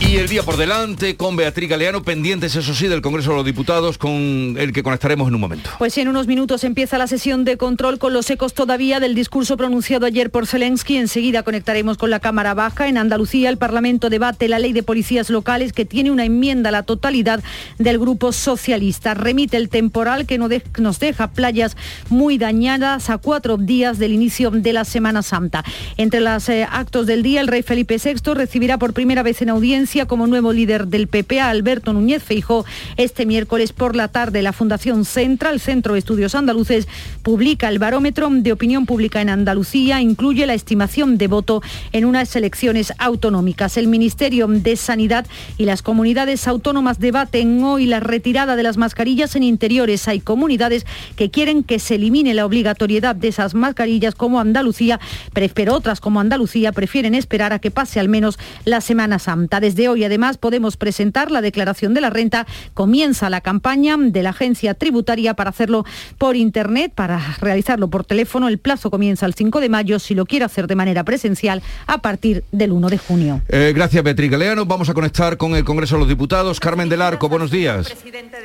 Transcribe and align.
Y 0.00 0.16
el 0.16 0.28
día 0.28 0.44
por 0.44 0.56
delante 0.56 1.16
con 1.16 1.34
Beatriz 1.34 1.68
Galeano, 1.68 2.02
pendientes 2.04 2.54
eso 2.54 2.72
sí 2.72 2.86
del 2.86 3.02
Congreso 3.02 3.30
de 3.30 3.36
los 3.36 3.44
Diputados 3.44 3.98
con 3.98 4.54
el 4.56 4.72
que 4.72 4.84
conectaremos 4.84 5.26
en 5.28 5.34
un 5.34 5.40
momento. 5.40 5.70
Pues 5.76 5.98
en 5.98 6.06
unos 6.06 6.28
minutos 6.28 6.62
empieza 6.62 6.98
la 6.98 7.08
sesión 7.08 7.44
de 7.44 7.56
control 7.56 7.98
con 7.98 8.12
los 8.12 8.30
ecos 8.30 8.54
todavía 8.54 9.00
del 9.00 9.16
discurso 9.16 9.56
pronunciado 9.56 10.06
ayer 10.06 10.30
por 10.30 10.46
Zelensky. 10.46 10.96
Enseguida 10.96 11.42
conectaremos 11.42 11.98
con 11.98 12.10
la 12.10 12.20
Cámara 12.20 12.54
Baja. 12.54 12.86
En 12.86 12.96
Andalucía 12.96 13.50
el 13.50 13.58
Parlamento 13.58 14.08
debate 14.08 14.46
la 14.46 14.60
ley 14.60 14.72
de 14.72 14.84
policías 14.84 15.30
locales 15.30 15.72
que 15.72 15.84
tiene 15.84 16.12
una 16.12 16.24
enmienda 16.24 16.68
a 16.68 16.72
la 16.72 16.84
totalidad 16.84 17.42
del 17.78 17.98
Grupo 17.98 18.32
Socialista. 18.32 19.14
Remite 19.14 19.56
el 19.56 19.68
temporal 19.68 20.26
que 20.26 20.38
nos 20.38 20.98
deja 21.00 21.32
playas 21.32 21.76
muy 22.08 22.38
dañadas 22.38 23.10
a 23.10 23.18
cuatro 23.18 23.56
días 23.56 23.98
del 23.98 24.12
inicio 24.12 24.52
de 24.52 24.72
la 24.72 24.84
Semana 24.84 25.22
Santa. 25.22 25.64
Entre 25.96 26.20
los 26.20 26.48
eh, 26.48 26.66
actos 26.70 27.06
del 27.06 27.24
día, 27.24 27.40
el 27.40 27.48
rey 27.48 27.62
Felipe 27.62 27.98
VI 28.02 28.34
recibirá 28.34 28.78
por 28.78 28.94
primera 28.94 29.24
vez 29.24 29.42
en 29.42 29.50
audiencia 29.50 29.87
como 30.06 30.26
nuevo 30.26 30.52
líder 30.52 30.88
del 30.88 31.08
PP 31.08 31.40
Alberto 31.40 31.94
Núñez 31.94 32.22
Feijó 32.22 32.66
este 32.98 33.24
miércoles 33.24 33.72
por 33.72 33.96
la 33.96 34.08
tarde. 34.08 34.42
La 34.42 34.52
Fundación 34.52 35.06
Central, 35.06 35.60
Centro 35.60 35.94
de 35.94 36.00
Estudios 36.00 36.34
Andaluces, 36.34 36.86
publica 37.22 37.70
el 37.70 37.78
barómetro 37.78 38.28
de 38.30 38.52
opinión 38.52 38.84
pública 38.84 39.22
en 39.22 39.30
Andalucía, 39.30 40.02
incluye 40.02 40.46
la 40.46 40.52
estimación 40.52 41.16
de 41.16 41.26
voto 41.26 41.62
en 41.92 42.04
unas 42.04 42.36
elecciones 42.36 42.92
autonómicas. 42.98 43.78
El 43.78 43.86
Ministerio 43.86 44.46
de 44.46 44.76
Sanidad 44.76 45.26
y 45.56 45.64
las 45.64 45.80
comunidades 45.80 46.46
autónomas 46.46 47.00
debaten 47.00 47.64
hoy 47.64 47.86
la 47.86 48.00
retirada 48.00 48.56
de 48.56 48.64
las 48.64 48.76
mascarillas 48.76 49.36
en 49.36 49.42
interiores. 49.42 50.06
Hay 50.06 50.20
comunidades 50.20 50.84
que 51.16 51.30
quieren 51.30 51.64
que 51.64 51.78
se 51.78 51.94
elimine 51.94 52.34
la 52.34 52.44
obligatoriedad 52.44 53.16
de 53.16 53.28
esas 53.28 53.54
mascarillas 53.54 54.14
como 54.14 54.38
Andalucía, 54.38 55.00
pero 55.54 55.74
otras 55.74 56.00
como 56.00 56.20
Andalucía 56.20 56.72
prefieren 56.72 57.14
esperar 57.14 57.54
a 57.54 57.58
que 57.58 57.70
pase 57.70 58.00
al 58.00 58.10
menos 58.10 58.38
la 58.66 58.82
Semana 58.82 59.18
Santa. 59.18 59.60
Desde 59.60 59.77
de 59.78 59.88
hoy, 59.88 60.04
además, 60.04 60.36
podemos 60.36 60.76
presentar 60.76 61.30
la 61.30 61.40
declaración 61.40 61.94
de 61.94 62.02
la 62.02 62.10
renta. 62.10 62.46
Comienza 62.74 63.30
la 63.30 63.40
campaña 63.40 63.96
de 63.98 64.22
la 64.22 64.30
agencia 64.30 64.74
tributaria 64.74 65.32
para 65.32 65.48
hacerlo 65.48 65.86
por 66.18 66.36
Internet, 66.36 66.92
para 66.94 67.18
realizarlo 67.40 67.88
por 67.88 68.04
teléfono. 68.04 68.48
El 68.48 68.58
plazo 68.58 68.90
comienza 68.90 69.24
el 69.24 69.32
5 69.32 69.60
de 69.60 69.68
mayo, 69.70 69.98
si 69.98 70.14
lo 70.14 70.26
quiere 70.26 70.44
hacer 70.44 70.66
de 70.66 70.74
manera 70.74 71.04
presencial, 71.04 71.62
a 71.86 71.98
partir 71.98 72.44
del 72.52 72.72
1 72.72 72.90
de 72.90 72.98
junio. 72.98 73.40
Eh, 73.48 73.72
gracias, 73.74 74.04
Beatriz 74.04 74.30
Galeano. 74.30 74.66
Vamos 74.66 74.90
a 74.90 74.94
conectar 74.94 75.38
con 75.38 75.54
el 75.54 75.64
Congreso 75.64 75.94
de 75.94 76.00
los 76.00 76.08
Diputados. 76.08 76.60
Carmen 76.60 76.88
del 76.88 77.00
Arco, 77.00 77.28
buenos 77.28 77.50
días. 77.50 77.94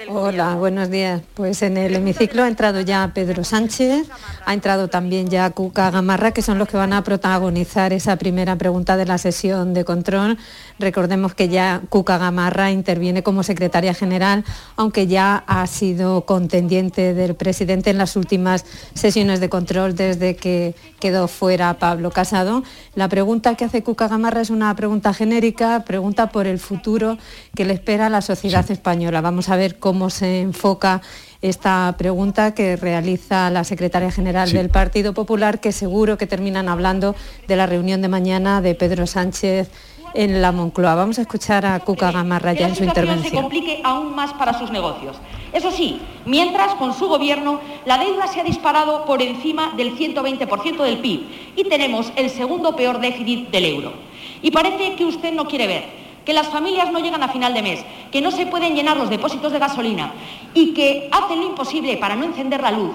Hola, 0.07 0.55
buenos 0.55 0.89
días. 0.89 1.21
Pues 1.33 1.61
en 1.63 1.77
el 1.77 1.95
hemiciclo 1.95 2.43
ha 2.43 2.47
entrado 2.47 2.81
ya 2.81 3.11
Pedro 3.13 3.43
Sánchez, 3.43 4.07
ha 4.45 4.53
entrado 4.53 4.87
también 4.87 5.29
ya 5.29 5.49
Cuca 5.49 5.89
Gamarra, 5.89 6.31
que 6.31 6.43
son 6.43 6.59
los 6.59 6.67
que 6.67 6.77
van 6.77 6.93
a 6.93 7.03
protagonizar 7.03 7.91
esa 7.91 8.17
primera 8.17 8.55
pregunta 8.55 8.97
de 8.97 9.05
la 9.05 9.17
sesión 9.17 9.73
de 9.73 9.83
control. 9.83 10.37
Recordemos 10.79 11.35
que 11.35 11.49
ya 11.49 11.81
Cuca 11.89 12.17
Gamarra 12.17 12.71
interviene 12.71 13.23
como 13.23 13.43
secretaria 13.43 13.93
general, 13.93 14.43
aunque 14.75 15.07
ya 15.07 15.43
ha 15.47 15.65
sido 15.67 16.25
contendiente 16.25 17.13
del 17.13 17.35
presidente 17.35 17.89
en 17.89 17.97
las 17.97 18.15
últimas 18.15 18.65
sesiones 18.93 19.39
de 19.39 19.49
control 19.49 19.95
desde 19.95 20.35
que 20.35 20.75
quedó 20.99 21.27
fuera 21.27 21.75
Pablo 21.75 22.11
Casado. 22.11 22.63
La 22.95 23.07
pregunta 23.07 23.55
que 23.55 23.65
hace 23.65 23.83
Cuca 23.83 24.07
Gamarra 24.07 24.41
es 24.41 24.49
una 24.49 24.75
pregunta 24.75 25.13
genérica, 25.13 25.83
pregunta 25.85 26.29
por 26.29 26.47
el 26.47 26.59
futuro 26.59 27.17
que 27.55 27.65
le 27.65 27.73
espera 27.73 28.07
a 28.07 28.09
la 28.09 28.21
sociedad 28.21 28.69
española. 28.69 29.21
Vamos 29.21 29.49
a 29.49 29.55
ver 29.55 29.79
cómo 29.79 30.09
se 30.09 30.41
enfoca 30.41 31.01
esta 31.43 31.93
pregunta 31.97 32.53
que 32.53 32.77
realiza 32.77 33.49
la 33.49 33.65
secretaria 33.65 34.11
general 34.11 34.51
del 34.51 34.69
Partido 34.69 35.13
Popular, 35.13 35.59
que 35.59 35.73
seguro 35.73 36.17
que 36.17 36.25
terminan 36.25 36.69
hablando 36.69 37.15
de 37.47 37.55
la 37.57 37.65
reunión 37.65 38.01
de 38.01 38.07
mañana 38.07 38.61
de 38.61 38.75
Pedro 38.75 39.05
Sánchez 39.05 39.69
en 40.13 40.41
la 40.41 40.51
Moncloa. 40.51 40.95
Vamos 40.95 41.19
a 41.19 41.21
escuchar 41.21 41.65
a 41.65 41.79
Cuca 41.79 42.11
Gamarra 42.11 42.53
ya 42.53 42.67
en 42.67 42.75
su 42.75 42.83
intervención. 42.83 43.31
se 43.31 43.41
complique 43.41 43.81
aún 43.83 44.15
más 44.15 44.33
para 44.33 44.57
sus 44.57 44.71
negocios. 44.71 45.17
Eso 45.51 45.71
sí, 45.71 45.99
mientras 46.25 46.75
con 46.75 46.93
su 46.93 47.07
gobierno 47.07 47.59
la 47.85 47.97
deuda 47.97 48.27
se 48.27 48.41
ha 48.41 48.43
disparado 48.43 49.05
por 49.05 49.21
encima 49.21 49.73
del 49.75 49.95
120% 49.97 50.83
del 50.83 50.99
PIB 50.99 51.53
y 51.55 51.63
tenemos 51.65 52.11
el 52.15 52.29
segundo 52.29 52.75
peor 52.75 52.99
déficit 52.99 53.49
del 53.49 53.65
euro. 53.65 53.93
Y 54.41 54.51
parece 54.51 54.95
que 54.95 55.05
usted 55.05 55.33
no 55.33 55.47
quiere 55.47 55.67
ver 55.67 56.03
que 56.25 56.33
las 56.33 56.47
familias 56.47 56.91
no 56.91 56.99
llegan 56.99 57.21
a 57.21 57.27
final 57.27 57.53
de 57.53 57.61
mes, 57.61 57.85
que 58.11 58.21
no 58.21 58.31
se 58.31 58.45
pueden 58.45 58.75
llenar 58.75 58.97
los 58.97 59.09
depósitos 59.09 59.51
de 59.51 59.59
gasolina 59.59 60.13
y 60.53 60.73
que 60.73 61.09
hacen 61.11 61.39
lo 61.39 61.47
imposible 61.47 61.97
para 61.97 62.15
no 62.15 62.25
encender 62.25 62.61
la 62.61 62.71
luz 62.71 62.91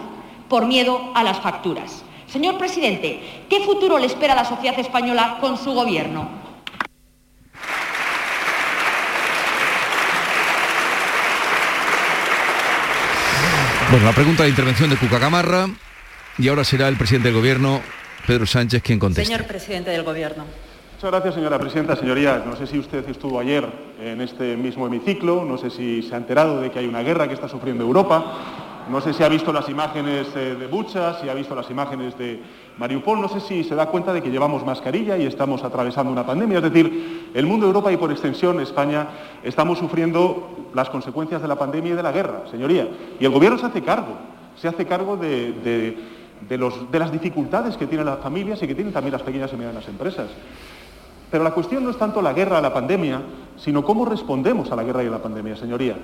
por 0.49 0.67
miedo 0.67 1.13
a 1.15 1.23
las 1.23 1.39
facturas. 1.41 2.05
Señor 2.27 2.59
presidente, 2.59 3.45
¿qué 3.49 3.61
futuro 3.61 3.99
le 3.99 4.07
espera 4.07 4.33
a 4.33 4.37
la 4.37 4.45
sociedad 4.45 4.79
española 4.79 5.39
con 5.41 5.57
su 5.57 5.73
gobierno? 5.73 6.48
Bueno, 13.91 14.05
la 14.05 14.13
pregunta 14.13 14.43
de 14.43 14.51
intervención 14.51 14.91
de 14.91 14.97
Cuca 14.99 15.19
Gamarra 15.19 15.67
y 16.37 16.47
ahora 16.49 16.63
será 16.63 16.89
el 16.89 16.99
presidente 16.99 17.29
del 17.29 17.39
Gobierno, 17.39 17.81
Pedro 18.27 18.45
Sánchez, 18.45 18.83
quien 18.83 18.99
conteste. 18.99 19.25
Señor 19.25 19.47
presidente 19.47 19.91
del 19.91 20.03
Gobierno. 20.03 20.45
Muchas 20.97 21.11
gracias, 21.11 21.35
señora 21.37 21.59
presidenta. 21.59 21.97
Señorías, 21.97 22.45
no 22.45 22.55
sé 22.55 22.67
si 22.67 22.79
usted 22.79 23.09
estuvo 23.09 23.41
ayer 23.41 23.67
en 23.99 24.21
este 24.21 24.59
mismo 24.59 24.87
hemiciclo, 24.87 25.43
no 25.43 25.57
sé 25.57 25.71
si 25.71 26.03
se 26.03 26.15
ha 26.15 26.19
enterado 26.19 26.61
de 26.61 26.71
que 26.71 26.81
hay 26.81 26.87
una 26.87 27.01
guerra 27.01 27.29
que 27.29 27.35
está 27.35 27.49
sufriendo 27.49 27.83
Europa, 27.83 28.85
no 28.91 29.01
sé 29.01 29.15
si 29.15 29.23
ha 29.23 29.29
visto 29.31 29.55
las 29.55 29.71
imágenes 29.71 30.27
eh, 30.37 30.55
de 30.59 30.67
Bucha, 30.67 31.19
si 31.23 31.31
ha 31.31 31.35
visto 31.35 31.55
las 31.55 31.71
imágenes 31.71 32.19
de 32.19 32.43
Mariupol, 32.79 33.21
no 33.21 33.29
sé 33.29 33.41
si 33.41 33.65
se 33.65 33.75
da 33.75 33.87
cuenta 33.87 34.13
de 34.13 34.23
que 34.23 34.31
llevamos 34.31 34.65
mascarilla 34.65 35.17
y 35.19 35.27
estamos 35.27 35.65
atravesando 35.65 36.13
una 36.13 36.25
pandemia. 36.25 36.59
Es 36.59 36.65
decir, 36.65 37.31
el 37.35 37.47
mundo, 37.47 37.67
Europa 37.67 37.91
y 37.91 37.97
por 37.97 38.13
extensión 38.13 38.61
España 38.61 39.09
estamos 39.43 39.79
sufriendo 39.79 40.69
las 40.75 40.89
consecuencias 40.89 41.43
de 41.43 41.49
la 41.49 41.57
pandemia 41.57 41.93
y 41.93 41.97
de 41.97 42.03
la 42.03 42.13
guerra, 42.13 42.43
señoría. 42.51 42.89
Y 43.19 43.25
el 43.25 43.33
Gobierno 43.33 43.59
se 43.59 43.67
hace 43.67 43.83
cargo, 43.83 44.15
se 44.57 44.69
hace 44.69 44.87
cargo 44.87 45.17
de, 45.17 45.97
las 46.93 47.13
dificultades 47.13 47.77
que 47.77 47.89
tienen 47.89 48.07
las 48.07 48.21
familias 48.21 48.63
y 48.63 48.69
que 48.69 48.77
tienen 48.77 48.93
también 48.93 49.13
las 49.13 49.23
pequeñas 49.23 49.53
y 49.53 49.57
medianas 49.57 49.89
empresas. 49.89 50.29
Pero 51.33 51.43
la 51.43 51.51
cuestión 51.51 51.83
no 51.83 51.91
es 51.91 51.99
tanto 51.99 52.23
la 52.23 52.33
guerra, 52.33 52.61
la 52.61 52.73
pandemia, 52.73 53.21
sino 53.57 53.85
cómo 53.85 54.05
respondemos 54.05 54.71
a 54.71 54.77
la 54.77 54.85
guerra 54.85 55.03
y 55.03 55.09
a 55.09 55.11
la 55.11 55.23
pandemia, 55.23 55.57
señoría 55.57 55.97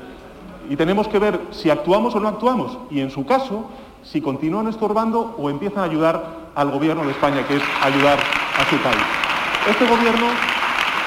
y 0.69 0.77
tenemos 0.77 1.09
que 1.09 1.19
ver 1.19 1.41
si 1.51 1.71
actuamos 1.71 2.15
o 2.15 2.21
no 2.21 2.29
actuamos 2.29 2.79
y 2.91 3.01
en 3.01 3.11
su 3.11 3.27
caso 3.27 3.67
si 4.05 4.21
continúan 4.21 4.69
estorbando 4.69 5.35
o 5.39 5.51
empiezan 5.51 5.81
a 5.81 5.85
ayudar 5.85 6.51
al 6.55 6.71
gobierno 6.71 7.05
de 7.05 7.11
España, 7.11 7.47
que 7.47 7.57
es 7.57 7.63
ayudar 7.83 8.19
a 8.19 8.71
su 8.71 8.77
país. 8.79 9.03
Este 9.69 9.87
gobierno, 9.87 10.27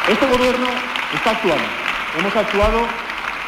este 0.09 0.25
gobierno 0.28 0.68
está 1.13 1.31
actuando. 1.31 1.66
Hemos 2.18 2.36
actuado 2.36 2.80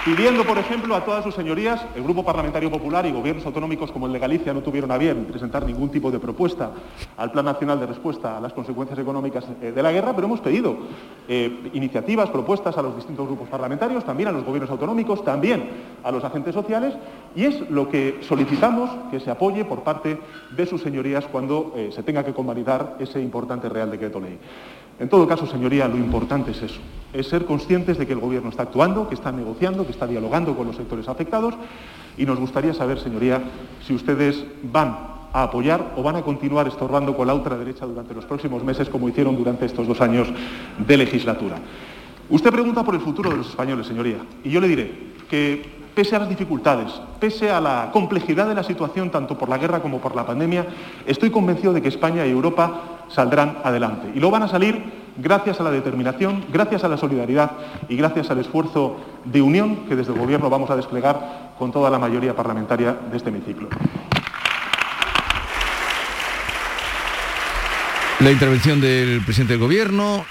pidiendo, 0.06 0.46
por 0.46 0.58
ejemplo, 0.58 0.96
a 0.96 1.04
todas 1.04 1.24
sus 1.24 1.36
señorías, 1.36 1.86
el 1.96 2.04
Grupo 2.04 2.24
Parlamentario 2.24 2.72
Popular 2.72 3.06
y 3.06 3.12
gobiernos 3.12 3.46
autonómicos 3.46 3.92
como 3.92 4.08
el 4.08 4.14
de 4.14 4.20
Galicia 4.20 4.54
no 4.54 4.62
tuvieron 4.62 4.92
a 4.92 4.98
bien 4.98 5.26
presentar 5.26 5.66
ningún 5.66 5.90
tipo 5.90 6.10
de 6.10 6.20
propuesta 6.20 6.72
al 7.18 7.32
Plan 7.32 7.46
Nacional 7.46 7.80
de 7.80 7.88
Respuesta 7.88 8.38
a 8.38 8.42
las 8.42 8.54
consecuencias 8.54 8.98
económicas 8.98 9.46
eh, 9.62 9.72
de 9.72 9.84
la 9.84 9.92
guerra, 9.92 10.14
pero 10.16 10.28
hemos 10.28 10.40
pedido 10.40 10.78
eh, 11.28 11.70
iniciativas, 11.74 12.30
propuestas 12.30 12.78
a 12.78 12.82
los 12.82 12.96
distintos 12.96 13.28
grupos 13.28 13.50
parlamentarios, 13.50 14.06
también 14.06 14.30
a 14.30 14.32
los 14.32 14.46
gobiernos 14.46 14.72
autonómicos, 14.72 15.24
también 15.24 15.70
a 16.04 16.12
los 16.12 16.24
agentes 16.24 16.54
sociales, 16.54 16.94
y 17.36 17.46
es 17.46 17.70
lo 17.70 17.90
que 17.90 18.20
solicitamos 18.22 18.90
que 19.12 19.20
se 19.20 19.32
apoye 19.32 19.66
por 19.66 19.84
parte 19.84 20.18
de 20.56 20.66
sus 20.66 20.82
señorías 20.82 21.26
cuando 21.26 21.74
eh, 21.76 21.90
se 21.94 22.04
tenga 22.04 22.24
que 22.24 22.34
convalidar 22.34 22.96
ese 23.00 23.22
importante 23.22 23.68
Real 23.68 23.92
Decreto 23.92 24.20
Ley. 24.20 24.38
En 25.00 25.08
todo 25.08 25.28
caso, 25.28 25.48
señoría, 25.48 25.88
lo 25.88 25.96
importante 25.96 26.52
es 26.52 26.62
eso, 26.62 26.80
es 27.14 27.28
ser 27.28 27.46
conscientes 27.46 27.98
de 27.98 28.06
que 28.06 28.14
el 28.14 28.20
Gobierno 28.20 28.50
está 28.50 28.64
actuando, 28.64 29.08
que 29.08 29.16
está 29.16 29.32
negociando, 29.32 29.86
que 29.86 29.94
está 29.94 30.06
dialogando 30.06 30.56
con 30.56 30.68
los 30.68 30.76
sectores 30.76 31.08
afectados 31.08 31.56
y 32.18 32.26
nos 32.26 32.38
gustaría 32.38 32.74
saber, 32.74 33.00
señoría, 33.00 33.42
si 33.86 33.94
ustedes 33.94 34.44
van 34.62 34.90
a 35.32 35.44
apoyar 35.44 35.94
o 35.96 36.04
van 36.04 36.18
a 36.18 36.22
continuar 36.22 36.68
estorbando 36.68 37.16
con 37.16 37.28
la 37.28 37.34
ultraderecha 37.34 37.86
durante 37.86 38.14
los 38.14 38.26
próximos 38.26 38.64
meses 38.64 38.90
como 38.90 39.08
hicieron 39.08 39.38
durante 39.38 39.66
estos 39.66 39.88
dos 39.88 40.02
años 40.02 40.28
de 40.86 40.98
legislatura. 40.98 41.58
Usted 42.30 42.52
pregunta 42.52 42.84
por 42.84 42.94
el 42.94 43.02
futuro 43.02 43.30
de 43.30 43.38
los 43.38 43.50
españoles, 43.50 43.88
señoría, 43.88 44.18
y 44.44 44.50
yo 44.50 44.60
le 44.60 44.68
diré 44.68 44.92
que 45.30 45.80
pese 45.96 46.16
a 46.16 46.20
las 46.20 46.30
dificultades, 46.30 46.92
pese 47.20 47.50
a 47.50 47.62
la 47.62 47.90
complejidad 47.94 48.48
de 48.48 48.56
la 48.56 48.64
situación, 48.64 49.10
tanto 49.10 49.38
por 49.38 49.50
la 49.50 49.58
guerra 49.58 49.82
como 49.82 50.00
por 50.00 50.16
la 50.16 50.26
pandemia, 50.26 50.66
estoy 51.06 51.30
convencido 51.30 51.74
de 51.74 51.82
que 51.82 51.88
España 51.88 52.26
y 52.26 52.32
Europa 52.32 52.99
saldrán 53.10 53.58
adelante. 53.64 54.12
Y 54.14 54.20
lo 54.20 54.32
van 54.32 54.44
a 54.44 54.48
salir 54.48 55.00
gracias 55.18 55.60
a 55.60 55.64
la 55.64 55.72
determinación, 55.72 56.46
gracias 56.52 56.84
a 56.84 56.88
la 56.88 56.98
solidaridad 56.98 57.52
y 57.88 57.96
gracias 57.96 58.32
al 58.32 58.40
esfuerzo 58.40 58.98
de 59.26 59.42
unión 59.42 59.88
que 59.88 59.96
desde 59.96 60.14
el 60.14 60.20
Gobierno 60.20 60.50
vamos 60.50 60.70
a 60.70 60.76
desplegar 60.76 61.54
con 61.58 61.72
toda 61.72 61.90
la 61.90 62.00
mayoría 62.00 62.36
parlamentaria 62.36 62.96
de 63.12 63.18
este 63.18 63.30
hemiciclo. 63.30 63.68
La 68.20 68.32
intervención 68.32 68.82
del 68.82 69.22
presidente 69.22 69.54
del 69.54 69.62
Gobierno 69.62 70.26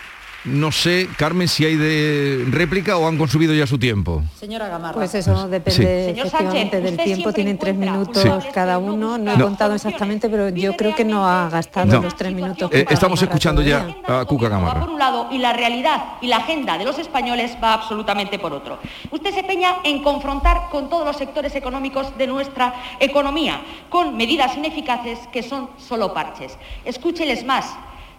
no 0.44 0.70
sé, 0.72 1.08
Carmen, 1.16 1.48
si 1.48 1.64
hay 1.64 1.76
de 1.76 2.44
réplica 2.50 2.96
o 2.96 3.06
han 3.08 3.18
consumido 3.18 3.52
ya 3.54 3.66
su 3.66 3.78
tiempo. 3.78 4.22
Señora 4.38 4.68
Gamarra. 4.68 4.94
Pues 4.94 5.14
eso 5.14 5.48
depende 5.48 6.06
Señor 6.06 6.26
efectivamente 6.26 6.76
Sánchez, 6.76 6.96
del 6.96 7.04
tiempo. 7.04 7.32
Tienen 7.32 7.58
tres 7.58 7.74
minutos 7.74 8.44
cada 8.54 8.78
uno. 8.78 9.18
No 9.18 9.32
he 9.34 9.38
contado 9.40 9.74
exactamente, 9.74 10.28
pero 10.28 10.48
yo 10.50 10.76
creo 10.76 10.94
que 10.94 11.04
no 11.04 11.26
ha 11.28 11.48
gastado 11.50 11.86
No. 11.94 12.02
los 12.02 12.16
tres 12.16 12.32
minutos. 12.32 12.70
Eh, 12.72 12.86
estamos 12.88 13.20
Gamarra 13.20 13.24
escuchando 13.34 13.62
ya 13.62 13.78
a 14.06 14.24
Cuca 14.24 14.48
Va 14.48 14.50
por 14.58 14.64
Gamarra. 14.64 14.84
un 14.84 14.98
lado 14.98 15.28
y 15.30 15.38
la 15.38 15.52
realidad 15.52 16.04
y 16.20 16.28
la 16.28 16.38
agenda 16.38 16.78
de 16.78 16.84
los 16.84 16.98
españoles 16.98 17.56
va 17.62 17.74
absolutamente 17.74 18.38
por 18.38 18.52
otro. 18.52 18.78
Usted 19.10 19.34
se 19.34 19.42
peña 19.42 19.76
en 19.84 20.02
confrontar 20.02 20.68
con 20.70 20.88
todos 20.88 21.04
los 21.04 21.16
sectores 21.16 21.54
económicos 21.56 22.16
de 22.16 22.26
nuestra 22.26 22.74
economía, 23.00 23.60
con 23.90 24.16
medidas 24.16 24.56
ineficaces 24.56 25.18
que 25.32 25.42
son 25.42 25.68
solo 25.78 26.14
parches. 26.14 26.56
Escúcheles 26.84 27.44
más 27.44 27.66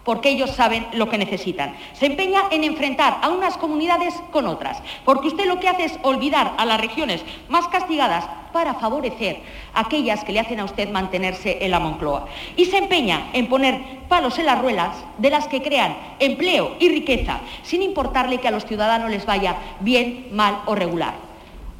porque 0.04 0.30
ellos 0.30 0.50
saben 0.50 0.86
lo 0.92 1.08
que 1.08 1.18
necesitan. 1.18 1.76
Se 1.92 2.06
empeña 2.06 2.42
en 2.50 2.64
enfrentar 2.64 3.18
a 3.22 3.28
unas 3.28 3.56
comunidades 3.56 4.14
con 4.32 4.46
otras, 4.46 4.82
porque 5.04 5.28
usted 5.28 5.46
lo 5.46 5.60
que 5.60 5.68
hace 5.68 5.84
es 5.84 5.98
olvidar 6.02 6.54
a 6.56 6.64
las 6.64 6.80
regiones 6.80 7.24
más 7.48 7.68
castigadas 7.68 8.24
para 8.52 8.74
favorecer 8.74 9.40
a 9.74 9.80
aquellas 9.80 10.24
que 10.24 10.32
le 10.32 10.40
hacen 10.40 10.60
a 10.60 10.64
usted 10.64 10.90
mantenerse 10.90 11.64
en 11.64 11.70
la 11.70 11.80
Moncloa. 11.80 12.26
Y 12.56 12.66
se 12.66 12.78
empeña 12.78 13.28
en 13.32 13.48
poner 13.48 14.00
palos 14.08 14.38
en 14.38 14.46
las 14.46 14.60
ruedas 14.60 14.96
de 15.18 15.30
las 15.30 15.46
que 15.46 15.62
crean 15.62 15.96
empleo 16.18 16.76
y 16.80 16.88
riqueza, 16.88 17.40
sin 17.62 17.82
importarle 17.82 18.38
que 18.38 18.48
a 18.48 18.52
los 18.52 18.66
ciudadanos 18.66 19.10
les 19.10 19.26
vaya 19.26 19.56
bien, 19.80 20.28
mal 20.32 20.62
o 20.66 20.74
regular. 20.74 21.29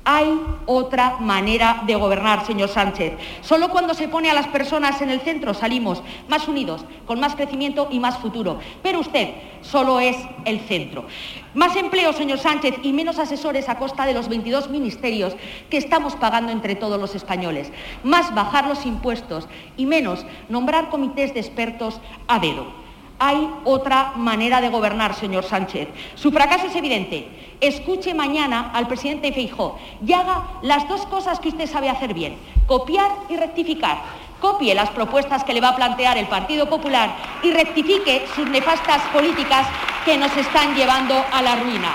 Hay 0.04 0.40
otra 0.64 1.18
manera 1.20 1.82
de 1.86 1.94
gobernar, 1.94 2.46
señor 2.46 2.70
Sánchez. 2.70 3.12
Solo 3.42 3.68
cuando 3.68 3.92
se 3.92 4.08
pone 4.08 4.30
a 4.30 4.34
las 4.34 4.48
personas 4.48 5.00
en 5.02 5.10
el 5.10 5.20
centro 5.20 5.52
salimos 5.52 6.02
más 6.26 6.48
unidos, 6.48 6.86
con 7.06 7.20
más 7.20 7.34
crecimiento 7.36 7.88
y 7.90 8.00
más 8.00 8.16
futuro. 8.18 8.58
Pero 8.82 9.00
usted 9.00 9.28
solo 9.60 10.00
es 10.00 10.16
el 10.46 10.60
centro. 10.60 11.04
Más 11.52 11.76
empleo, 11.76 12.14
señor 12.14 12.38
Sánchez, 12.38 12.76
y 12.82 12.94
menos 12.94 13.18
asesores 13.18 13.68
a 13.68 13.76
costa 13.76 14.06
de 14.06 14.14
los 14.14 14.28
22 14.28 14.70
ministerios 14.70 15.36
que 15.68 15.76
estamos 15.76 16.16
pagando 16.16 16.50
entre 16.50 16.76
todos 16.76 16.98
los 16.98 17.14
españoles. 17.14 17.70
Más 18.02 18.34
bajar 18.34 18.66
los 18.66 18.86
impuestos 18.86 19.48
y 19.76 19.84
menos 19.84 20.24
nombrar 20.48 20.88
comités 20.88 21.34
de 21.34 21.40
expertos 21.40 22.00
a 22.26 22.38
dedo. 22.38 22.89
Hay 23.22 23.50
otra 23.64 24.14
manera 24.16 24.62
de 24.62 24.70
gobernar, 24.70 25.14
señor 25.14 25.44
Sánchez. 25.44 25.88
Su 26.14 26.32
fracaso 26.32 26.68
es 26.68 26.74
evidente. 26.74 27.28
Escuche 27.60 28.14
mañana 28.14 28.70
al 28.72 28.88
presidente 28.88 29.30
Feijó 29.30 29.78
y 30.04 30.10
haga 30.14 30.44
las 30.62 30.88
dos 30.88 31.04
cosas 31.04 31.38
que 31.38 31.50
usted 31.50 31.68
sabe 31.68 31.90
hacer 31.90 32.14
bien, 32.14 32.38
copiar 32.66 33.10
y 33.28 33.36
rectificar. 33.36 33.98
Copie 34.40 34.74
las 34.74 34.88
propuestas 34.88 35.44
que 35.44 35.52
le 35.52 35.60
va 35.60 35.68
a 35.68 35.76
plantear 35.76 36.16
el 36.16 36.28
Partido 36.28 36.66
Popular 36.70 37.14
y 37.42 37.52
rectifique 37.52 38.26
sus 38.34 38.48
nefastas 38.48 39.02
políticas 39.12 39.66
que 40.06 40.16
nos 40.16 40.34
están 40.34 40.74
llevando 40.74 41.14
a 41.30 41.42
la 41.42 41.56
ruina. 41.56 41.92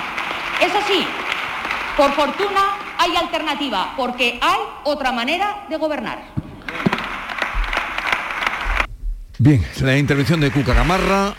Eso 0.62 0.78
sí, 0.88 1.04
por 1.98 2.12
fortuna 2.12 2.78
hay 3.00 3.16
alternativa, 3.16 3.96
porque 3.98 4.38
hay 4.44 4.60
otra 4.84 5.12
manera 5.12 5.66
de 5.70 5.78
gobernar. 5.78 6.20
Bien, 9.38 9.62
la 9.82 9.98
intervención 9.98 10.40
de 10.40 10.50
Cuca 10.50 10.74
Gamarra, 10.74 11.34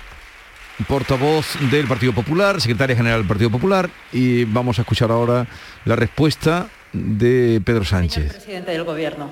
portavoz 0.87 1.56
del 1.70 1.87
Partido 1.87 2.12
Popular, 2.12 2.60
secretaria 2.60 2.94
general 2.94 3.20
del 3.20 3.26
Partido 3.26 3.48
Popular, 3.48 3.88
y 4.12 4.44
vamos 4.44 4.78
a 4.78 4.82
escuchar 4.82 5.10
ahora 5.10 5.46
la 5.87 5.96
respuesta 5.96 6.66
de 6.93 7.62
Pedro 7.64 7.87
Sánchez. 7.87 8.34
Presidente 8.34 8.72
del 8.72 8.84
Gobierno. 8.84 9.31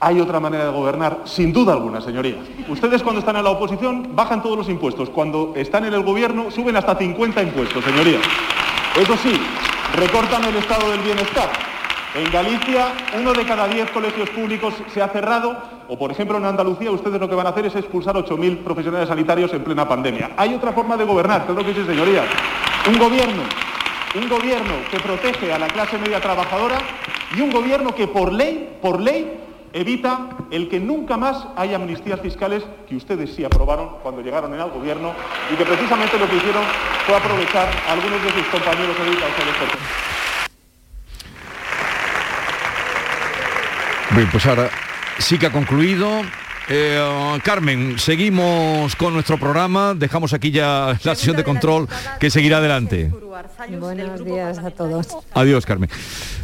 Hay 0.00 0.18
otra 0.18 0.40
manera 0.40 0.64
de 0.64 0.70
gobernar, 0.72 1.20
sin 1.26 1.52
duda 1.52 1.74
alguna, 1.74 2.00
señoría. 2.00 2.38
Ustedes 2.68 3.04
cuando 3.04 3.20
están 3.20 3.36
en 3.36 3.44
la 3.44 3.50
oposición 3.50 4.16
bajan 4.16 4.42
todos 4.42 4.58
los 4.58 4.68
impuestos. 4.68 5.10
Cuando 5.10 5.52
están 5.54 5.84
en 5.84 5.94
el 5.94 6.02
gobierno 6.02 6.50
suben 6.50 6.74
hasta 6.74 6.96
50 6.96 7.40
impuestos, 7.40 7.84
señoría. 7.84 8.18
Eso 9.00 9.16
sí, 9.22 9.40
recortan 9.94 10.42
el 10.42 10.56
estado 10.56 10.90
del 10.90 11.02
bienestar. 11.02 11.71
En 12.14 12.30
Galicia, 12.30 12.92
uno 13.18 13.32
de 13.32 13.46
cada 13.46 13.66
diez 13.68 13.90
colegios 13.90 14.28
públicos 14.28 14.74
se 14.92 15.00
ha 15.00 15.08
cerrado, 15.08 15.56
o 15.88 15.98
por 15.98 16.10
ejemplo 16.10 16.36
en 16.36 16.44
Andalucía, 16.44 16.90
ustedes 16.90 17.18
lo 17.18 17.26
que 17.26 17.34
van 17.34 17.46
a 17.46 17.50
hacer 17.50 17.64
es 17.64 17.74
expulsar 17.74 18.14
8.000 18.16 18.58
profesionales 18.58 19.08
sanitarios 19.08 19.50
en 19.54 19.64
plena 19.64 19.88
pandemia. 19.88 20.32
Hay 20.36 20.52
otra 20.52 20.72
forma 20.72 20.98
de 20.98 21.04
gobernar, 21.04 21.46
claro 21.46 21.64
que 21.64 21.72
sí, 21.72 21.82
señorías. 21.86 22.26
Un 22.86 22.98
gobierno, 22.98 23.42
un 24.14 24.28
gobierno 24.28 24.74
que 24.90 25.00
protege 25.00 25.54
a 25.54 25.58
la 25.58 25.68
clase 25.68 25.96
media 25.96 26.20
trabajadora 26.20 26.76
y 27.34 27.40
un 27.40 27.50
gobierno 27.50 27.94
que 27.94 28.06
por 28.06 28.30
ley, 28.30 28.76
por 28.82 29.00
ley, 29.00 29.40
evita 29.72 30.28
el 30.50 30.68
que 30.68 30.78
nunca 30.78 31.16
más 31.16 31.46
haya 31.56 31.76
amnistías 31.76 32.20
fiscales 32.20 32.62
que 32.86 32.94
ustedes 32.94 33.34
sí 33.34 33.42
aprobaron 33.42 33.88
cuando 34.02 34.20
llegaron 34.20 34.52
al 34.52 34.70
gobierno 34.70 35.14
y 35.50 35.56
que 35.56 35.64
precisamente 35.64 36.18
lo 36.18 36.28
que 36.28 36.36
hicieron 36.36 36.62
fue 37.06 37.16
aprovechar 37.16 37.70
a 37.88 37.92
algunos 37.94 38.22
de 38.22 38.30
sus 38.32 38.46
compañeros 38.48 38.94
dedicados 38.98 40.11
Bien, 44.14 44.28
pues 44.30 44.44
ahora 44.46 44.70
sí 45.18 45.38
que 45.38 45.46
ha 45.46 45.52
concluido. 45.52 46.08
Eh, 46.68 47.38
Carmen, 47.42 47.98
seguimos 47.98 48.94
con 48.94 49.12
nuestro 49.12 49.36
programa, 49.36 49.94
dejamos 49.94 50.32
aquí 50.32 50.52
ya 50.52 50.96
la 51.02 51.14
sesión 51.16 51.36
de 51.36 51.42
control 51.42 51.88
que 52.20 52.30
seguirá 52.30 52.58
adelante. 52.58 53.10
Buenos 53.80 54.24
días 54.24 54.58
a 54.58 54.70
todos. 54.70 55.08
Adiós, 55.34 55.66
Carmen. 55.66 55.90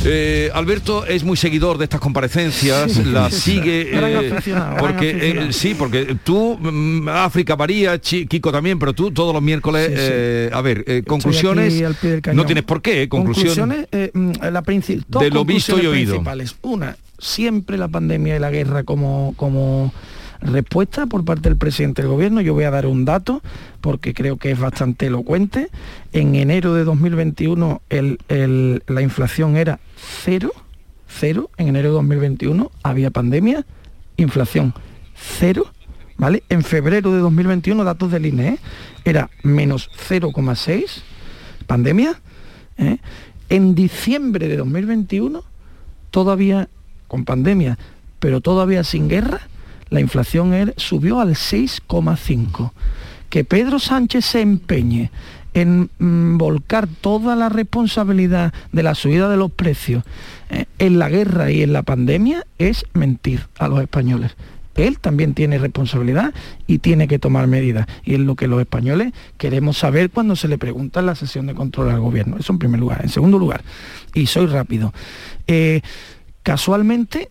Eh, 0.05 0.50
Alberto 0.55 1.06
es 1.06 1.23
muy 1.23 1.37
seguidor 1.37 1.79
de 1.79 1.85
estas 1.85 2.00
comparecencias, 2.00 2.97
las 3.06 3.32
sigue 3.32 3.91
eh, 3.93 4.35
porque 4.81 5.11
eh, 5.11 5.53
sí, 5.53 5.75
porque 5.79 6.17
tú 6.25 6.59
mm, 6.61 7.09
África 7.09 7.55
varía, 7.55 8.00
Chi- 8.00 8.26
Kiko 8.26 8.50
también, 8.50 8.79
pero 8.79 8.93
tú 8.94 9.12
todos 9.12 9.32
los 9.32 9.43
miércoles, 9.43 9.87
Sí, 9.88 9.94
sí. 9.94 10.03
eh, 10.03 10.50
a 10.53 10.61
ver, 10.62 10.85
eh, 10.88 11.03
conclusiones, 11.06 11.75
aquí 11.75 11.85
al 11.85 11.94
pie 11.94 12.11
del 12.11 12.23
cañón. 12.23 12.37
no 12.38 12.44
tienes 12.47 12.64
por 12.64 12.82
qué, 12.82 13.03
eh, 13.03 13.09
conclusiones. 13.09 13.56
Conclusiones, 13.56 13.88
eh, 13.93 14.11
mm, 14.12 14.32
la 14.50 15.21
De 15.21 15.31
lo 15.31 15.44
visto 15.44 15.81
y 15.81 15.87
oído. 15.87 16.23
Una, 16.62 16.97
siempre 17.19 17.79
la 17.79 17.88
pandemia 17.88 18.37
y 18.37 18.38
la 18.38 18.50
guerra 18.50 18.85
como, 18.85 19.35
como 19.37 19.93
respuesta 20.41 21.06
por 21.06 21.25
parte 21.25 21.49
del 21.49 21.59
presidente 21.59 22.03
del 22.03 22.11
gobierno. 22.11 22.41
Yo 22.41 22.55
voy 22.55 22.65
a 22.65 22.70
dar 22.70 22.87
un 22.87 23.05
dato 23.05 23.43
porque 23.81 24.15
creo 24.15 24.37
que 24.37 24.50
es 24.53 24.59
bastante 24.59 25.06
elocuente. 25.06 25.69
En 26.12 26.35
enero 26.35 26.75
de 26.75 26.85
2021 26.85 27.82
el- 27.91 28.19
el- 28.29 28.82
la 28.87 29.03
inflación 29.03 29.56
era 29.56 29.81
cero, 29.97 30.53
cero. 31.09 31.50
En 31.56 31.69
enero 31.69 31.88
de 31.88 31.94
2021 31.94 32.70
había 32.82 33.11
pandemia, 33.11 33.67
inflación 34.17 34.75
cero. 35.14 35.67
¿Vale? 36.21 36.43
En 36.49 36.64
febrero 36.64 37.12
de 37.12 37.19
2021, 37.21 37.85
datos 37.85 38.11
del 38.11 38.26
INE, 38.26 38.59
era 39.05 39.31
menos 39.44 39.88
0,6, 40.09 41.03
pandemia. 41.69 42.21
¿eh? 42.76 42.99
En 43.50 43.76
diciembre 43.76 44.49
de 44.49 44.56
2021, 44.56 45.44
todavía 46.11 46.69
con 47.09 47.25
pandemia, 47.25 47.79
pero 48.21 48.41
todavía 48.41 48.85
sin 48.85 49.09
guerra, 49.09 49.41
la 49.91 50.00
inflación 50.00 50.53
er- 50.53 50.75
subió 50.77 51.21
al 51.21 51.35
6,5. 51.35 52.73
Que 53.31 53.45
Pedro 53.45 53.79
Sánchez 53.79 54.25
se 54.25 54.41
empeñe 54.41 55.11
en 55.55 55.91
mm, 55.99 56.38
volcar 56.38 56.87
toda 56.87 57.37
la 57.37 57.49
responsabilidad 57.49 58.53
de 58.73 58.83
la 58.83 58.95
subida 58.95 59.29
de 59.29 59.37
los 59.37 59.50
precios 59.50 60.05
eh, 60.50 60.65
en 60.79 60.99
la 60.99 61.09
guerra 61.09 61.50
y 61.50 61.62
en 61.62 61.73
la 61.73 61.83
pandemia 61.83 62.47
es 62.59 62.85
mentir 62.95 63.47
a 63.59 63.69
los 63.69 63.81
españoles. 63.81 64.35
Él 64.77 64.99
también 65.00 65.35
tiene 65.35 65.59
responsabilidad 65.59 66.33
y 66.69 66.79
tiene 66.79 67.09
que 67.09 67.19
tomar 67.19 67.49
medidas. 67.49 67.87
Y 68.05 68.15
es 68.15 68.21
lo 68.21 68.37
que 68.37 68.47
los 68.47 68.61
españoles 68.61 69.12
queremos 69.37 69.77
saber 69.77 70.09
cuando 70.11 70.37
se 70.37 70.47
le 70.47 70.57
pregunta 70.57 71.00
en 71.00 71.07
la 71.07 71.17
sesión 71.17 71.47
de 71.49 71.55
control 71.55 71.91
al 71.91 71.99
gobierno. 72.00 72.37
Eso 72.38 72.53
en 72.53 72.61
primer 72.61 72.79
lugar. 72.79 73.00
En 73.03 73.09
segundo 73.09 73.38
lugar, 73.41 73.62
y 74.15 74.27
soy 74.27 74.47
rápido, 74.47 74.95
eh, 75.49 75.81
casualmente 76.49 77.28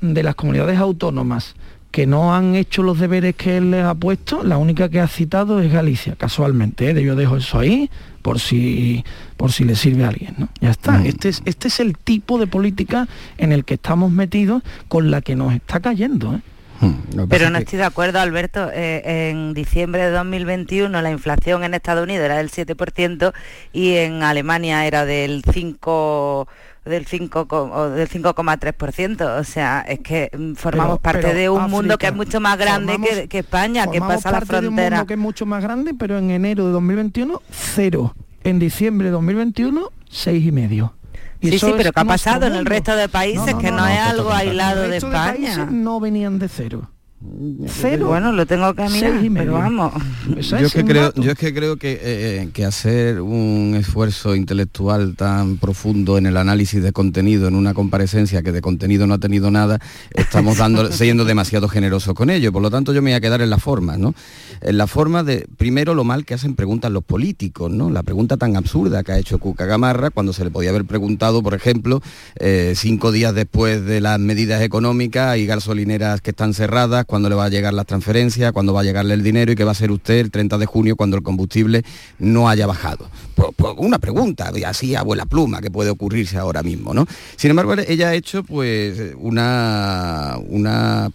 de 0.00 0.24
las 0.24 0.34
comunidades 0.34 0.80
autónomas 0.80 1.54
que 1.92 2.04
no 2.04 2.34
han 2.34 2.56
hecho 2.56 2.82
los 2.82 2.98
deberes 2.98 3.36
que 3.36 3.58
él 3.58 3.70
les 3.70 3.84
ha 3.84 3.94
puesto, 3.94 4.42
la 4.42 4.58
única 4.58 4.88
que 4.88 4.98
ha 4.98 5.06
citado 5.06 5.60
es 5.60 5.72
Galicia, 5.72 6.16
casualmente. 6.16 6.90
¿eh? 6.90 7.00
Yo 7.00 7.14
dejo 7.14 7.36
eso 7.36 7.60
ahí 7.60 7.88
por 8.22 8.40
si, 8.40 9.04
por 9.36 9.52
si 9.52 9.62
le 9.62 9.76
sirve 9.76 10.04
a 10.04 10.08
alguien. 10.08 10.34
¿no? 10.36 10.48
Ya 10.60 10.70
está. 10.70 11.00
Este, 11.06 11.28
es, 11.28 11.42
este 11.44 11.68
es 11.68 11.78
el 11.78 11.96
tipo 11.96 12.40
de 12.40 12.48
política 12.48 13.06
en 13.38 13.52
el 13.52 13.64
que 13.64 13.74
estamos 13.74 14.10
metidos 14.10 14.64
con 14.88 15.12
la 15.12 15.20
que 15.20 15.36
nos 15.36 15.54
está 15.54 15.78
cayendo. 15.78 16.34
¿eh? 16.34 16.40
Pero 17.28 17.50
no 17.50 17.58
estoy 17.58 17.78
de 17.78 17.84
acuerdo, 17.84 18.18
Alberto. 18.18 18.68
Eh, 18.72 19.30
en 19.30 19.54
diciembre 19.54 20.06
de 20.06 20.10
2021 20.10 21.00
la 21.00 21.10
inflación 21.12 21.62
en 21.62 21.74
Estados 21.74 22.02
Unidos 22.02 22.24
era 22.24 22.38
del 22.38 22.50
7% 22.50 23.32
y 23.72 23.94
en 23.94 24.24
Alemania 24.24 24.84
era 24.86 25.04
del 25.04 25.44
5 25.52 26.48
del 26.86 27.06
5 27.06 27.46
co- 27.48 27.70
o 27.72 27.90
del 27.90 28.08
5,3%, 28.08 29.38
o 29.40 29.44
sea, 29.44 29.80
es 29.88 30.00
que 30.00 30.30
mm, 30.36 30.54
formamos 30.54 30.98
Pero- 30.98 31.02
parte 31.02 31.20
pero 31.22 31.34
de 31.38 31.48
un 31.50 31.58
África, 31.62 31.76
mundo 31.76 31.98
que 31.98 32.06
es 32.06 32.14
mucho 32.14 32.40
más 32.40 32.56
grande 32.58 32.94
formamos- 32.94 33.08
que, 33.22 33.28
que 33.28 33.38
España, 33.40 33.86
que 33.90 34.00
pasa 34.00 34.30
la 34.30 34.38
parte 34.40 34.52
de 34.54 34.68
un 34.68 34.74
frontera. 34.74 34.96
mundo 34.98 35.06
que 35.06 35.14
es 35.14 35.20
mucho 35.20 35.46
más 35.46 35.62
grande, 35.62 35.92
pero 35.98 36.18
en 36.18 36.30
enero 36.30 36.66
de 36.66 36.72
2021, 36.72 37.42
cero. 37.50 38.14
En 38.44 38.58
diciembre 38.60 39.06
de 39.08 39.12
2021, 39.12 39.90
seis 40.08 40.46
y 40.46 40.52
medio. 40.52 40.94
Y 41.40 41.50
Sí, 41.50 41.58
sí, 41.58 41.66
es 41.66 41.72
pero 41.76 41.92
¿qué 41.92 42.00
ha 42.00 42.04
pasado 42.04 42.46
en 42.46 42.54
el 42.54 42.64
resto 42.64 42.96
de 42.96 43.08
países? 43.08 43.54
Que 43.56 43.70
no 43.70 43.86
es 43.86 43.98
algo 44.00 44.32
aislado 44.32 44.82
de 44.88 44.96
España. 44.96 45.32
países 45.32 45.70
no 45.70 46.00
venían 46.00 46.38
de 46.38 46.48
cero. 46.48 46.90
Cero. 47.66 48.08
Bueno, 48.08 48.30
lo 48.30 48.44
tengo 48.44 48.74
que 48.74 48.86
mirar, 48.90 49.20
pero 49.32 49.54
vamos. 49.54 49.92
Yo 50.42 50.58
es, 50.58 50.72
que 50.72 50.84
creo, 50.84 51.14
yo 51.14 51.32
es 51.32 51.38
que 51.38 51.54
creo 51.54 51.76
que, 51.76 51.98
eh, 52.02 52.48
que 52.52 52.64
hacer 52.64 53.22
un 53.22 53.74
esfuerzo 53.78 54.34
intelectual 54.34 55.16
tan 55.16 55.56
profundo 55.56 56.18
en 56.18 56.26
el 56.26 56.36
análisis 56.36 56.82
de 56.82 56.92
contenido 56.92 57.48
en 57.48 57.54
una 57.54 57.72
comparecencia 57.72 58.42
que 58.42 58.52
de 58.52 58.60
contenido 58.60 59.06
no 59.06 59.14
ha 59.14 59.18
tenido 59.18 59.50
nada, 59.50 59.78
estamos 60.10 60.58
dando, 60.58 60.92
siendo 60.92 61.24
demasiado 61.24 61.68
generosos 61.68 62.12
con 62.14 62.28
ello. 62.28 62.52
Por 62.52 62.60
lo 62.60 62.70
tanto, 62.70 62.92
yo 62.92 63.00
me 63.00 63.10
voy 63.10 63.16
a 63.16 63.20
quedar 63.20 63.40
en 63.40 63.48
la 63.48 63.58
forma, 63.58 63.96
¿no? 63.96 64.14
En 64.60 64.76
la 64.76 64.86
forma 64.86 65.22
de, 65.22 65.46
primero, 65.56 65.94
lo 65.94 66.04
mal 66.04 66.26
que 66.26 66.34
hacen 66.34 66.54
preguntas 66.54 66.92
los 66.92 67.04
políticos, 67.04 67.70
¿no? 67.70 67.88
La 67.88 68.02
pregunta 68.02 68.36
tan 68.36 68.56
absurda 68.56 69.02
que 69.02 69.12
ha 69.12 69.18
hecho 69.18 69.38
Cuca 69.38 69.64
Gamarra 69.64 70.10
cuando 70.10 70.34
se 70.34 70.44
le 70.44 70.50
podía 70.50 70.70
haber 70.70 70.84
preguntado, 70.84 71.42
por 71.42 71.54
ejemplo, 71.54 72.02
eh, 72.36 72.74
cinco 72.76 73.10
días 73.10 73.34
después 73.34 73.84
de 73.86 74.02
las 74.02 74.18
medidas 74.18 74.60
económicas 74.60 75.38
y 75.38 75.46
gasolineras 75.46 76.20
que 76.20 76.30
están 76.30 76.52
cerradas, 76.52 77.05
cuándo 77.06 77.28
le 77.28 77.34
va 77.34 77.44
a 77.44 77.48
llegar 77.48 77.72
la 77.74 77.84
transferencia, 77.84 78.52
cuándo 78.52 78.72
va 78.72 78.80
a 78.80 78.84
llegarle 78.84 79.14
el 79.14 79.22
dinero 79.22 79.52
y 79.52 79.54
qué 79.54 79.64
va 79.64 79.70
a 79.70 79.72
hacer 79.72 79.90
usted 79.90 80.18
el 80.18 80.30
30 80.30 80.58
de 80.58 80.66
junio 80.66 80.96
cuando 80.96 81.16
el 81.16 81.22
combustible 81.22 81.84
no 82.18 82.48
haya 82.48 82.66
bajado. 82.66 83.08
una 83.76 83.98
pregunta, 83.98 84.52
así 84.66 84.94
abuela 84.94 85.26
pluma, 85.26 85.60
que 85.60 85.70
puede 85.70 85.90
ocurrirse 85.90 86.38
ahora 86.38 86.62
mismo, 86.62 86.94
¿no? 86.94 87.06
Sin 87.36 87.50
embargo, 87.50 87.74
ella 87.74 88.08
ha 88.08 88.14
hecho 88.14 88.42
pues 88.42 89.14
una, 89.18 90.36
una, 90.48 91.10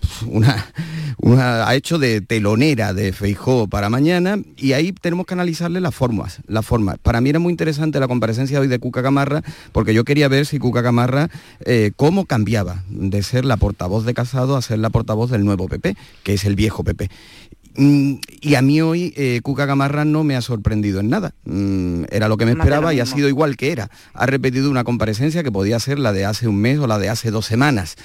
una, 1.18 1.68
ha 1.68 1.76
hecho 1.76 2.00
de 2.00 2.22
telonera 2.22 2.94
de 2.94 3.12
Feijó 3.14 3.68
para 3.68 3.90
mañana 3.90 4.38
y 4.58 4.74
ahí 4.74 4.92
tenemos 4.94 5.26
que 5.26 5.34
analizarle 5.34 5.82
las 5.82 5.94
formas, 5.94 6.40
las 6.48 6.66
formas. 6.66 6.98
Para 7.02 7.22
mí 7.22 7.30
era 7.30 7.40
muy 7.40 7.52
interesante 7.52 8.00
la 8.00 8.08
comparecencia 8.08 8.60
hoy 8.60 8.68
de 8.68 8.80
Cuca 8.80 9.04
Camarra 9.04 9.42
porque 9.72 9.94
yo 9.94 10.04
quería 10.04 10.28
ver 10.28 10.46
si 10.46 10.60
Cuca 10.60 10.84
Camarra 10.84 11.30
eh, 11.66 11.92
cómo 11.96 12.26
cambiaba 12.26 12.84
de 12.90 13.24
ser 13.24 13.46
la 13.46 13.58
portavoz 13.58 14.06
de 14.06 14.14
Casado 14.14 14.56
a 14.56 14.62
ser 14.62 14.80
la 14.80 14.90
portavoz 14.90 15.30
del 15.32 15.44
nuevo 15.46 15.68
PP 15.68 15.81
que 16.24 16.34
es 16.34 16.46
el 16.46 16.56
viejo 16.56 16.84
PP. 16.84 17.10
Mm, 17.76 18.16
y 18.42 18.56
a 18.56 18.62
mí 18.62 18.82
hoy 18.82 19.14
eh, 19.16 19.40
Cuca 19.44 19.66
Gamarra 19.66 20.04
no 20.04 20.24
me 20.24 20.36
ha 20.36 20.42
sorprendido 20.42 21.00
en 21.00 21.10
nada. 21.10 21.34
Mm, 21.46 22.04
era 22.10 22.28
lo 22.28 22.38
que 22.38 22.46
me 22.46 22.52
esperaba 22.52 22.94
y 22.94 23.00
ha 23.00 23.06
sido 23.06 23.30
igual 23.30 23.56
que 23.56 23.72
era. 23.72 23.90
Ha 24.14 24.26
repetido 24.26 24.70
una 24.70 24.84
comparecencia 24.84 25.44
que 25.44 25.52
podía 25.52 25.80
ser 25.80 26.00
la 26.00 26.12
de 26.12 26.26
hace 26.26 26.48
un 26.48 26.58
mes 26.58 26.80
o 26.80 26.88
la 26.88 27.00
de 27.00 27.10
hace 27.10 27.32
dos 27.32 27.46
semanas. 27.46 27.96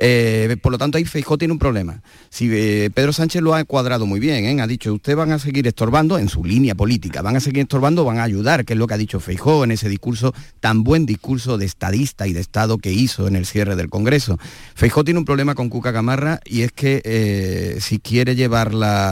Eh, 0.00 0.56
por 0.62 0.70
lo 0.70 0.78
tanto, 0.78 0.96
ahí 0.98 1.04
Feijó 1.04 1.36
tiene 1.38 1.52
un 1.52 1.58
problema. 1.58 2.02
Si 2.30 2.48
eh, 2.52 2.90
Pedro 2.94 3.12
Sánchez 3.12 3.42
lo 3.42 3.54
ha 3.54 3.64
cuadrado 3.64 4.06
muy 4.06 4.20
bien, 4.20 4.60
ha 4.60 4.66
dicho, 4.68 4.94
ustedes 4.94 5.16
van 5.16 5.32
a 5.32 5.40
seguir 5.40 5.66
estorbando 5.66 6.18
en 6.18 6.28
su 6.28 6.44
línea 6.44 6.76
política, 6.76 7.20
van 7.20 7.34
a 7.34 7.40
seguir 7.40 7.62
estorbando, 7.62 8.04
van 8.04 8.18
a 8.18 8.22
ayudar, 8.22 8.64
que 8.64 8.74
es 8.74 8.78
lo 8.78 8.86
que 8.86 8.94
ha 8.94 8.98
dicho 8.98 9.18
Feijó 9.18 9.64
en 9.64 9.72
ese 9.72 9.88
discurso, 9.88 10.32
tan 10.60 10.84
buen 10.84 11.04
discurso 11.04 11.58
de 11.58 11.66
estadista 11.66 12.28
y 12.28 12.32
de 12.32 12.40
Estado 12.40 12.78
que 12.78 12.92
hizo 12.92 13.26
en 13.26 13.34
el 13.34 13.46
cierre 13.46 13.74
del 13.74 13.88
Congreso. 13.88 14.38
Feijó 14.76 15.02
tiene 15.02 15.18
un 15.18 15.24
problema 15.24 15.56
con 15.56 15.68
Cuca 15.68 15.90
Gamarra 15.90 16.38
y 16.44 16.62
es 16.62 16.70
que 16.70 17.78
si 17.80 17.98
quiere 17.98 18.36
llevarla 18.36 19.07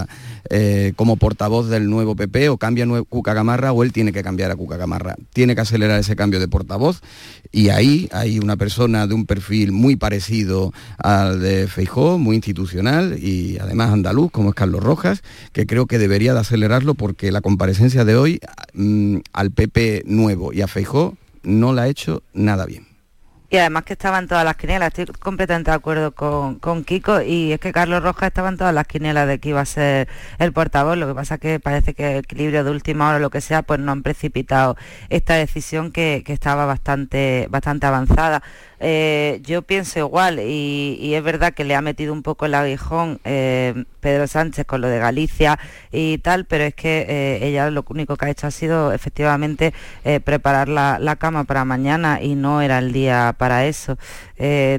eh, 0.50 0.92
como 0.96 1.16
portavoz 1.16 1.68
del 1.68 1.88
nuevo 1.90 2.14
PP 2.14 2.48
o 2.48 2.56
cambia 2.56 2.86
Cuca 3.08 3.34
Gamarra 3.34 3.72
o 3.72 3.82
él 3.82 3.92
tiene 3.92 4.12
que 4.12 4.22
cambiar 4.22 4.50
a 4.50 4.56
Cuca 4.56 4.76
Gamarra. 4.76 5.16
Tiene 5.32 5.54
que 5.54 5.60
acelerar 5.62 5.98
ese 5.98 6.16
cambio 6.16 6.40
de 6.40 6.48
portavoz 6.48 7.00
y 7.52 7.70
ahí 7.70 8.08
hay 8.12 8.38
una 8.38 8.56
persona 8.56 9.06
de 9.06 9.14
un 9.14 9.26
perfil 9.26 9.72
muy 9.72 9.96
parecido 9.96 10.72
al 10.98 11.40
de 11.40 11.66
Feijó, 11.66 12.18
muy 12.18 12.36
institucional 12.36 13.18
y 13.18 13.58
además 13.58 13.92
andaluz 13.92 14.30
como 14.30 14.50
es 14.50 14.54
Carlos 14.54 14.82
Rojas, 14.82 15.22
que 15.52 15.66
creo 15.66 15.86
que 15.86 15.98
debería 15.98 16.34
de 16.34 16.40
acelerarlo 16.40 16.94
porque 16.94 17.32
la 17.32 17.40
comparecencia 17.40 18.04
de 18.04 18.16
hoy 18.16 18.40
mm, 18.74 19.18
al 19.32 19.50
PP 19.50 20.04
nuevo 20.06 20.52
y 20.52 20.62
a 20.62 20.68
Feijó 20.68 21.16
no 21.42 21.72
la 21.72 21.82
ha 21.82 21.88
hecho 21.88 22.22
nada 22.34 22.66
bien 22.66 22.85
y 23.48 23.58
además 23.58 23.84
que 23.84 23.92
estaban 23.92 24.26
todas 24.26 24.44
las 24.44 24.56
quinielas, 24.56 24.88
estoy 24.88 25.06
completamente 25.14 25.70
de 25.70 25.76
acuerdo 25.76 26.12
con, 26.12 26.84
Kiko. 26.84 27.22
Y 27.22 27.52
es 27.52 27.60
que 27.60 27.72
Carlos 27.72 28.02
Rojas 28.02 28.28
estaba 28.28 28.48
en 28.48 28.56
todas 28.56 28.74
las 28.74 28.86
quinielas 28.86 29.28
de 29.28 29.38
que 29.38 29.50
iba 29.50 29.60
a 29.60 29.64
ser 29.64 30.08
el 30.38 30.52
portavoz, 30.52 30.96
lo 30.96 31.06
que 31.06 31.14
pasa 31.14 31.38
que 31.38 31.60
parece 31.60 31.94
que 31.94 32.12
el 32.12 32.18
equilibrio 32.18 32.64
de 32.64 32.70
última 32.70 33.08
hora 33.08 33.18
o 33.18 33.20
lo 33.20 33.30
que 33.30 33.40
sea, 33.40 33.62
pues 33.62 33.78
no 33.78 33.92
han 33.92 34.02
precipitado 34.02 34.76
esta 35.10 35.34
decisión 35.34 35.92
que, 35.92 36.22
que 36.26 36.32
estaba 36.32 36.66
bastante, 36.66 37.46
bastante 37.50 37.86
avanzada. 37.86 38.42
Eh, 38.78 39.40
yo 39.42 39.62
pienso 39.62 39.98
igual 39.98 40.38
y, 40.38 41.14
es 41.14 41.22
verdad 41.22 41.54
que 41.54 41.64
le 41.64 41.74
ha 41.74 41.80
metido 41.80 42.12
un 42.12 42.22
poco 42.22 42.44
el 42.44 42.54
aguijón 42.54 43.20
eh, 43.24 43.84
Pedro 44.00 44.26
Sánchez 44.26 44.66
con 44.66 44.82
lo 44.82 44.88
de 44.88 44.98
Galicia 44.98 45.58
y 45.90 46.18
tal, 46.18 46.44
pero 46.44 46.64
es 46.64 46.74
que 46.74 47.06
eh, 47.08 47.46
ella 47.48 47.70
lo 47.70 47.84
único 47.88 48.16
que 48.16 48.26
ha 48.26 48.30
hecho 48.30 48.46
ha 48.46 48.50
sido 48.50 48.92
efectivamente 48.92 49.72
preparar 50.24 50.68
la, 50.68 51.16
cama 51.18 51.44
para 51.44 51.64
mañana 51.64 52.20
y 52.20 52.34
no 52.34 52.60
era 52.60 52.78
el 52.78 52.92
día 52.92 53.34
para 53.38 53.64
eso. 53.66 53.96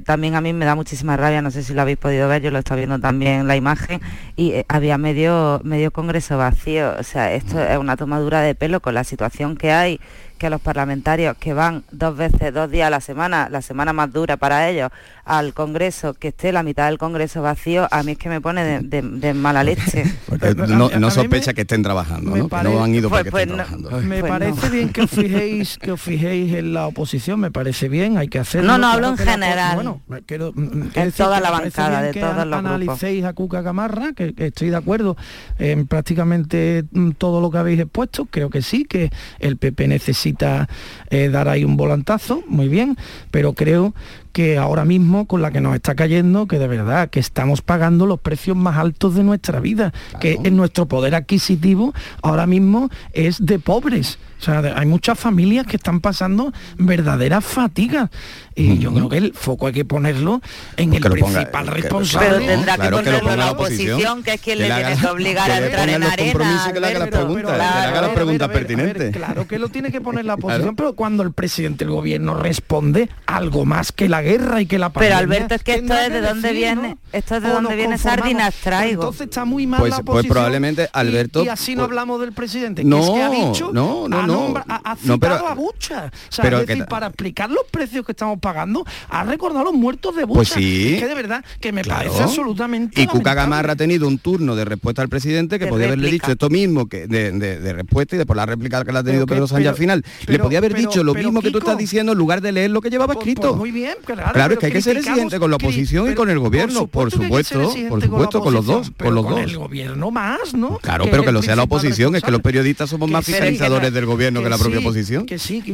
También 0.06 0.36
a 0.36 0.42
mí 0.42 0.54
me 0.54 0.66
da 0.66 0.76
muchísima 0.76 1.18
rabia, 1.18 1.42
no 1.42 1.52
sé 1.52 1.64
si 1.64 1.74
lo 1.74 1.82
habéis 1.82 1.98
podido 1.98 2.28
ver, 2.28 2.42
yo 2.42 2.52
lo 2.52 2.60
estoy 2.60 2.78
viendo 2.78 3.00
también 3.00 3.48
la 3.48 3.56
imagen 3.56 4.02
y 4.36 4.54
había 4.68 4.98
medio, 4.98 5.62
medio 5.64 5.92
congreso 5.92 6.38
vacío, 6.38 6.94
o 7.00 7.04
sea, 7.04 7.34
esto 7.34 7.62
es 7.62 7.78
una 7.78 7.98
tomadura 7.98 8.42
de 8.42 8.56
pelo 8.56 8.82
con 8.82 8.94
la 8.94 9.04
situación 9.04 9.58
que 9.58 9.72
hay 9.72 10.00
que 10.38 10.50
los 10.50 10.62
parlamentarios 10.62 11.36
que 11.38 11.54
van 11.54 11.84
dos 11.92 12.16
veces, 12.16 12.54
dos 12.54 12.70
días 12.70 12.88
a 12.88 12.90
la 12.90 13.02
semana, 13.02 13.50
la 13.50 13.62
semana 13.62 13.92
más 13.94 14.12
dura 14.14 14.38
para 14.38 14.70
ellos, 14.70 14.92
al 15.26 15.54
Congreso, 15.54 16.14
que 16.14 16.30
esté 16.30 16.52
la 16.52 16.64
mitad 16.64 16.88
del 16.88 16.98
Congreso 16.98 17.42
vacío, 17.42 17.88
a 17.92 18.04
mí 18.04 18.14
es 18.14 18.18
que 18.18 18.30
me 18.30 18.40
pone 18.40 18.82
de, 18.82 19.34
mala 19.34 19.64
leche. 19.64 20.06
Porque 20.28 20.54
no, 20.56 21.12
sospecha 21.12 21.54
que 21.54 21.62
estén 21.62 21.84
trabajando, 21.84 22.36
¿no? 22.36 22.48
que 22.48 22.64
no 22.64 22.84
han 22.84 22.94
ido 22.94 23.10
porque 23.10 23.32
pues, 23.32 23.44
estén 23.44 23.58
trabajando. 23.58 23.92
Me 24.02 24.20
pues 24.20 24.32
parece 24.32 24.70
bien 24.70 24.90
que 24.90 25.02
os 25.02 25.10
fijéis, 25.10 25.78
que 25.82 25.92
os 25.92 26.02
fijéis 26.02 26.54
en 26.54 26.74
la 26.74 26.88
oposición, 26.88 27.40
me 27.40 27.52
parece 27.52 27.90
bien, 27.90 28.18
hay 28.18 28.28
que 28.28 28.40
hacerlo. 28.40 28.72
No, 28.72 28.78
no, 28.78 28.88
hablo 28.88 29.10
en 29.10 29.18
general. 29.18 29.47
Bueno, 29.75 30.01
quiero, 30.25 30.51
mm, 30.54 30.62
mm, 30.62 30.92
en 30.96 31.12
toda 31.12 31.39
la 31.39 31.51
bancada, 31.51 32.01
de 32.01 32.13
todos 32.13 32.46
los 32.46 32.60
analicéis 32.60 33.24
a 33.25 33.34
Cuca 33.34 33.62
Gamarra, 33.62 34.13
que, 34.13 34.34
estoy 34.38 34.70
de 34.70 34.75
acuerdo 34.75 35.18
en 35.60 35.88
prácticamente 35.88 36.86
mm, 36.92 37.12
todo 37.12 37.42
lo 37.42 37.51
que 37.51 37.58
habéis 37.58 37.80
expuesto, 37.80 38.25
creo 38.25 38.50
que 38.50 38.62
sí, 38.62 38.86
que 38.86 39.12
el 39.39 39.58
PP 39.58 39.88
necesita 39.88 40.68
eh, 41.10 41.30
dar 41.30 41.48
ahí 41.48 41.63
un 41.63 41.77
volantazo, 41.77 42.44
muy 42.48 42.68
bien, 42.68 42.98
pero 43.32 43.54
creo 43.54 43.94
que 44.38 44.60
ahora 44.60 44.86
mismo 44.86 45.25
con 45.25 45.41
la 45.41 45.50
que 45.50 45.62
nos 45.62 45.74
está 45.74 45.96
cayendo, 45.96 46.46
que 46.46 46.60
de 46.60 46.67
verdad 46.67 47.10
que 47.10 47.20
estamos 47.20 47.63
pagando 47.63 48.06
los 48.06 48.20
precios 48.20 48.56
más 48.56 48.77
altos 48.77 49.15
de 49.15 49.24
nuestra 49.24 49.60
vida, 49.60 49.94
que 50.20 50.38
en 50.44 50.56
nuestro 50.56 50.86
poder 50.88 51.15
adquisitivo 51.15 51.91
ahora 52.22 52.46
mismo 52.46 52.91
es 53.13 53.44
de 53.44 53.58
pobres. 53.58 54.20
O 54.39 54.44
sea, 54.44 54.60
hay 54.75 54.86
muchas 54.86 55.17
familias 55.17 55.65
que 55.65 55.77
están 55.77 56.00
pasando 56.00 56.53
verdaderas 56.77 57.44
fatigas. 57.44 58.12
Y 58.53 58.77
yo 58.77 58.94
creo 58.94 59.10
que 59.10 59.17
el 59.17 59.34
foco 59.34 59.67
hay 59.67 59.74
que 59.74 59.86
ponerlo 59.86 60.41
en 60.77 60.94
el 60.94 61.01
principal 61.01 61.67
responsable. 61.67 62.29
Pero 62.29 62.46
tendrá 62.46 62.77
que 62.77 62.89
ponerlo 62.89 63.36
la 63.36 63.51
oposición, 63.51 64.24
que 64.24 64.34
es 64.34 64.41
quien 64.41 64.60
le 64.60 64.65
tiene 64.65 64.96
que 64.96 65.08
obligar 65.08 65.50
a 65.50 65.65
entrar 65.65 65.89
en 65.89 66.03
arena. 66.03 66.72
Que 66.72 66.79
le 66.79 66.88
haga 66.88 67.00
las 67.00 67.08
preguntas, 67.10 67.53
que 67.53 68.01
las 68.01 68.10
preguntas 68.10 68.50
pertinentes. 68.50 69.15
claro 69.15 69.48
que 69.48 69.58
lo 69.58 69.70
tiene 69.70 69.91
que 69.91 70.01
poner 70.01 70.25
la 70.25 70.34
oposición, 70.36 70.75
pero 70.75 70.94
cuando 70.94 71.24
el 71.24 71.34
presidente 71.34 71.86
del 71.86 71.94
gobierno 71.94 72.36
responde 72.36 73.10
algo 73.25 73.65
más 73.65 73.91
que 73.91 74.08
la 74.08 74.22
guerra 74.28 74.62
y 74.62 74.66
que 74.66 74.78
la 74.78 74.90
pandemia. 74.90 75.18
Pero 75.18 75.34
Alberto, 75.34 75.56
es 75.56 75.64
que 75.64 75.76
esto 75.76 75.94
es 75.94 76.12
de 76.12 76.22
dónde 76.22 76.54
viene, 76.54 76.98
esto 77.12 77.36
es 77.36 77.44
de 77.44 77.50
dónde 77.50 77.76
viene 77.76 77.98
Sardinas 77.98 78.56
traigo. 78.56 79.04
Entonces 79.04 79.22
está 79.22 79.46
muy 79.46 79.68
mal 79.68 79.80
pues, 79.80 79.92
la 79.92 79.98
pues 79.98 80.04
oposición. 80.04 80.28
Pues 80.28 80.32
probablemente 80.32 80.90
Alberto. 80.94 81.44
Y, 81.44 81.50
así 81.50 81.76
no 81.76 81.82
pues 81.82 81.90
hablamos 81.90 82.22
del 82.22 82.34
presidente. 82.34 82.84
No, 82.84 82.98
que 82.98 83.04
es 83.04 83.12
que 83.12 83.22
ha 83.22 83.30
dicho, 83.30 83.72
no, 83.74 84.08
no, 84.08 84.28
no. 84.28 84.54
Ha, 84.68 84.96
citado 84.96 85.20
pero, 85.20 85.48
a 85.48 85.54
Bucha. 85.54 86.12
O 86.30 86.32
sea, 86.32 86.46
es 86.46 86.68
decir, 86.68 86.86
para 86.86 87.08
explicar 87.08 87.50
los 87.50 87.66
precios 87.70 88.06
que 88.06 88.12
estamos 88.12 88.40
pagando, 88.40 88.86
ha 89.10 89.24
recordado 89.24 89.66
los 89.66 89.74
muertos 89.74 90.16
de 90.16 90.26
Bucha. 90.26 90.38
Pues 90.38 90.50
sí. 90.50 90.96
Es 90.96 91.02
que 91.02 91.08
de 91.08 91.16
verdad 91.16 91.44
que 91.60 91.72
me 91.72 91.84
parece 91.84 92.24
absolutamente. 92.24 93.02
Y 93.02 93.08
Cuca 93.08 93.34
Gamarra 93.34 93.74
ha 93.74 93.76
tenido 93.76 94.08
un 94.08 94.20
turno 94.20 94.56
de 94.56 94.66
respuesta 94.66 95.02
al 95.02 95.10
presidente 95.10 95.60
que 95.60 95.68
podía 95.68 95.88
haberle 95.88 96.12
dicho 96.12 96.32
esto 96.32 96.50
mismo 96.50 96.88
que 96.88 97.08
de, 97.08 97.74
respuesta 97.74 98.16
y 98.16 98.18
después 98.18 98.36
la 98.36 98.46
réplica 98.46 98.84
que 98.84 98.92
le 98.92 99.00
ha 99.00 99.04
tenido 99.04 99.26
Pedro 99.26 99.48
Sánchez 99.48 99.70
al 99.70 99.76
final. 99.76 100.04
le 100.26 100.40
podía 100.40 100.58
haber 100.60 100.74
dicho 100.74 101.04
lo 101.04 101.14
mismo 101.14 101.42
que 101.42 101.52
tú 101.52 101.60
estás 101.60 101.78
diciendo 101.78 102.12
en 102.12 102.18
lugar 102.18 102.42
de 102.42 102.52
leer 102.52 102.72
lo 102.72 102.82
que 102.82 102.90
llevaba 102.90 103.14
pues, 103.14 103.28
escrito. 103.28 103.56
muy 103.56 103.72
bien, 103.72 103.96
claro. 104.18 104.34
Claro, 104.34 104.54
es 104.54 104.60
que 104.60 104.66
hay 104.68 104.72
que 104.72 104.82
ser 104.82 104.98
exigente 104.98 105.40
con 105.40 105.50
la 105.50 105.58
oposición 105.58 106.12
y 106.12 106.16
con 106.16 106.30
el 106.30 106.40
gobierno, 106.40 106.88
por 106.88 107.12
supuesto, 107.12 107.72
por 107.90 108.02
supuesto, 108.02 108.42
con, 108.42 108.54
los 108.54 108.66
dos, 108.66 108.92
con 108.98 109.16
los 109.16 109.28
dos. 109.28 109.40
el 109.40 109.58
gobierno 109.58 110.12
más, 110.12 110.54
¿no? 110.54 110.78
Claro, 110.80 111.06
pero 111.10 111.24
que 111.24 111.32
lo 111.32 111.42
sea 111.42 111.56
la 111.56 111.64
oposición, 111.64 112.16
es 112.16 112.24
que 112.24 112.32
los 112.32 112.42
periodistas 112.42 112.90
somos 112.90 113.10
más 113.10 113.26
fiscalizadores 113.26 113.94
del 113.94 114.06
gobierno 114.06 114.42
que 114.42 114.50
la 114.50 114.58
propia 114.58 114.80
oposición. 114.80 115.26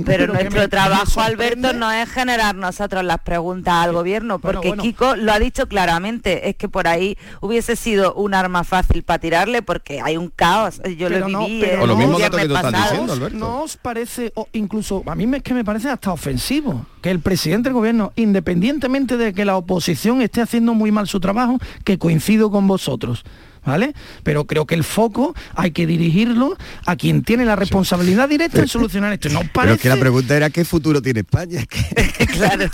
pero 0.05 0.27
nuestro 0.27 0.69
trabajo, 0.69 1.21
Alberto, 1.21 1.73
no 1.73 1.91
es 1.91 2.09
generar 2.09 2.55
nosotros 2.55 3.03
las 3.03 3.19
preguntas 3.19 3.73
al 3.73 3.93
gobierno, 3.93 4.39
porque 4.39 4.73
Kiko 4.73 5.15
lo 5.15 5.31
ha 5.31 5.39
dicho 5.39 5.67
claramente, 5.67 6.49
es 6.49 6.55
que 6.55 6.67
por 6.67 6.87
ahí 6.87 7.17
hubiese 7.41 7.75
sido 7.75 8.13
un 8.13 8.33
arma 8.33 8.63
fácil 8.63 9.03
para 9.03 9.19
tirarle, 9.19 9.61
porque 9.61 10.01
hay 10.01 10.17
un 10.17 10.29
caos, 10.29 10.81
yo 10.97 11.09
lo 11.09 11.25
viví. 11.25 11.63
o 11.79 11.87
lo 11.87 11.95
mismo 11.95 12.19
dato 12.19 12.37
que 12.37 12.47
tú 12.47 12.55
estás 12.55 12.71
diciendo, 12.71 13.13
Alberto. 13.13 13.37
¿No 13.37 13.63
os 13.63 13.77
parece, 13.77 14.31
o 14.35 14.47
incluso 14.53 15.03
a 15.05 15.15
mí 15.15 15.29
es 15.33 15.43
que 15.43 15.53
me 15.53 15.63
parece 15.63 15.89
hasta 15.89 16.11
ofensivo, 16.11 16.85
que 17.01 17.11
el 17.11 17.19
presidente 17.19 17.69
del 17.69 17.73
gobierno, 17.73 18.13
independientemente 18.23 19.17
de 19.17 19.33
que 19.33 19.45
la 19.45 19.57
oposición 19.57 20.21
esté 20.21 20.41
haciendo 20.41 20.73
muy 20.73 20.91
mal 20.91 21.07
su 21.07 21.19
trabajo, 21.19 21.59
que 21.83 21.97
coincido 21.97 22.49
con 22.49 22.67
vosotros, 22.67 23.23
¿vale? 23.65 23.93
Pero 24.23 24.45
creo 24.45 24.65
que 24.65 24.75
el 24.75 24.83
foco 24.83 25.35
hay 25.55 25.71
que 25.71 25.85
dirigirlo 25.87 26.57
a 26.85 26.95
quien 26.95 27.23
tiene 27.23 27.45
la 27.45 27.55
responsabilidad 27.55 28.29
directa 28.29 28.59
en 28.59 28.67
solucionar 28.67 29.13
esto. 29.13 29.29
No 29.29 29.39
parece... 29.39 29.53
Pero 29.53 29.73
es 29.73 29.81
que 29.81 29.89
la 29.89 29.97
pregunta 29.97 30.35
era 30.35 30.49
¿qué 30.49 30.65
futuro 30.65 31.01
tiene 31.01 31.21
España? 31.21 31.61
claro. 32.33 32.65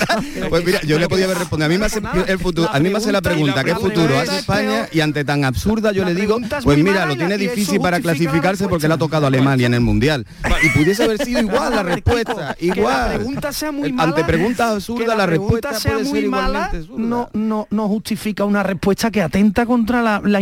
pues 0.50 0.66
mira, 0.66 0.82
yo 0.82 1.00
le 1.00 1.08
podía 1.08 1.26
haber 1.26 1.38
respondido. 1.38 1.66
A 1.66 1.70
mí 1.70 1.78
me 1.78 1.86
hace, 1.86 2.02
el 2.28 2.40
futuro, 2.40 2.70
a 2.72 2.80
mí 2.80 2.90
me 2.90 2.98
hace 2.98 3.12
la 3.12 3.22
pregunta, 3.22 3.64
¿qué 3.64 3.76
futuro 3.76 4.18
hace 4.18 4.40
España? 4.40 4.88
Y 4.92 5.02
ante 5.02 5.24
tan 5.24 5.46
absurda 5.46 5.92
yo 5.92 6.06
le 6.06 6.16
digo, 6.16 6.38
pues 6.64 6.78
mira, 6.78 7.06
lo 7.06 7.16
tiene 7.16 7.38
difícil 7.38 7.80
para 7.80 8.00
clasificarse 8.00 8.68
porque 8.68 8.88
le 8.88 8.94
ha 8.94 8.98
tocado 8.98 9.26
a 9.26 9.28
Alemania 9.28 9.68
en 9.68 9.74
el 9.74 9.82
Mundial. 9.82 10.26
Y 10.64 10.70
pudiese 10.70 11.04
haber 11.04 11.24
sido 11.24 11.42
igual 11.42 11.76
la 11.76 11.84
respuesta, 11.90 12.56
igual. 12.60 13.16
pregunta 13.16 13.52
sea 13.52 13.72
muy 13.72 13.94
Ante 13.98 14.24
preguntas 14.24 14.76
absurdas 14.76 15.18
la 15.18 15.26
respuesta 15.26 15.70
puede 15.70 16.06
ser 16.06 16.24
igualmente 16.24 16.80
no, 16.96 17.30
no, 17.34 17.68
no 17.70 17.88
justifica 17.88 18.46
una 18.46 18.64
respuesta 18.64 19.12
que 19.12 19.22
atenta 19.22 19.66
contra 19.66 20.02
la, 20.02 20.22
la 20.24 20.42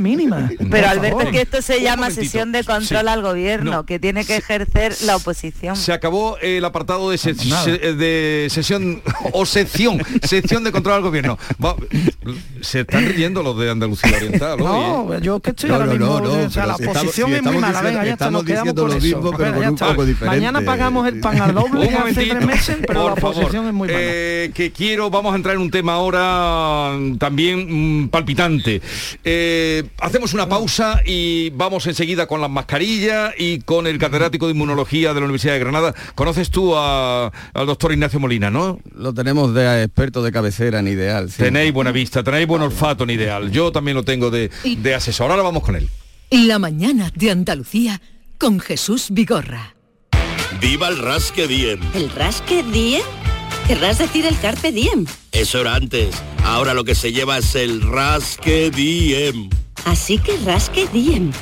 mínima. 0.00 0.50
Pero 0.70 0.88
Alberto, 0.88 1.18
favor. 1.18 1.32
que 1.32 1.40
esto 1.42 1.62
se 1.62 1.80
llama 1.82 2.10
sesión 2.10 2.52
de 2.52 2.64
control 2.64 2.84
Sí. 3.04 3.08
al 3.08 3.22
gobierno, 3.22 3.70
No. 3.72 3.86
que 3.86 3.98
tiene 3.98 4.24
que 4.24 4.36
ejercer 4.36 4.94
la 5.04 5.16
oposición. 5.16 5.76
Se 5.76 5.92
acabó 5.92 6.36
el 6.38 6.64
apartado 6.64 7.10
de, 7.10 7.18
se- 7.18 7.34
Nada. 7.46 7.64
se- 7.64 7.94
de 7.94 8.46
sesión 8.50 9.02
o 9.32 9.46
sección, 9.46 10.00
sección 10.22 10.64
de 10.64 10.72
control 10.72 10.94
al 10.96 11.02
gobierno. 11.02 11.38
Va- 11.64 11.76
se 12.60 12.80
están 12.80 13.06
riendo 13.06 13.42
los 13.42 13.58
de 13.58 13.70
Andalucía 13.70 14.16
Oriental. 14.16 14.60
oye. 14.60 14.64
No, 14.64 15.18
yo 15.18 15.40
que 15.40 15.50
estoy 15.50 15.68
No, 15.70 15.74
ahora 15.76 15.86
no, 15.86 15.92
mismo, 15.92 16.20
no, 16.20 16.36
no, 16.36 16.46
o 16.46 16.50
sea, 16.50 16.66
la 16.66 16.76
si 16.76 16.82
estamos- 16.84 17.02
posición 17.04 17.30
si 17.30 17.34
es 17.36 17.42
muy 17.42 17.56
mala, 17.58 17.82
venga, 17.82 18.04
ya 18.04 18.12
estamos 18.12 18.44
quedamos 18.44 18.64
diciendo 18.74 18.82
con 18.82 18.90
lo 18.90 18.96
eso. 18.96 19.06
mismo, 19.06 19.30
pero 19.32 19.38
Venga, 19.38 19.52
con 19.54 19.62
ya 19.62 19.68
un 19.68 19.74
está. 19.74 19.86
poco 19.88 20.04
diferente. 20.06 20.36
Mañana 20.36 20.60
pagamos 20.62 21.08
el 21.08 21.20
pan 21.20 21.40
al 21.40 21.54
doble 21.54 21.84
hace 21.88 21.98
momentito, 21.98 22.34
tres 22.36 22.46
meses, 22.46 22.76
pero 22.86 23.02
por 23.02 23.14
la 23.14 23.20
posición 23.20 23.66
es 23.66 23.72
muy 23.72 23.88
mala. 23.88 23.98
Eh, 24.00 24.50
que 24.54 24.72
quiero, 24.72 25.10
vamos 25.10 25.32
a 25.32 25.36
entrar 25.36 25.54
en 25.54 25.60
un 25.62 25.70
tema 25.70 25.94
ahora 25.94 26.96
mm, 26.98 27.16
también 27.18 28.02
mm, 28.04 28.08
palpitante. 28.08 28.80
Eh, 29.24 29.53
hacemos 29.98 30.34
una 30.34 30.48
pausa 30.48 31.00
y 31.04 31.50
vamos 31.50 31.86
enseguida 31.86 32.26
con 32.26 32.40
las 32.40 32.50
mascarillas 32.50 33.32
y 33.38 33.60
con 33.60 33.86
el 33.86 33.98
catedrático 33.98 34.46
de 34.46 34.52
inmunología 34.52 35.12
de 35.14 35.20
la 35.20 35.24
Universidad 35.26 35.54
de 35.54 35.60
Granada. 35.60 35.94
¿Conoces 36.14 36.50
tú 36.50 36.74
a- 36.76 37.26
al 37.54 37.66
doctor 37.66 37.92
Ignacio 37.92 38.20
Molina, 38.20 38.50
no? 38.50 38.78
Lo 38.96 39.12
tenemos 39.14 39.54
de 39.54 39.82
experto 39.84 40.22
de 40.22 40.32
cabecera 40.32 40.80
en 40.80 40.88
ideal. 40.88 41.30
sí. 41.30 41.42
Tenéis 41.42 41.72
buena 41.72 41.92
vista, 41.92 42.22
tenéis 42.22 42.46
buen 42.46 42.62
olfato 42.62 43.04
en 43.04 43.10
ideal. 43.10 43.50
Yo 43.50 43.72
también 43.72 43.96
lo 43.96 44.02
tengo 44.04 44.30
de, 44.30 44.50
de 44.64 44.94
asesor. 44.94 45.30
Ahora 45.30 45.42
vamos 45.42 45.62
con 45.62 45.76
él. 45.76 45.88
La 46.30 46.58
mañana 46.58 47.10
de 47.14 47.30
Andalucía 47.30 48.00
con 48.38 48.58
Jesús 48.60 49.08
Vigorra. 49.10 49.74
¡Viva 50.60 50.88
el 50.88 50.98
Rasque 50.98 51.46
Diem! 51.46 51.80
¿El 51.94 52.10
rasque 52.10 52.62
diem? 52.62 53.02
Querrás 53.66 53.96
decir 53.98 54.26
el 54.26 54.38
carpe 54.40 54.72
diem. 54.72 55.06
Eso 55.32 55.60
era 55.60 55.74
antes. 55.74 56.14
Ahora 56.44 56.74
lo 56.74 56.84
que 56.84 56.94
se 56.94 57.12
lleva 57.12 57.38
es 57.38 57.54
el 57.54 57.80
Rasque 57.80 58.70
Diem. 58.70 59.48
Así 59.86 60.18
que 60.18 60.36
rasque 60.44 60.86
diem. 60.92 61.32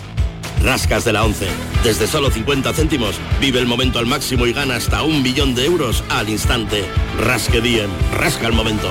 Rascas 0.63 1.05
de 1.05 1.13
la 1.13 1.25
11. 1.25 1.49
Desde 1.83 2.07
solo 2.07 2.31
50 2.31 2.73
céntimos, 2.73 3.17
vive 3.41 3.59
el 3.59 3.67
momento 3.67 3.99
al 3.99 4.07
máximo 4.07 4.47
y 4.47 4.53
gana 4.53 4.77
hasta 4.77 5.03
un 5.03 5.23
millón 5.23 5.57
de 5.57 5.67
euros 5.67 6.05
al 6.09 6.29
instante. 6.29 6.85
Rasque 7.19 7.61
Diem. 7.61 7.91
Rasca 8.17 8.47
el 8.47 8.53
momento. 8.53 8.89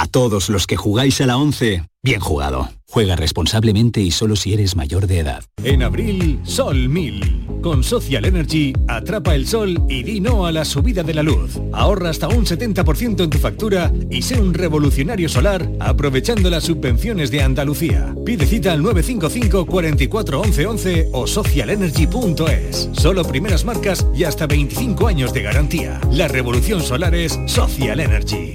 A 0.00 0.06
todos 0.06 0.48
los 0.48 0.68
que 0.68 0.76
jugáis 0.76 1.20
a 1.20 1.26
la 1.26 1.36
11, 1.36 1.82
bien 2.04 2.20
jugado. 2.20 2.68
Juega 2.86 3.16
responsablemente 3.16 4.00
y 4.00 4.12
solo 4.12 4.36
si 4.36 4.54
eres 4.54 4.76
mayor 4.76 5.08
de 5.08 5.18
edad. 5.18 5.42
En 5.64 5.82
abril, 5.82 6.38
Sol 6.44 6.88
1000. 6.88 7.46
Con 7.62 7.82
Social 7.82 8.24
Energy, 8.24 8.72
atrapa 8.86 9.34
el 9.34 9.48
sol 9.48 9.82
y 9.88 10.04
di 10.04 10.20
no 10.20 10.46
a 10.46 10.52
la 10.52 10.64
subida 10.64 11.02
de 11.02 11.14
la 11.14 11.24
luz. 11.24 11.58
Ahorra 11.72 12.10
hasta 12.10 12.28
un 12.28 12.46
70% 12.46 13.24
en 13.24 13.30
tu 13.30 13.38
factura 13.38 13.92
y 14.08 14.22
sé 14.22 14.40
un 14.40 14.54
revolucionario 14.54 15.28
solar 15.28 15.68
aprovechando 15.80 16.48
las 16.48 16.62
subvenciones 16.62 17.32
de 17.32 17.42
Andalucía. 17.42 18.14
Pide 18.24 18.46
cita 18.46 18.74
al 18.74 18.82
955 18.84 19.66
44 19.66 20.40
11 20.42 20.66
11 20.66 21.08
o 21.12 21.26
socialenergy.es. 21.26 22.90
Solo 22.92 23.24
primeras 23.24 23.64
marcas 23.64 24.06
y 24.14 24.22
hasta 24.22 24.46
25 24.46 25.08
años 25.08 25.32
de 25.32 25.42
garantía. 25.42 26.00
La 26.12 26.28
revolución 26.28 26.82
solar 26.82 27.16
es 27.16 27.36
Social 27.46 27.98
Energy. 27.98 28.54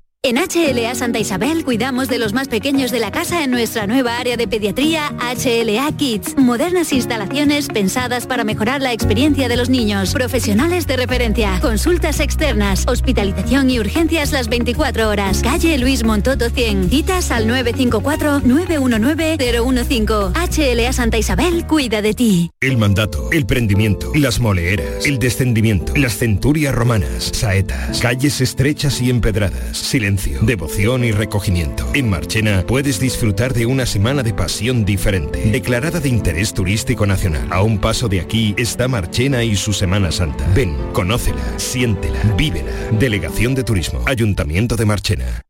En 0.23 0.35
HLA 0.35 0.93
Santa 0.93 1.17
Isabel 1.17 1.65
cuidamos 1.65 2.07
de 2.07 2.19
los 2.19 2.31
más 2.31 2.47
pequeños 2.47 2.91
de 2.91 2.99
la 2.99 3.09
casa 3.09 3.43
en 3.43 3.49
nuestra 3.49 3.87
nueva 3.87 4.19
área 4.19 4.37
de 4.37 4.47
pediatría 4.47 5.11
HLA 5.17 5.91
Kids. 5.97 6.37
Modernas 6.37 6.93
instalaciones 6.93 7.69
pensadas 7.69 8.27
para 8.27 8.43
mejorar 8.43 8.81
la 8.81 8.93
experiencia 8.93 9.49
de 9.49 9.57
los 9.57 9.71
niños. 9.71 10.13
Profesionales 10.13 10.85
de 10.85 10.97
referencia. 10.97 11.59
Consultas 11.59 12.19
externas. 12.19 12.85
Hospitalización 12.87 13.71
y 13.71 13.79
urgencias 13.79 14.31
las 14.31 14.47
24 14.47 15.09
horas. 15.09 15.41
Calle 15.41 15.79
Luis 15.79 16.03
Montoto 16.03 16.51
100. 16.51 16.91
Citas 16.91 17.31
al 17.31 17.47
954-919-015. 17.47 20.33
HLA 20.35 20.93
Santa 20.93 21.17
Isabel 21.17 21.65
cuida 21.65 22.03
de 22.03 22.13
ti. 22.13 22.51
El 22.61 22.77
mandato, 22.77 23.31
el 23.31 23.47
prendimiento, 23.47 24.11
las 24.13 24.39
moleeras, 24.39 25.03
el 25.03 25.17
descendimiento, 25.17 25.95
las 25.95 26.15
centurias 26.15 26.75
romanas, 26.75 27.31
saetas, 27.33 27.99
calles 28.01 28.39
estrechas 28.39 29.01
y 29.01 29.09
empedradas, 29.09 29.79
silencio, 29.79 30.10
devoción 30.41 31.03
y 31.03 31.11
recogimiento. 31.11 31.87
En 31.93 32.09
Marchena 32.09 32.63
puedes 32.67 32.99
disfrutar 32.99 33.53
de 33.53 33.65
una 33.65 33.85
semana 33.85 34.23
de 34.23 34.33
pasión 34.33 34.85
diferente, 34.85 35.51
declarada 35.51 35.99
de 35.99 36.09
interés 36.09 36.53
turístico 36.53 37.05
nacional. 37.05 37.47
A 37.51 37.61
un 37.61 37.79
paso 37.79 38.07
de 38.07 38.21
aquí 38.21 38.53
está 38.57 38.87
Marchena 38.87 39.43
y 39.43 39.55
su 39.55 39.73
Semana 39.73 40.11
Santa. 40.11 40.47
Ven, 40.55 40.75
conócela, 40.93 41.43
siéntela, 41.57 42.19
vívela. 42.37 42.71
Delegación 42.91 43.55
de 43.55 43.63
Turismo, 43.63 44.01
Ayuntamiento 44.05 44.75
de 44.75 44.85
Marchena. 44.85 45.41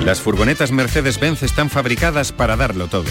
Las 0.00 0.20
furgonetas 0.20 0.72
Mercedes-Benz 0.72 1.42
están 1.42 1.70
fabricadas 1.70 2.30
para 2.32 2.56
darlo 2.56 2.86
todo. 2.86 3.10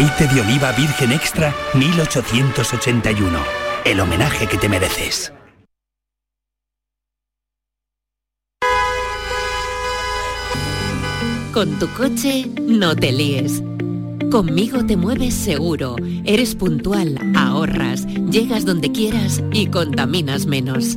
Aceite 0.00 0.34
de 0.34 0.40
oliva 0.40 0.72
virgen 0.72 1.12
extra 1.12 1.54
1881. 1.74 3.38
El 3.84 4.00
homenaje 4.00 4.46
que 4.46 4.56
te 4.56 4.66
mereces. 4.66 5.30
Con 11.52 11.78
tu 11.78 11.86
coche 11.88 12.46
no 12.66 12.96
te 12.96 13.12
líes. 13.12 13.62
Conmigo 14.30 14.86
te 14.86 14.96
mueves 14.96 15.34
seguro, 15.34 15.96
eres 16.24 16.54
puntual, 16.54 17.18
ahorras, 17.36 18.06
llegas 18.06 18.64
donde 18.64 18.92
quieras 18.92 19.42
y 19.52 19.66
contaminas 19.66 20.46
menos. 20.46 20.96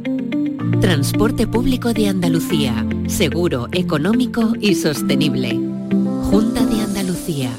Transporte 0.80 1.46
público 1.46 1.92
de 1.92 2.08
Andalucía, 2.08 2.86
seguro, 3.08 3.68
económico 3.74 4.54
y 4.62 4.76
sostenible. 4.76 5.60
Junta 6.30 6.66
de 6.66 6.82
Andalucía. 6.82 7.52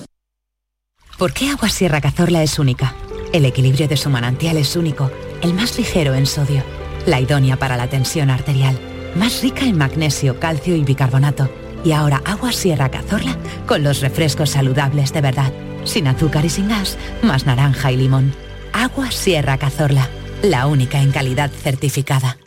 ¿Por 1.18 1.32
qué 1.32 1.48
Agua 1.48 1.68
Sierra 1.68 2.00
Cazorla 2.00 2.42
es 2.42 2.58
única? 2.58 2.92
El 3.32 3.44
equilibrio 3.44 3.86
de 3.86 3.96
su 3.96 4.10
manantial 4.10 4.56
es 4.56 4.74
único, 4.74 5.12
el 5.42 5.54
más 5.54 5.78
ligero 5.78 6.14
en 6.14 6.26
sodio, 6.26 6.64
la 7.06 7.20
idónea 7.20 7.56
para 7.56 7.76
la 7.76 7.88
tensión 7.88 8.30
arterial, 8.30 8.76
más 9.14 9.40
rica 9.40 9.64
en 9.64 9.78
magnesio, 9.78 10.40
calcio 10.40 10.74
y 10.74 10.82
bicarbonato. 10.82 11.48
Y 11.84 11.92
ahora 11.92 12.20
Agua 12.24 12.50
Sierra 12.50 12.90
Cazorla 12.90 13.36
con 13.66 13.84
los 13.84 14.00
refrescos 14.00 14.50
saludables 14.50 15.12
de 15.12 15.20
verdad, 15.20 15.52
sin 15.84 16.08
azúcar 16.08 16.44
y 16.46 16.50
sin 16.50 16.68
gas, 16.68 16.98
más 17.22 17.46
naranja 17.46 17.92
y 17.92 17.96
limón. 17.96 18.34
Agua 18.72 19.12
Sierra 19.12 19.56
Cazorla, 19.56 20.08
la 20.42 20.66
única 20.66 21.00
en 21.00 21.12
calidad 21.12 21.50
certificada. 21.50 22.38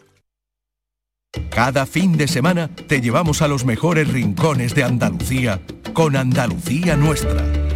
Cada 1.51 1.85
fin 1.85 2.17
de 2.17 2.27
semana 2.27 2.69
te 2.87 2.99
llevamos 2.99 3.41
a 3.41 3.47
los 3.47 3.63
mejores 3.63 4.09
rincones 4.09 4.75
de 4.75 4.83
Andalucía 4.83 5.61
con 5.93 6.17
Andalucía 6.17 6.97
Nuestra. 6.97 7.66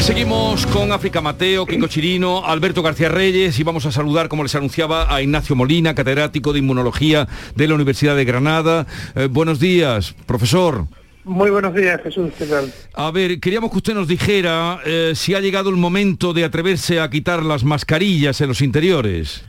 Seguimos 0.00 0.66
con 0.66 0.92
África 0.92 1.20
Mateo, 1.20 1.66
Kiko 1.66 1.88
Chirino, 1.88 2.44
Alberto 2.44 2.82
García 2.82 3.08
Reyes 3.08 3.58
y 3.58 3.64
vamos 3.64 3.86
a 3.86 3.92
saludar, 3.92 4.28
como 4.28 4.44
les 4.44 4.54
anunciaba, 4.54 5.12
a 5.12 5.20
Ignacio 5.20 5.56
Molina, 5.56 5.94
catedrático 5.94 6.52
de 6.52 6.60
Inmunología 6.60 7.26
de 7.54 7.66
la 7.68 7.74
Universidad 7.74 8.14
de 8.14 8.24
Granada. 8.24 8.86
Eh, 9.16 9.26
buenos 9.28 9.58
días, 9.58 10.14
profesor. 10.26 10.86
Muy 11.24 11.50
buenos 11.50 11.74
días, 11.74 12.00
Jesús. 12.02 12.30
¿Qué 12.38 12.46
tal? 12.46 12.72
A 12.94 13.10
ver, 13.10 13.40
queríamos 13.40 13.72
que 13.72 13.78
usted 13.78 13.94
nos 13.94 14.06
dijera 14.06 14.78
eh, 14.86 15.12
si 15.16 15.34
ha 15.34 15.40
llegado 15.40 15.70
el 15.70 15.76
momento 15.76 16.32
de 16.32 16.44
atreverse 16.44 17.00
a 17.00 17.10
quitar 17.10 17.42
las 17.42 17.64
mascarillas 17.64 18.40
en 18.40 18.48
los 18.48 18.60
interiores. 18.62 19.44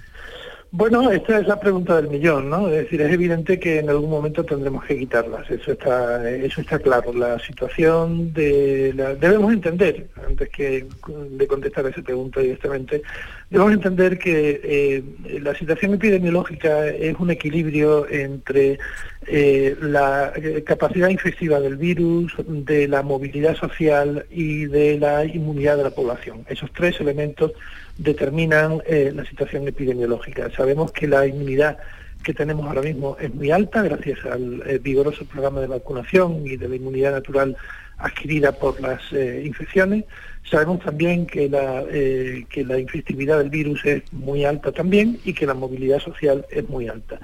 Bueno, 0.72 1.10
esta 1.12 1.40
es 1.40 1.48
la 1.48 1.58
pregunta 1.58 1.96
del 1.96 2.10
millón, 2.10 2.50
¿no? 2.50 2.68
Es 2.68 2.84
decir, 2.84 3.02
es 3.02 3.12
evidente 3.12 3.58
que 3.58 3.80
en 3.80 3.90
algún 3.90 4.10
momento 4.10 4.44
tendremos 4.44 4.84
que 4.84 4.98
quitarlas, 4.98 5.50
eso 5.50 5.72
está, 5.72 6.30
eso 6.30 6.60
está 6.60 6.78
claro. 6.78 7.14
La 7.14 7.40
situación 7.40 8.34
de 8.34 8.94
la, 8.94 9.16
debemos 9.16 9.54
entender, 9.54 10.08
antes 10.28 10.50
que 10.50 10.86
de 11.30 11.48
contestar 11.48 11.86
a 11.86 11.90
esa 11.90 12.02
pregunta 12.02 12.42
directamente, 12.42 13.02
debemos 13.50 13.74
entender 13.76 14.20
que 14.20 14.60
eh, 14.62 15.40
la 15.40 15.56
situación 15.56 15.94
epidemiológica 15.94 16.88
es 16.88 17.16
un 17.18 17.32
equilibrio 17.32 18.06
entre 18.10 18.78
eh, 19.26 19.76
la 19.82 20.34
eh, 20.36 20.64
capacidad 20.66 21.08
infectiva 21.08 21.62
del 21.62 21.78
virus, 21.78 22.34
de 22.46 22.90
la 22.90 23.04
movilidad 23.04 23.56
social 23.56 24.26
y 24.30 24.66
de 24.66 25.00
la 25.00 25.24
inmunidad 25.24 25.78
de 25.78 25.84
la 25.84 25.92
población. 25.92 26.46
Esos 26.50 26.72
tres 26.74 27.00
elementos 27.00 27.54
determinan 27.98 28.82
eh, 28.86 29.12
la 29.14 29.26
situación 29.26 29.68
epidemiológica. 29.68 30.50
Sabemos 30.56 30.92
que 30.92 31.08
la 31.08 31.26
inmunidad 31.26 31.78
que 32.24 32.34
tenemos 32.34 32.68
ahora 32.68 32.82
mismo 32.82 33.18
es 33.20 33.34
muy 33.34 33.52
alta 33.52 33.82
gracias 33.82 34.26
al 34.26 34.64
eh, 34.66 34.80
vigoroso 34.80 35.26
programa 35.26 35.62
de 35.62 35.68
vacunación 35.68 36.46
y 36.46 36.58
de 36.58 36.68
la 36.68 36.76
inmunidad 36.76 37.12
natural 37.12 37.56
adquirida 37.98 38.52
por 38.52 38.80
las 38.82 39.02
eh, 39.12 39.44
infecciones. 39.46 40.06
Sabemos 40.44 40.80
también 40.80 41.26
que 41.26 41.50
la, 41.50 41.84
que 41.90 42.64
la 42.66 42.80
infectividad 42.80 43.38
del 43.40 43.50
virus 43.50 43.84
es 43.86 44.02
muy 44.14 44.46
alta 44.46 44.72
también 44.72 45.20
y 45.26 45.34
que 45.34 45.46
la 45.46 45.54
movilidad 45.54 46.00
social 46.00 46.46
es 46.50 46.70
muy 46.70 46.88
alta. 46.88 47.20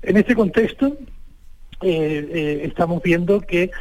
En 0.00 0.16
este 0.16 0.36
contexto, 0.36 0.96
estamos 1.82 3.02
viendo 3.02 3.40
que 3.40 3.72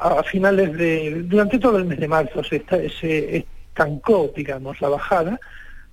a, 0.00 0.22
finales 0.22 0.72
de, 0.78 1.24
durante 1.26 1.58
todo 1.58 1.76
el 1.76 1.84
mes 1.84 2.00
de 2.00 2.08
marzo 2.08 2.42
se, 2.42 2.56
está, 2.56 2.78
se, 2.88 3.44
estancó, 3.76 4.32
digamos, 4.34 4.80
la 4.80 4.88
bajada 4.88 5.38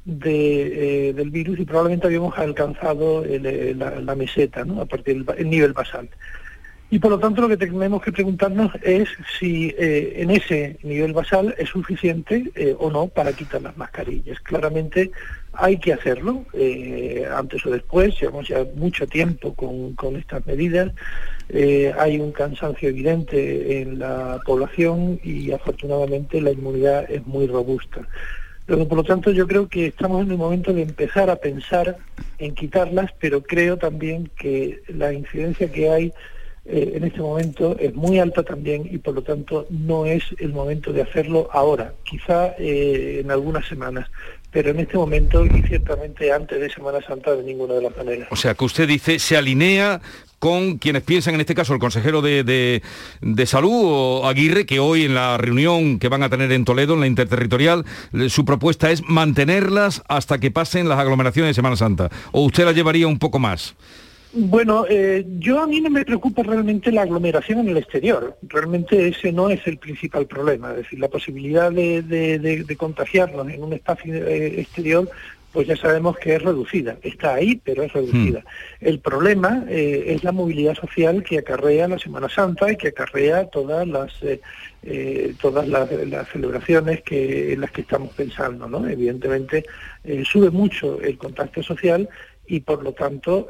de, 0.05 1.09
eh, 1.09 1.13
del 1.13 1.29
virus 1.29 1.59
y 1.59 1.65
probablemente 1.65 2.07
habíamos 2.07 2.37
alcanzado 2.37 3.25
eh, 3.25 3.75
la, 3.75 4.15
meseta, 4.15 4.63
¿no? 4.63 4.81
a 4.81 4.85
partir 4.85 5.25
del 5.25 5.49
nivel 5.49 5.73
basal. 5.73 6.09
Y 6.89 6.99
por 6.99 7.11
lo 7.11 7.19
tanto 7.19 7.41
lo 7.41 7.49
que 7.49 7.57
tenemos 7.57 8.01
que 8.01 8.11
preguntarnos 8.11 8.71
es 8.83 9.09
si 9.39 9.73
eh, 9.77 10.13
en 10.17 10.29
ese 10.29 10.77
nivel 10.83 11.11
basal 11.11 11.53
es 11.57 11.69
suficiente 11.69 12.51
o 12.77 12.91
no 12.91 13.07
para 13.07 13.33
quitar 13.33 13.61
las 13.63 13.75
mascarillas. 13.75 14.39
Claramente 14.41 15.11
hay 15.53 15.77
que 15.77 15.93
hacerlo, 15.93 16.45
antes 17.35 17.65
o 17.65 17.69
después, 17.69 18.19
llevamos 18.19 18.47
ya 18.47 18.65
mucho 18.75 19.07
tiempo 19.07 19.53
con, 19.53 19.93
con 19.93 20.15
estas 20.15 20.45
medidas, 20.45 20.91
hay 21.99 22.19
un 22.19 22.31
cansancio 22.31 22.89
evidente 22.89 23.81
en 23.81 23.99
la 23.99 24.39
población 24.45 25.19
y 25.23 25.51
afortunadamente 25.51 26.41
la 26.41 26.51
inmunidad 26.51 27.09
es 27.09 27.25
muy 27.27 27.47
robusta. 27.47 28.07
Pero 28.65 28.87
por 28.87 28.97
lo 28.97 29.03
tanto 29.03 29.31
yo 29.31 29.45
creo 29.45 29.67
que 29.67 29.87
estamos 29.87 30.23
en 30.23 30.31
el 30.31 30.37
momento 30.37 30.73
de 30.73 30.83
empezar 30.83 31.29
a 31.29 31.35
pensar 31.35 31.97
en 32.37 32.55
quitarlas, 32.55 33.11
pero 33.19 33.43
creo 33.43 33.77
también 33.77 34.29
que 34.37 34.81
la 34.87 35.11
incidencia 35.11 35.69
que 35.69 35.89
hay 35.89 36.13
eh, 36.65 36.93
en 36.95 37.03
este 37.03 37.19
momento 37.19 37.75
es 37.77 37.93
muy 37.93 38.19
alta 38.19 38.41
también 38.41 38.87
y 38.89 38.97
por 38.97 39.15
lo 39.15 39.21
tanto 39.21 39.67
no 39.69 40.05
es 40.05 40.23
el 40.39 40.53
momento 40.53 40.93
de 40.93 41.01
hacerlo 41.01 41.49
ahora, 41.51 41.93
quizá 42.03 42.55
eh, 42.57 43.19
en 43.21 43.31
algunas 43.31 43.67
semanas, 43.67 44.09
pero 44.53 44.69
en 44.69 44.79
este 44.79 44.97
momento 44.97 45.43
y 45.45 45.63
ciertamente 45.63 46.31
antes 46.31 46.61
de 46.61 46.69
Semana 46.69 46.99
Santa 47.05 47.35
de 47.35 47.43
ninguna 47.43 47.73
de 47.73 47.81
las 47.81 47.97
maneras. 47.97 48.27
O 48.31 48.35
sea, 48.35 48.53
que 48.53 48.63
usted 48.63 48.87
dice, 48.87 49.17
se 49.17 49.35
alinea 49.35 49.99
con 50.37 50.77
quienes 50.77 51.03
piensan, 51.03 51.35
en 51.35 51.41
este 51.41 51.55
caso 51.55 51.73
el 51.73 51.79
consejero 51.79 52.21
de, 52.21 52.43
de, 53.21 53.45
salud, 53.45 53.71
o 53.71 54.27
Aguirre, 54.27 54.65
que 54.65 54.79
hoy 54.79 55.05
en 55.05 55.15
la 55.15 55.37
reunión 55.37 55.99
que 55.99 56.09
van 56.09 56.21
a 56.21 56.29
tener 56.29 56.51
en 56.51 56.65
Toledo, 56.65 56.93
en 56.95 56.99
la 56.99 57.07
interterritorial, 57.07 57.85
su 58.27 58.43
propuesta 58.43 58.91
es 58.91 59.03
mantenerlas 59.07 60.03
hasta 60.09 60.39
que 60.39 60.51
pasen 60.51 60.89
las 60.89 60.99
aglomeraciones 60.99 61.51
de 61.51 61.53
Semana 61.53 61.77
Santa. 61.77 62.09
¿O 62.33 62.41
usted 62.41 62.65
la 62.65 62.73
llevaría 62.73 63.07
un 63.07 63.19
poco 63.19 63.39
más? 63.39 63.75
Bueno, 64.35 64.85
eh, 64.89 65.25
yo 65.37 65.61
a 65.61 65.67
mí 65.67 65.79
no 65.79 65.91
me 65.91 66.03
preocupa 66.03 66.41
realmente 66.41 66.91
la 66.91 67.03
aglomeración 67.03 67.59
en 67.59 67.69
el 67.69 67.77
exterior. 67.77 68.35
Realmente 68.41 69.07
ese 69.07 69.31
no 69.31 69.49
es 69.49 69.65
el 69.67 69.77
principal 69.77 70.25
problema. 70.25 70.71
Es 70.71 70.77
decir, 70.77 70.99
la 70.99 71.07
posibilidad 71.07 71.71
de, 71.71 72.01
de 72.01 72.75
contagiarnos 72.75 73.47
en 73.49 73.63
un 73.63 73.73
espacio 73.73 74.15
eh, 74.15 74.59
exterior 74.59 75.07
pues 75.53 75.67
ya 75.67 75.77
sabemos 75.77 76.17
que 76.17 76.35
es 76.35 76.41
reducida. 76.41 76.97
Está 77.03 77.35
ahí, 77.35 77.61
pero 77.63 77.83
es 77.83 77.93
reducida. 77.93 78.39
Hmm. 78.39 78.87
El 78.87 78.99
problema 78.99 79.63
eh, 79.69 80.05
es 80.07 80.23
la 80.23 80.31
movilidad 80.31 80.73
social 80.73 81.23
que 81.23 81.37
acarrea 81.37 81.87
la 81.87 81.99
Semana 81.99 82.27
Santa 82.27 82.71
y 82.71 82.75
que 82.75 82.87
acarrea 82.87 83.45
todas 83.45 83.87
las 83.87 84.11
eh, 84.23 84.41
eh, 84.81 85.35
todas 85.39 85.67
las, 85.67 85.87
celebraciones 86.29 87.03
que 87.03 87.53
en 87.53 87.61
las 87.61 87.71
que 87.71 87.81
estamos 87.81 88.13
pensando. 88.13 88.67
¿no? 88.67 88.87
Evidentemente 88.87 89.63
sube 90.25 90.49
mucho 90.49 90.99
el 90.99 91.17
contacto 91.17 91.63
social 91.63 92.09
y 92.47 92.59
por 92.59 92.83
lo 92.83 92.93
tanto, 92.93 93.47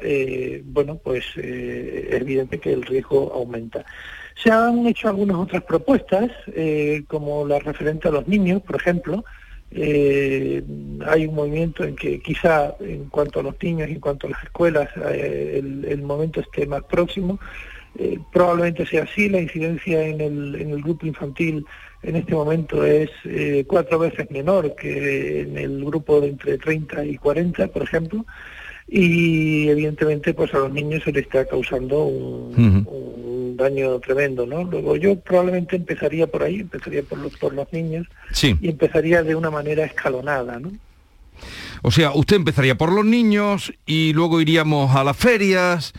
bueno, 0.65 0.99
pues 1.03 1.25
es 1.35 2.13
evidente 2.13 2.59
que 2.59 2.73
el 2.73 2.83
riesgo 2.83 3.31
aumenta. 3.33 3.85
Se 4.35 4.51
han 4.51 4.85
hecho 4.85 5.09
algunas 5.09 5.37
otras 5.37 5.63
propuestas, 5.63 6.31
como 7.07 7.47
la 7.47 7.59
referente 7.59 8.07
a 8.07 8.11
los 8.11 8.27
niños, 8.27 8.61
por 8.61 8.75
ejemplo, 8.75 9.23
eh, 9.75 10.63
hay 11.07 11.25
un 11.25 11.33
movimiento 11.33 11.83
en 11.83 11.95
que 11.95 12.19
quizá 12.19 12.75
en 12.79 13.05
cuanto 13.05 13.39
a 13.39 13.43
los 13.43 13.55
niños 13.61 13.89
y 13.89 13.93
en 13.93 13.99
cuanto 13.99 14.27
a 14.27 14.31
las 14.31 14.43
escuelas 14.43 14.89
eh, 15.11 15.61
el, 15.87 16.01
momento 16.03 16.41
esté 16.41 16.67
más 16.67 16.83
próximo. 16.83 17.39
Eh, 17.97 18.19
probablemente 18.31 18.85
sea 18.85 19.03
así, 19.03 19.29
la 19.29 19.41
incidencia 19.41 20.03
en 20.03 20.21
el, 20.21 20.55
en 20.55 20.71
el 20.71 20.81
grupo 20.81 21.05
infantil 21.05 21.65
en 22.01 22.15
este 22.15 22.33
momento 22.33 22.83
es 22.85 23.09
eh, 23.25 23.65
cuatro 23.67 23.99
veces 23.99 24.29
menor 24.29 24.75
que 24.75 25.41
en 25.41 25.57
el 25.57 25.83
grupo 25.85 26.19
de 26.21 26.29
entre 26.29 26.57
30 26.57 27.05
y 27.05 27.17
40, 27.17 27.67
por 27.67 27.83
ejemplo 27.83 28.25
y 28.95 29.69
evidentemente 29.69 30.35
pues 30.35 30.53
a 30.53 30.59
los 30.59 30.71
niños 30.71 31.01
se 31.03 31.11
les 31.11 31.25
está 31.25 31.45
causando 31.45 32.03
un, 32.03 33.57
daño 33.57 33.99
tremendo, 33.99 34.45
¿no? 34.45 34.63
Luego 34.63 34.95
yo 34.97 35.19
probablemente 35.19 35.75
empezaría 35.75 36.27
por 36.27 36.43
ahí, 36.43 36.59
empezaría 36.59 37.01
por 37.01 37.17
los, 37.17 37.35
por 37.37 37.55
los 37.55 37.71
niños 37.73 38.07
y 38.41 38.69
empezaría 38.69 39.23
de 39.23 39.33
una 39.33 39.49
manera 39.49 39.83
escalonada, 39.83 40.59
¿no? 40.59 40.71
O 41.81 41.89
sea, 41.89 42.11
usted 42.11 42.35
empezaría 42.35 42.75
por 42.75 42.91
los 42.91 43.05
niños 43.05 43.73
y 43.87 44.13
luego 44.13 44.41
iríamos 44.41 44.95
a 44.95 45.03
las 45.03 45.17
ferias 45.17 45.93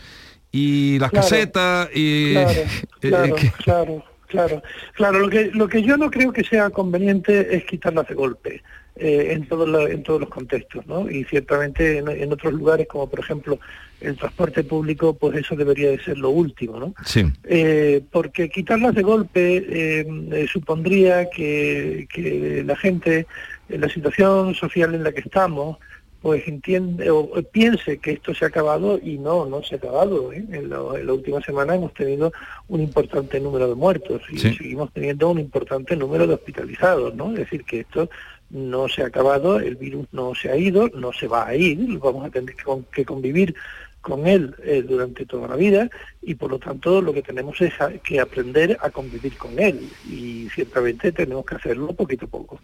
y 0.51 0.97
las 0.99 1.11
casetas 1.11 1.89
y... 1.93 2.33
Claro, 2.33 2.61
claro, 2.99 3.35
claro, 3.57 4.03
claro. 4.27 4.63
Claro, 4.93 5.19
lo 5.19 5.29
que, 5.29 5.51
lo 5.53 5.67
que 5.67 5.81
yo 5.81 5.97
no 5.97 6.09
creo 6.09 6.31
que 6.31 6.45
sea 6.45 6.69
conveniente 6.69 7.57
es 7.57 7.65
quitarlas 7.65 8.07
de 8.07 8.15
golpe. 8.15 8.63
Eh, 8.97 9.33
en, 9.33 9.45
todos 9.45 9.89
en 9.89 10.03
todos 10.03 10.21
los 10.21 10.29
contextos, 10.29 10.87
¿no? 10.87 11.11
Y 11.11 11.25
ciertamente 11.25 11.97
en, 11.97 12.31
otros 12.31 12.53
lugares, 12.53 12.87
como 12.87 13.09
por 13.09 13.19
ejemplo 13.19 13.59
el 13.99 14.15
transporte 14.15 14.63
público, 14.63 15.13
pues 15.13 15.35
eso 15.35 15.53
debería 15.57 15.89
de 15.89 15.99
ser 15.99 16.17
lo 16.17 16.29
último, 16.29 16.79
¿no? 16.79 16.93
Sí. 17.03 17.25
Eh, 17.43 18.01
porque 18.09 18.47
quitarlas 18.47 18.95
de 18.95 19.01
golpe 19.01 19.65
eh, 19.67 20.47
supondría 20.47 21.29
que, 21.29 22.07
que 22.09 22.63
la 22.65 22.77
gente, 22.77 23.27
en 23.67 23.81
la 23.81 23.89
situación 23.89 24.55
social 24.55 24.95
en 24.95 25.03
la 25.03 25.11
que 25.11 25.19
estamos, 25.19 25.77
pues 26.25 26.47
entiende 26.47 27.11
o 27.11 27.29
piense 27.51 27.99
que 27.99 28.13
esto 28.13 28.33
se 28.33 28.45
ha 28.45 28.47
acabado 28.47 28.97
y 28.97 29.19
no, 29.19 29.45
no 29.45 29.61
se 29.61 29.75
ha 29.75 29.77
acabado. 29.77 30.33
¿eh? 30.33 30.43
En, 30.51 30.71
la 30.71 31.13
última 31.13 31.39
semana 31.41 31.75
hemos 31.75 31.93
tenido 31.93 32.33
un 32.67 32.81
importante 32.81 33.39
número 33.39 33.67
de 33.67 33.75
muertos 33.75 34.23
y 34.31 34.39
seguimos 34.39 34.91
teniendo 34.91 35.29
un 35.29 35.37
importante 35.37 35.95
número 35.95 36.25
de 36.25 36.33
hospitalizados, 36.33 37.13
¿no? 37.13 37.29
Es 37.33 37.37
decir, 37.37 37.63
que 37.63 37.81
esto 37.81 38.09
no 38.49 38.87
se 38.87 39.03
ha 39.03 39.07
acabado, 39.07 39.59
el 39.59 39.75
virus 39.75 40.07
no 40.11 40.35
se 40.35 40.49
ha 40.49 40.57
ido, 40.57 40.89
no 40.89 41.11
se 41.13 41.27
va 41.27 41.47
a 41.47 41.55
ir, 41.55 41.77
vamos 41.99 42.25
a 42.25 42.29
tener 42.29 42.55
que 42.91 43.05
convivir 43.05 43.55
con 44.05 44.27
él 44.27 44.55
eh, 44.63 44.83
durante 44.87 45.25
toda 45.25 45.47
la 45.47 45.55
vida 45.55 45.89
y 46.21 46.35
por 46.35 46.51
lo 46.51 46.59
tanto 46.59 47.01
lo 47.01 47.11
que 47.11 47.23
tenemos 47.23 47.59
es 47.59 47.73
que 48.03 48.19
aprender 48.19 48.77
a 48.79 48.91
convivir 48.91 49.35
con 49.35 49.57
él 49.57 49.89
y 50.07 50.47
ciertamente 50.53 51.11
tenemos 51.11 51.43
que 51.43 51.55
hacerlo 51.55 51.91
poquito 51.93 52.25
a 52.25 52.29
poco. 52.29 52.59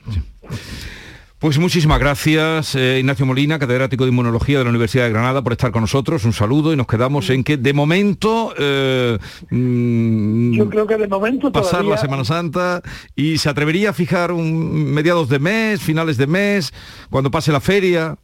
Pues 1.41 1.57
muchísimas 1.57 1.97
gracias, 1.97 2.75
eh, 2.75 2.99
Ignacio 2.99 3.25
Molina, 3.25 3.57
catedrático 3.57 4.03
de 4.03 4.11
Inmunología 4.11 4.59
de 4.59 4.63
la 4.63 4.69
Universidad 4.69 5.05
de 5.05 5.09
Granada, 5.09 5.41
por 5.41 5.53
estar 5.53 5.71
con 5.71 5.81
nosotros. 5.81 6.23
Un 6.23 6.33
saludo 6.33 6.71
y 6.71 6.75
nos 6.75 6.85
quedamos 6.85 7.31
en 7.31 7.43
que 7.43 7.57
de 7.57 7.73
momento... 7.73 8.53
Eh, 8.59 9.17
mm, 9.49 10.53
Yo 10.53 10.69
creo 10.69 10.85
que 10.85 10.97
de 10.97 11.07
momento 11.07 11.51
Pasar 11.51 11.83
la 11.83 11.97
Semana 11.97 12.23
Santa 12.25 12.83
y 13.15 13.39
se 13.39 13.49
atrevería 13.49 13.89
a 13.89 13.93
fijar 13.93 14.31
un 14.31 14.93
mediados 14.93 15.29
de 15.29 15.39
mes, 15.39 15.81
finales 15.81 16.15
de 16.17 16.27
mes, 16.27 16.71
cuando 17.09 17.31
pase 17.31 17.51
la 17.51 17.59
feria 17.59 18.19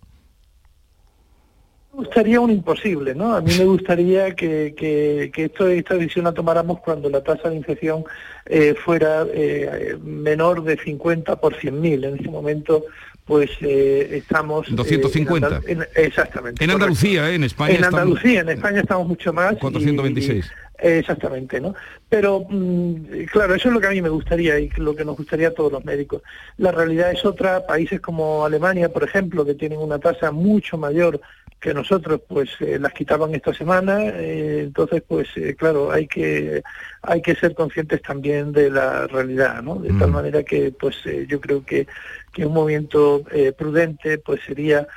gustaría 1.98 2.40
un 2.40 2.52
imposible, 2.52 3.16
¿no? 3.16 3.36
A 3.36 3.42
mí 3.42 3.52
me 3.58 3.66
gustaría 3.66 4.36
que, 4.36 4.76
que, 4.78 5.32
que 5.34 5.46
esto, 5.46 5.68
esta 5.68 5.96
decisión 5.96 6.26
la 6.26 6.32
tomáramos 6.32 6.80
cuando 6.80 7.10
la 7.10 7.24
tasa 7.24 7.50
de 7.50 7.56
infección 7.56 8.04
eh, 8.46 8.76
fuera 8.76 9.26
eh, 9.34 9.98
menor 10.04 10.64
de 10.64 10.78
50 10.78 11.38
por 11.38 11.56
100.000. 11.56 12.06
En 12.06 12.16
este 12.18 12.30
momento, 12.30 12.84
pues 13.26 13.50
eh, 13.62 14.10
estamos... 14.12 14.68
250. 14.70 15.62
exactamente. 15.96 16.64
En 16.64 16.70
Andalucía, 16.70 17.32
en 17.32 17.44
España. 17.44 17.76
En 17.76 17.86
Andalucía, 17.86 18.42
en 18.42 18.50
España 18.50 18.82
estamos 18.82 19.08
mucho 19.08 19.34
más. 19.34 19.56
426. 19.58 20.46
Exactamente, 20.80 21.60
¿no? 21.60 21.74
Pero 22.08 22.46
mm, 22.48 23.26
claro, 23.32 23.56
eso 23.56 23.68
es 23.70 23.74
lo 23.74 23.82
que 23.82 23.88
a 23.88 23.92
mí 23.92 24.02
me 24.02 24.10
gustaría 24.10 24.60
y 24.60 24.70
lo 24.78 24.96
que 24.96 25.04
nos 25.04 25.18
gustaría 25.18 25.50
a 25.50 25.54
todos 25.54 25.72
los 25.72 25.84
médicos. 25.84 26.22
La 26.58 26.72
realidad 26.72 27.12
es 27.12 27.26
otra, 27.26 27.66
países 27.66 28.00
como 28.00 28.46
Alemania, 28.46 28.90
por 28.90 29.04
ejemplo, 29.04 29.44
que 29.44 29.56
tienen 29.56 29.80
una 29.80 30.00
tasa 30.00 30.32
mucho 30.32 30.78
mayor 30.78 31.20
que 31.60 31.74
nosotros, 31.74 32.22
pues 32.28 32.50
eh, 32.60 32.78
las 32.80 32.94
quitaban 32.94 33.34
esta 33.34 33.54
semana, 33.54 34.06
eh, 34.06 34.62
entonces, 34.66 35.02
pues 35.08 35.28
eh, 35.38 35.56
claro, 35.56 35.92
hay 35.92 36.08
que 36.08 36.62
hay 37.02 37.22
que 37.22 37.36
ser 37.36 37.56
conscientes 37.56 38.02
también 38.02 38.52
de 38.52 38.70
la 38.70 39.08
realidad, 39.08 39.64
¿no? 39.64 39.76
De 39.76 39.90
tal 39.90 40.10
mm. 40.10 40.14
manera 40.14 40.44
que, 40.44 40.72
pues 40.72 40.98
yo 41.28 41.42
creo 41.42 41.66
que, 41.66 41.88
que 42.32 42.46
un 42.46 42.54
movimiento 42.54 43.24
prudente, 43.58 44.18
pues 44.20 44.42
sería 44.46 44.88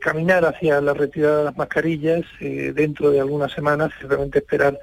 caminar 0.00 0.44
hacia 0.44 0.80
la 0.80 0.94
retirada 0.94 1.38
de 1.38 1.44
las 1.44 1.56
mascarillas 1.56 2.22
dentro 2.40 3.10
de 3.10 3.20
algunas 3.20 3.52
semanas, 3.52 3.92
simplemente 3.98 4.40
esperar 4.40 4.78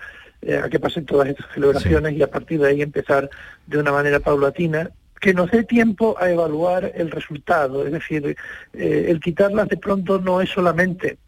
a 0.63 0.69
que 0.69 0.79
pasen 0.79 1.05
todas 1.05 1.27
estas 1.27 1.51
celebraciones 1.53 2.13
y 2.13 2.21
a 2.21 2.31
partir 2.31 2.59
de 2.59 2.69
ahí 2.69 2.81
empezar 2.81 3.29
de 3.67 3.77
una 3.77 3.91
manera 3.91 4.19
paulatina 4.19 4.91
que 5.21 5.33
nos 5.35 5.51
dé 5.51 5.63
tiempo 5.63 6.17
a 6.19 6.29
evaluar 6.31 6.91
el 6.95 7.11
resultado. 7.11 7.85
Es 7.85 7.93
decir, 7.93 8.35
eh, 8.73 9.05
el 9.07 9.21
quitarlas 9.21 9.69
de 9.69 9.77
pronto 9.77 10.19
no 10.19 10.41
es 10.41 10.49
solamente 10.49 11.19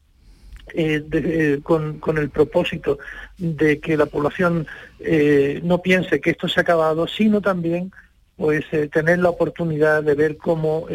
eh, 0.73 1.03
eh, 1.11 1.59
con, 1.61 1.99
con, 1.99 2.17
el 2.17 2.31
propósito 2.31 2.97
de 3.37 3.79
que 3.79 3.95
la 3.95 4.07
población 4.07 4.65
no 5.61 5.81
piense 5.81 6.21
que 6.21 6.31
esto 6.31 6.47
se 6.47 6.59
ha 6.59 6.63
acabado, 6.63 7.07
sino 7.07 7.41
también 7.41 7.91
pues 8.35 8.65
tener 8.91 9.19
la 9.19 9.29
oportunidad 9.29 10.03
de 10.03 10.15
ver 10.15 10.37
cómo, 10.37 10.87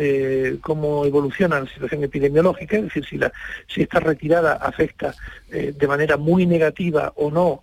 cómo 0.60 1.04
evoluciona 1.04 1.60
la 1.60 1.66
situación 1.66 2.02
epidemiológica, 2.02 2.76
es 2.76 2.84
decir, 2.84 3.04
si, 3.04 3.16
la, 3.16 3.32
si 3.68 3.82
esta 3.82 4.00
retirada 4.00 4.54
afecta 4.54 5.14
de 5.48 5.86
manera 5.86 6.16
muy 6.16 6.46
negativa 6.46 7.12
o 7.14 7.30
no 7.30 7.62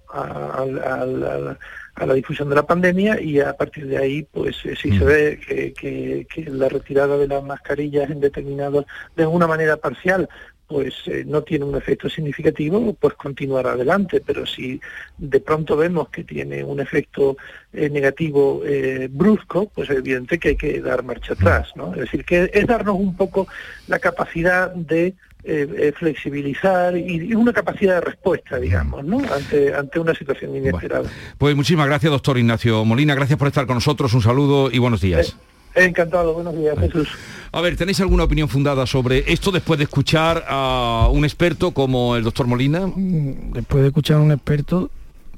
a 1.95 2.05
la 2.05 2.13
difusión 2.13 2.49
de 2.49 2.55
la 2.55 2.63
pandemia 2.63 3.21
y 3.21 3.39
a 3.39 3.53
partir 3.53 3.87
de 3.87 3.97
ahí, 3.97 4.23
pues 4.23 4.57
eh, 4.65 4.75
si 4.75 4.97
se 4.97 5.05
ve 5.05 5.39
que, 5.39 6.25
que, 6.27 6.49
la 6.49 6.67
retirada 6.67 7.17
de 7.17 7.27
las 7.27 7.43
mascarillas 7.43 8.09
en 8.09 8.19
determinados, 8.19 8.85
de 9.15 9.25
una 9.25 9.47
manera 9.47 9.77
parcial, 9.77 10.27
pues 10.67 10.93
eh, 11.05 11.23
no 11.25 11.43
tiene 11.43 11.65
un 11.65 11.75
efecto 11.75 12.09
significativo, 12.09 12.93
pues 12.93 13.13
continuar 13.15 13.67
adelante. 13.67 14.21
Pero 14.25 14.45
si 14.45 14.79
de 15.17 15.39
pronto 15.39 15.77
vemos 15.77 16.09
que 16.09 16.23
tiene 16.23 16.63
un 16.63 16.79
efecto 16.79 17.37
eh, 17.73 17.89
negativo 17.89 18.61
brusco, 19.09 19.69
pues 19.73 19.89
es 19.89 19.97
evidente 19.97 20.39
que 20.39 20.49
hay 20.49 20.55
que 20.55 20.81
dar 20.81 21.03
marcha 21.03 21.33
atrás, 21.33 21.69
¿no? 21.75 21.93
Es 21.93 22.01
decir, 22.01 22.25
que 22.25 22.49
es 22.53 22.67
darnos 22.67 22.95
un 22.95 23.15
poco 23.15 23.47
la 23.87 23.99
capacidad 23.99 24.71
de 24.73 25.15
eh, 25.47 25.67
eh, 25.77 25.93
flexibilizar 25.95 26.97
y, 26.97 27.35
una 27.35 27.53
capacidad 27.53 27.93
de 27.95 28.01
respuesta, 28.01 28.57
digamos, 28.57 29.05
¿no? 29.05 29.21
ante, 29.31 29.75
ante 29.75 29.99
una 29.99 30.15
situación 30.15 30.55
inesperada. 30.55 31.07
pues 31.37 31.55
muchísimas 31.55 31.85
gracias, 31.85 32.11
doctor 32.11 32.39
Ignacio 32.39 32.83
Molina. 32.83 33.13
Gracias 33.13 33.37
por 33.37 33.49
estar 33.49 33.67
con 33.67 33.75
nosotros. 33.75 34.11
Un 34.15 34.23
saludo 34.23 34.71
y 34.71 34.79
buenos 34.79 35.01
días. 35.01 35.37
Encantado, 35.75 36.33
buenos 36.33 36.55
días, 36.55 36.77
Jesús. 36.79 37.09
A 37.51 37.61
ver, 37.61 37.75
¿tenéis 37.75 37.99
alguna 37.99 38.23
opinión 38.23 38.47
fundada 38.47 38.85
sobre 38.85 39.31
esto 39.31 39.51
después 39.51 39.77
de 39.77 39.83
escuchar 39.83 40.45
a 40.47 41.09
un 41.11 41.25
experto 41.25 41.71
como 41.71 42.15
el 42.15 42.23
doctor 42.23 42.47
Molina? 42.47 42.87
Mm, 42.87 43.51
después 43.53 43.81
de 43.81 43.87
escuchar 43.89 44.17
a 44.17 44.21
un 44.21 44.31
experto, 44.31 44.89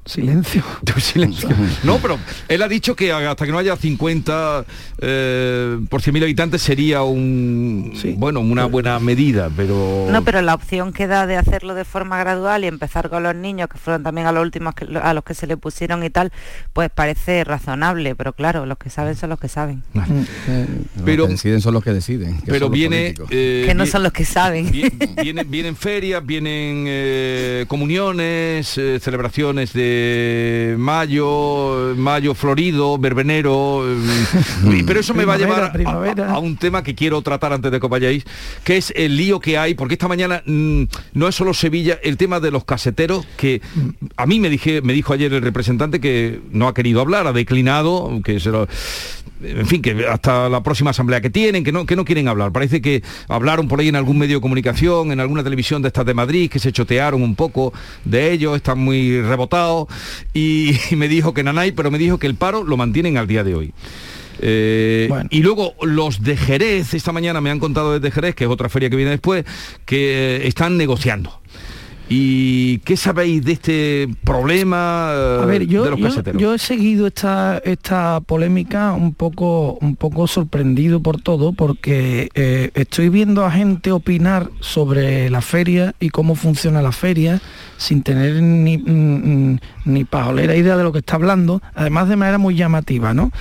Silencio. 0.07 0.63
Silencio. 0.97 1.49
No, 1.83 1.97
pero 1.97 2.17
él 2.47 2.61
ha 2.61 2.67
dicho 2.67 2.95
que 2.95 3.11
hasta 3.11 3.45
que 3.45 3.51
no 3.51 3.57
haya 3.57 3.75
50 3.75 4.65
eh, 4.99 5.79
por 5.89 6.01
100.000 6.01 6.23
habitantes 6.23 6.61
sería 6.61 7.03
un 7.03 7.93
bueno 8.17 8.39
una 8.39 8.65
buena 8.65 8.99
medida, 8.99 9.49
pero... 9.55 10.07
No, 10.09 10.23
pero 10.23 10.41
la 10.41 10.53
opción 10.53 10.93
que 10.93 11.07
da 11.07 11.27
de 11.27 11.35
hacerlo 11.35 11.75
de 11.75 11.85
forma 11.85 12.17
gradual 12.19 12.63
y 12.63 12.67
empezar 12.67 13.09
con 13.09 13.23
los 13.23 13.35
niños, 13.35 13.69
que 13.69 13.77
fueron 13.77 14.03
también 14.03 14.27
a 14.27 14.31
los 14.31 14.41
últimos 14.43 14.73
a 15.01 15.13
los 15.13 15.23
que 15.23 15.33
se 15.33 15.47
le 15.47 15.57
pusieron 15.57 16.03
y 16.03 16.09
tal, 16.09 16.31
pues 16.73 16.89
parece 16.89 17.43
razonable, 17.43 18.15
pero 18.15 18.33
claro, 18.33 18.65
los 18.65 18.77
que 18.77 18.89
saben 18.89 19.15
son 19.15 19.29
los 19.29 19.39
que 19.39 19.49
saben. 19.49 19.83
Mm, 19.93 20.01
eh, 20.47 20.67
pero, 21.05 21.23
los 21.23 21.27
que 21.27 21.33
deciden 21.33 21.61
son 21.61 21.73
los 21.73 21.83
que 21.83 21.93
deciden. 21.93 22.41
pero 22.45 22.69
viene... 22.69 23.13
Eh, 23.29 23.63
que 23.67 23.73
no 23.73 23.85
son 23.85 24.03
los 24.03 24.13
que 24.13 24.25
saben. 24.25 24.71
vienen, 25.21 25.49
vienen 25.49 25.75
ferias, 25.75 26.25
vienen 26.25 27.67
comuniones, 27.67 28.79
celebraciones 28.99 29.73
de 29.73 29.96
mayo, 30.77 31.93
mayo 31.97 32.33
florido, 32.33 32.97
verbenero, 32.97 33.83
mm, 33.85 34.85
pero 34.85 34.99
eso 34.99 35.13
me 35.13 35.25
va 35.25 35.35
a 35.35 35.37
llevar 35.37 35.71
a, 35.85 36.39
un 36.39 36.57
tema 36.57 36.83
que 36.83 36.95
quiero 36.95 37.21
tratar 37.21 37.53
antes 37.53 37.71
de 37.71 37.79
que 37.79 37.87
vayáis, 37.87 38.25
que 38.63 38.77
es 38.77 38.93
el 38.95 39.17
lío 39.17 39.39
que 39.39 39.57
hay, 39.57 39.73
porque 39.73 39.95
esta 39.95 40.07
mañana 40.07 40.41
mm, 40.45 40.83
no 41.13 41.27
es 41.27 41.35
solo 41.35 41.53
Sevilla, 41.53 41.99
el 42.03 42.17
tema 42.17 42.39
de 42.39 42.51
los 42.51 42.63
caseteros, 42.63 43.25
que 43.37 43.61
a 44.15 44.25
mí 44.25 44.39
me, 44.39 44.49
dije, 44.49 44.81
me 44.81 44.93
dijo 44.93 45.13
ayer 45.13 45.33
el 45.33 45.41
representante 45.41 45.99
que 45.99 46.41
no 46.51 46.67
ha 46.67 46.73
querido 46.73 47.01
hablar, 47.01 47.27
ha 47.27 47.33
declinado, 47.33 48.21
que 48.23 48.39
se 48.39 48.49
lo, 48.49 48.67
en 49.43 49.65
fin, 49.67 49.81
que 49.81 50.07
hasta 50.07 50.49
la 50.49 50.63
próxima 50.63 50.91
asamblea 50.91 51.21
que 51.21 51.29
tienen, 51.29 51.63
que 51.63 51.71
no, 51.71 51.85
que 51.85 51.95
no 51.95 52.05
quieren 52.05 52.27
hablar. 52.27 52.51
Parece 52.51 52.81
que 52.81 53.03
hablaron 53.27 53.67
por 53.67 53.79
ahí 53.79 53.87
en 53.87 53.95
algún 53.95 54.17
medio 54.17 54.37
de 54.37 54.41
comunicación, 54.41 55.11
en 55.11 55.19
alguna 55.19 55.43
televisión 55.43 55.81
de 55.81 55.89
estas 55.89 56.05
de 56.05 56.13
Madrid, 56.13 56.49
que 56.49 56.59
se 56.59 56.71
chotearon 56.71 57.21
un 57.21 57.35
poco 57.35 57.73
de 58.05 58.31
ellos, 58.31 58.55
están 58.55 58.79
muy 58.79 59.21
rebotados, 59.21 59.87
y, 60.33 60.73
me 60.95 61.07
dijo 61.07 61.33
que 61.33 61.43
Nanay, 61.43 61.71
pero 61.71 61.91
me 61.91 61.97
dijo 61.97 62.17
que 62.17 62.27
el 62.27 62.35
paro 62.35 62.63
lo 62.63 62.77
mantienen 62.77 63.17
al 63.17 63.27
día 63.27 63.43
de 63.43 63.55
hoy. 63.55 63.73
Eh, 64.39 65.09
y 65.31 65.41
luego 65.41 65.73
los 65.81 66.21
de 66.21 66.37
Jerez, 66.37 66.93
esta 66.93 67.11
mañana 67.11 67.41
me 67.41 67.49
han 67.49 67.59
contado 67.59 67.99
desde 67.99 68.11
Jerez, 68.11 68.35
que 68.35 68.43
es 68.43 68.49
otra 68.49 68.69
feria 68.69 68.89
que 68.89 68.95
viene 68.95 69.11
después, 69.11 69.45
que 69.85 70.37
eh, 70.37 70.47
están 70.47 70.77
negociando. 70.77 71.41
¿Y 72.09 72.79
qué 72.79 72.95
sabéis 72.95 73.43
de 73.43 73.51
este 73.51 74.09
problema 74.23 75.41
A 75.41 75.45
ver, 75.45 75.67
yo, 75.67 75.83
de 75.83 75.91
los 75.91 75.99
caseteros? 75.99 76.41
Yo, 76.41 76.53
he 76.53 76.59
seguido 76.59 77.07
esta, 77.07 77.61
esta 77.65 78.21
polémica 78.21 78.93
un 78.93 79.13
poco, 79.13 79.77
un 79.81 79.95
poco 79.95 80.27
sorprendido 80.27 81.01
por 81.01 81.21
todo, 81.21 81.51
porque 81.51 82.29
eh, 82.33 82.71
estoy 82.75 83.09
viendo 83.09 83.45
a 83.45 83.51
gente 83.51 83.91
opinar 83.91 84.49
sobre 84.61 85.29
la 85.29 85.41
feria 85.41 85.95
y 85.99 86.09
cómo 86.09 86.35
funciona 86.35 86.81
la 86.81 86.93
feria 86.93 87.41
sin 87.77 88.03
tener 88.03 88.41
ni, 88.41 88.77
mm, 88.77 89.51
mm, 89.53 89.59
ni 89.85 90.03
pajolera 90.03 90.55
idea 90.55 90.75
de 90.75 90.83
lo 90.83 90.91
que 90.91 90.99
está 90.99 91.15
hablando, 91.15 91.61
además 91.75 92.09
de 92.09 92.15
manera 92.15 92.37
muy 92.37 92.55
llamativa, 92.55 93.13
¿no? 93.13 93.31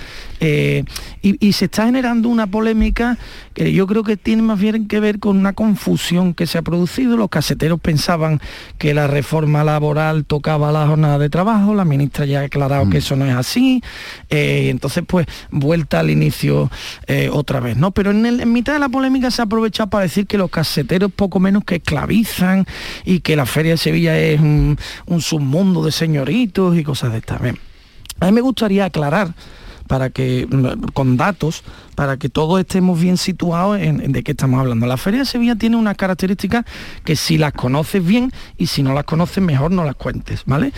Eh, 0.40 0.84
y, 1.22 1.52
se 1.52 1.64
está 1.64 1.86
generando 1.86 2.28
una 2.28 2.46
polémica 2.46 3.16
que 3.54 3.72
yo 3.72 3.86
creo 3.86 4.02
que 4.04 4.16
tiene 4.16 4.42
más 4.42 4.60
bien 4.60 4.86
que 4.86 5.00
ver 5.00 5.18
con 5.18 5.38
una 5.38 5.54
confusión 5.54 6.34
que 6.34 6.46
se 6.46 6.58
ha 6.58 6.62
producido. 6.62 7.16
Los 7.16 7.30
caseteros 7.30 7.80
pensaban 7.80 8.40
que 8.76 8.92
la 8.92 9.06
reforma 9.06 9.64
laboral 9.64 10.26
tocaba 10.26 10.70
la 10.70 10.86
jornada 10.86 11.18
de 11.18 11.30
trabajo, 11.30 11.74
la 11.74 11.86
ministra 11.86 12.26
ya 12.26 12.40
ha 12.40 12.44
aclarado 12.44 12.88
que 12.90 12.98
mm. 12.98 12.98
eso 12.98 13.16
no 13.16 13.24
es 13.24 13.34
así, 13.34 13.82
eh, 14.28 14.68
entonces 14.70 15.04
pues 15.06 15.26
vuelta 15.50 16.00
al 16.00 16.10
inicio 16.10 16.70
eh, 17.06 17.30
otra 17.32 17.60
vez, 17.60 17.76
¿no? 17.76 17.90
Pero 17.92 18.10
en, 18.10 18.26
en 18.26 18.52
mitad 18.52 18.74
de 18.74 18.78
la 18.78 18.90
polémica 18.90 19.30
se 19.30 19.40
ha 19.40 19.46
aprovechado 19.46 19.88
para 19.88 20.02
decir 20.02 20.26
que 20.26 20.36
los 20.36 20.50
caseteros 20.50 21.10
poco 21.10 21.40
menos 21.40 21.64
que 21.64 21.76
esclavizan 21.76 22.66
y 23.04 23.20
que 23.20 23.36
la 23.36 23.46
Feria 23.46 23.72
de 23.72 23.78
Sevilla 23.78 24.18
es 24.18 24.25
un, 24.34 24.76
submundo 25.20 25.84
de 25.84 25.92
señoritos 25.92 26.76
y 26.76 26.82
cosas 26.82 27.12
de 27.12 27.18
esta. 27.18 27.36
A 27.36 28.26
mí 28.26 28.32
me 28.32 28.40
gustaría 28.40 28.86
aclarar 28.86 29.34
para 29.86 30.10
que 30.10 30.48
con 30.94 31.16
datos 31.16 31.62
para 31.94 32.16
que 32.16 32.28
todos 32.28 32.60
estemos 32.60 33.00
bien 33.00 33.16
situados 33.16 33.78
en, 33.80 34.12
de 34.12 34.22
qué 34.22 34.32
estamos 34.32 34.60
hablando. 34.60 34.86
La 34.86 34.96
Feria 34.96 35.20
de 35.20 35.26
Sevilla 35.26 35.56
tiene 35.56 35.76
unas 35.76 35.96
características 35.96 36.64
que 37.04 37.16
si 37.16 37.38
las 37.38 37.52
conoces 37.52 38.04
bien 38.04 38.32
y 38.56 38.66
si 38.66 38.82
no 38.82 38.92
las 38.92 39.04
conoces 39.04 39.42
mejor 39.42 39.70
no 39.70 39.84
las 39.84 39.96
cuentes, 39.96 40.42
¿vale? 40.46 40.72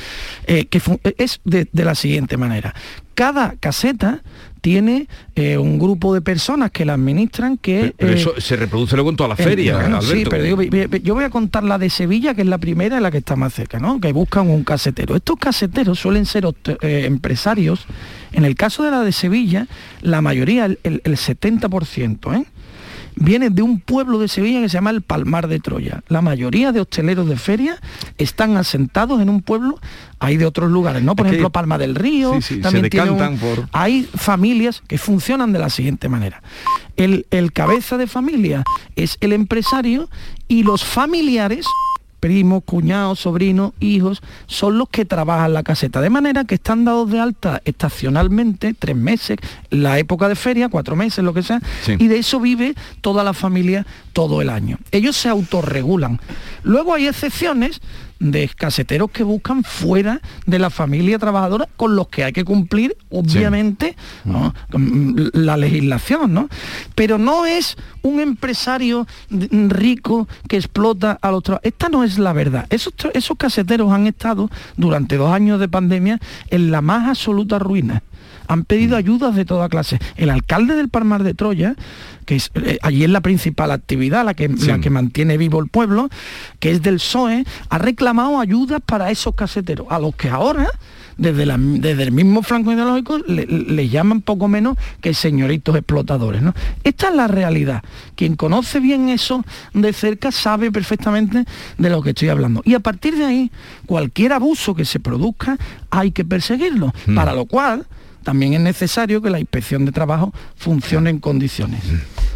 Eh, 0.46 0.66
que 0.66 0.80
es 1.16 1.40
de, 1.44 1.68
la 1.72 1.94
siguiente 1.94 2.36
manera 2.36 2.74
cada 3.18 3.56
caseta 3.58 4.20
tiene 4.60 5.08
eh, 5.34 5.58
un 5.58 5.76
grupo 5.80 6.14
de 6.14 6.20
personas 6.20 6.70
que 6.70 6.84
la 6.84 6.94
administran 6.94 7.56
que... 7.56 7.92
Pero, 7.96 8.12
eh, 8.12 8.14
eso 8.14 8.32
se 8.38 8.54
reproduce 8.54 8.94
luego 8.94 9.10
en 9.10 9.16
toda 9.16 9.28
la 9.30 9.34
eh, 9.34 9.42
feria, 9.42 9.74
bueno, 9.74 9.96
Alberto. 9.96 10.14
Sí, 10.16 10.24
pero 10.30 10.44
digo, 10.44 10.96
yo 11.02 11.14
voy 11.14 11.24
a 11.24 11.30
contar 11.30 11.64
la 11.64 11.78
de 11.78 11.90
Sevilla, 11.90 12.34
que 12.34 12.42
es 12.42 12.46
la 12.46 12.58
primera 12.58 12.98
y 12.98 13.00
la 13.00 13.10
que 13.10 13.18
está 13.18 13.34
más 13.34 13.54
cerca, 13.54 13.80
¿no? 13.80 14.00
Que 14.00 14.12
buscan 14.12 14.48
un 14.48 14.62
casetero. 14.62 15.16
Estos 15.16 15.36
caseteros 15.36 15.98
suelen 15.98 16.26
ser 16.26 16.44
eh, 16.46 17.04
empresarios. 17.06 17.86
En 18.30 18.44
el 18.44 18.54
caso 18.54 18.84
de 18.84 18.92
la 18.92 19.00
de 19.02 19.10
Sevilla, 19.10 19.66
la 20.00 20.20
mayoría, 20.22 20.66
el, 20.66 20.78
el- 20.84 21.00
el 21.04 21.16
70%, 21.16 22.36
¿eh? 22.40 22.44
Viene 23.20 23.50
de 23.50 23.62
un 23.62 23.80
pueblo 23.80 24.18
de 24.18 24.28
Sevilla 24.28 24.60
que 24.60 24.68
se 24.68 24.74
llama 24.74 24.90
el 24.90 25.02
Palmar 25.02 25.48
de 25.48 25.60
Troya. 25.60 26.02
La 26.08 26.22
mayoría 26.22 26.72
de 26.72 26.80
hosteleros 26.80 27.28
de 27.28 27.36
feria 27.36 27.76
están 28.16 28.56
asentados 28.56 29.20
en 29.20 29.28
un 29.28 29.42
pueblo, 29.42 29.78
hay 30.18 30.36
de 30.36 30.46
otros 30.46 30.70
lugares, 30.70 31.02
¿no? 31.02 31.14
Por 31.16 31.26
Es 31.26 31.30
que- 31.32 31.36
ejemplo, 31.36 31.50
Palma 31.50 31.78
del 31.78 31.94
Río, 31.94 32.34
Sí, 32.34 32.42
sí, 32.42 32.54
se 32.56 32.60
también 32.60 32.88
tiene 32.90 33.10
un- 33.10 33.18
decantan 33.18 33.38
por- 33.40 33.68
hay 33.72 34.08
familias 34.14 34.82
que 34.86 34.98
funcionan 34.98 35.52
de 35.52 35.58
la 35.58 35.70
siguiente 35.70 36.08
manera. 36.08 36.42
El, 36.96 37.26
el 37.30 37.52
cabeza 37.52 37.96
de 37.96 38.06
familia 38.06 38.64
es 38.96 39.16
el 39.20 39.32
empresario 39.32 40.08
y 40.48 40.62
los 40.64 40.84
familiares 40.84 41.64
primos, 42.20 42.62
cuñados, 42.64 43.20
sobrinos, 43.20 43.72
hijos, 43.80 44.22
son 44.46 44.78
los 44.78 44.88
que 44.88 45.04
trabajan 45.04 45.54
la 45.54 45.62
caseta. 45.62 46.00
De 46.00 46.10
manera 46.10 46.44
que 46.44 46.56
están 46.56 46.84
dados 46.84 47.10
de 47.10 47.20
alta 47.20 47.60
estacionalmente, 47.64 48.74
tres 48.78 48.96
meses, 48.96 49.38
la 49.70 49.98
época 49.98 50.28
de 50.28 50.34
feria, 50.36 50.68
cuatro 50.68 50.96
meses, 50.96 51.24
lo 51.24 51.34
que 51.34 51.42
sea, 51.42 51.60
Sí. 51.82 51.94
y 51.98 52.08
de 52.08 52.18
eso 52.18 52.40
vive 52.40 52.74
toda 53.00 53.24
la 53.24 53.32
familia 53.32 53.86
todo 54.12 54.42
el 54.42 54.50
año. 54.50 54.78
Ellos 54.90 55.16
se 55.16 55.28
autorregulan. 55.28 56.20
Luego 56.62 56.94
hay 56.94 57.06
excepciones 57.06 57.80
de 58.20 58.48
caseteros 58.48 59.10
que 59.10 59.22
buscan 59.22 59.62
fuera 59.62 60.20
de 60.46 60.58
la 60.58 60.70
familia 60.70 61.18
trabajadora 61.18 61.68
con 61.76 61.94
los 61.94 62.08
que 62.08 62.24
hay 62.24 62.32
que 62.32 62.44
cumplir 62.44 62.96
obviamente 63.10 63.96
¿no? 64.24 64.54
Mm, 64.72 65.28
la 65.34 65.56
legislación 65.56 66.34
¿no? 66.34 66.48
pero 66.94 67.18
no 67.18 67.46
es 67.46 67.76
un 68.02 68.20
empresario 68.20 69.06
d- 69.30 69.48
rico 69.68 70.26
que 70.48 70.56
explota 70.56 71.18
a 71.22 71.30
los 71.30 71.42
trabajadores 71.44 71.72
esta 71.74 71.88
no 71.88 72.02
es 72.04 72.18
la 72.18 72.32
verdad 72.32 72.66
esos, 72.70 72.92
esos 73.14 73.36
caseteros 73.36 73.92
han 73.92 74.06
estado 74.06 74.50
durante 74.76 75.16
dos 75.16 75.32
años 75.32 75.60
de 75.60 75.68
pandemia 75.68 76.18
en 76.50 76.70
la 76.70 76.80
más 76.82 77.08
absoluta 77.08 77.58
ruina 77.58 78.02
han 78.48 78.64
pedido 78.64 78.96
ayudas 78.96 79.36
de 79.36 79.44
toda 79.44 79.68
clase. 79.68 79.98
El 80.16 80.30
alcalde 80.30 80.74
del 80.74 80.88
Palmar 80.88 81.22
de 81.22 81.34
Troya, 81.34 81.74
que 82.24 82.36
es, 82.36 82.50
eh, 82.54 82.78
allí 82.82 83.04
es 83.04 83.10
la 83.10 83.20
principal 83.20 83.70
actividad, 83.70 84.24
la 84.24 84.34
que, 84.34 84.48
la 84.48 84.78
que 84.80 84.90
mantiene 84.90 85.36
vivo 85.38 85.60
el 85.60 85.68
pueblo, 85.68 86.08
que 86.58 86.70
es 86.72 86.82
del 86.82 86.96
PSOE, 86.96 87.44
ha 87.68 87.78
reclamado 87.78 88.40
ayudas 88.40 88.80
para 88.84 89.10
esos 89.10 89.34
caseteros, 89.34 89.86
a 89.90 89.98
los 89.98 90.14
que 90.16 90.28
ahora, 90.28 90.68
desde, 91.16 91.46
la- 91.46 91.56
desde 91.58 92.04
el 92.04 92.12
mismo 92.12 92.42
flanco 92.42 92.72
ideológico, 92.72 93.18
le, 93.18 93.44
le 93.46 93.88
llaman 93.88 94.20
poco 94.20 94.46
menos 94.48 94.76
que 95.00 95.14
señoritos 95.14 95.74
explotadores. 95.76 96.42
¿no? 96.42 96.54
Esta 96.84 97.08
es 97.08 97.14
la 97.16 97.26
realidad. 97.28 97.82
Quien 98.14 98.36
conoce 98.36 98.78
bien 98.80 99.08
eso 99.08 99.44
de 99.74 99.92
cerca 99.92 100.30
sabe 100.32 100.70
perfectamente 100.70 101.44
de 101.76 101.90
lo 101.90 102.02
que 102.02 102.10
estoy 102.10 102.28
hablando. 102.28 102.62
Y 102.64 102.74
a 102.74 102.80
partir 102.80 103.16
de 103.16 103.24
ahí, 103.24 103.50
cualquier 103.86 104.32
abuso 104.32 104.74
que 104.74 104.84
se 104.84 105.00
produzca, 105.00 105.56
hay 105.90 106.12
que 106.12 106.24
perseguirlo. 106.24 106.92
Para 107.14 107.32
lo 107.34 107.46
cual 107.46 107.86
también 108.22 108.54
es 108.54 108.60
necesario 108.60 109.22
que 109.22 109.30
la 109.30 109.40
inspección 109.40 109.84
de 109.84 109.92
trabajo 109.92 110.32
funcione 110.56 111.10
en 111.10 111.18
condiciones. 111.18 111.80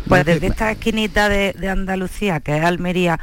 Pues 0.08 0.24
desde 0.24 0.48
esta 0.48 0.70
esquinita 0.70 1.28
de, 1.28 1.52
de 1.52 1.68
Andalucía, 1.68 2.40
que 2.40 2.56
es 2.56 2.64
Almería, 2.64 3.20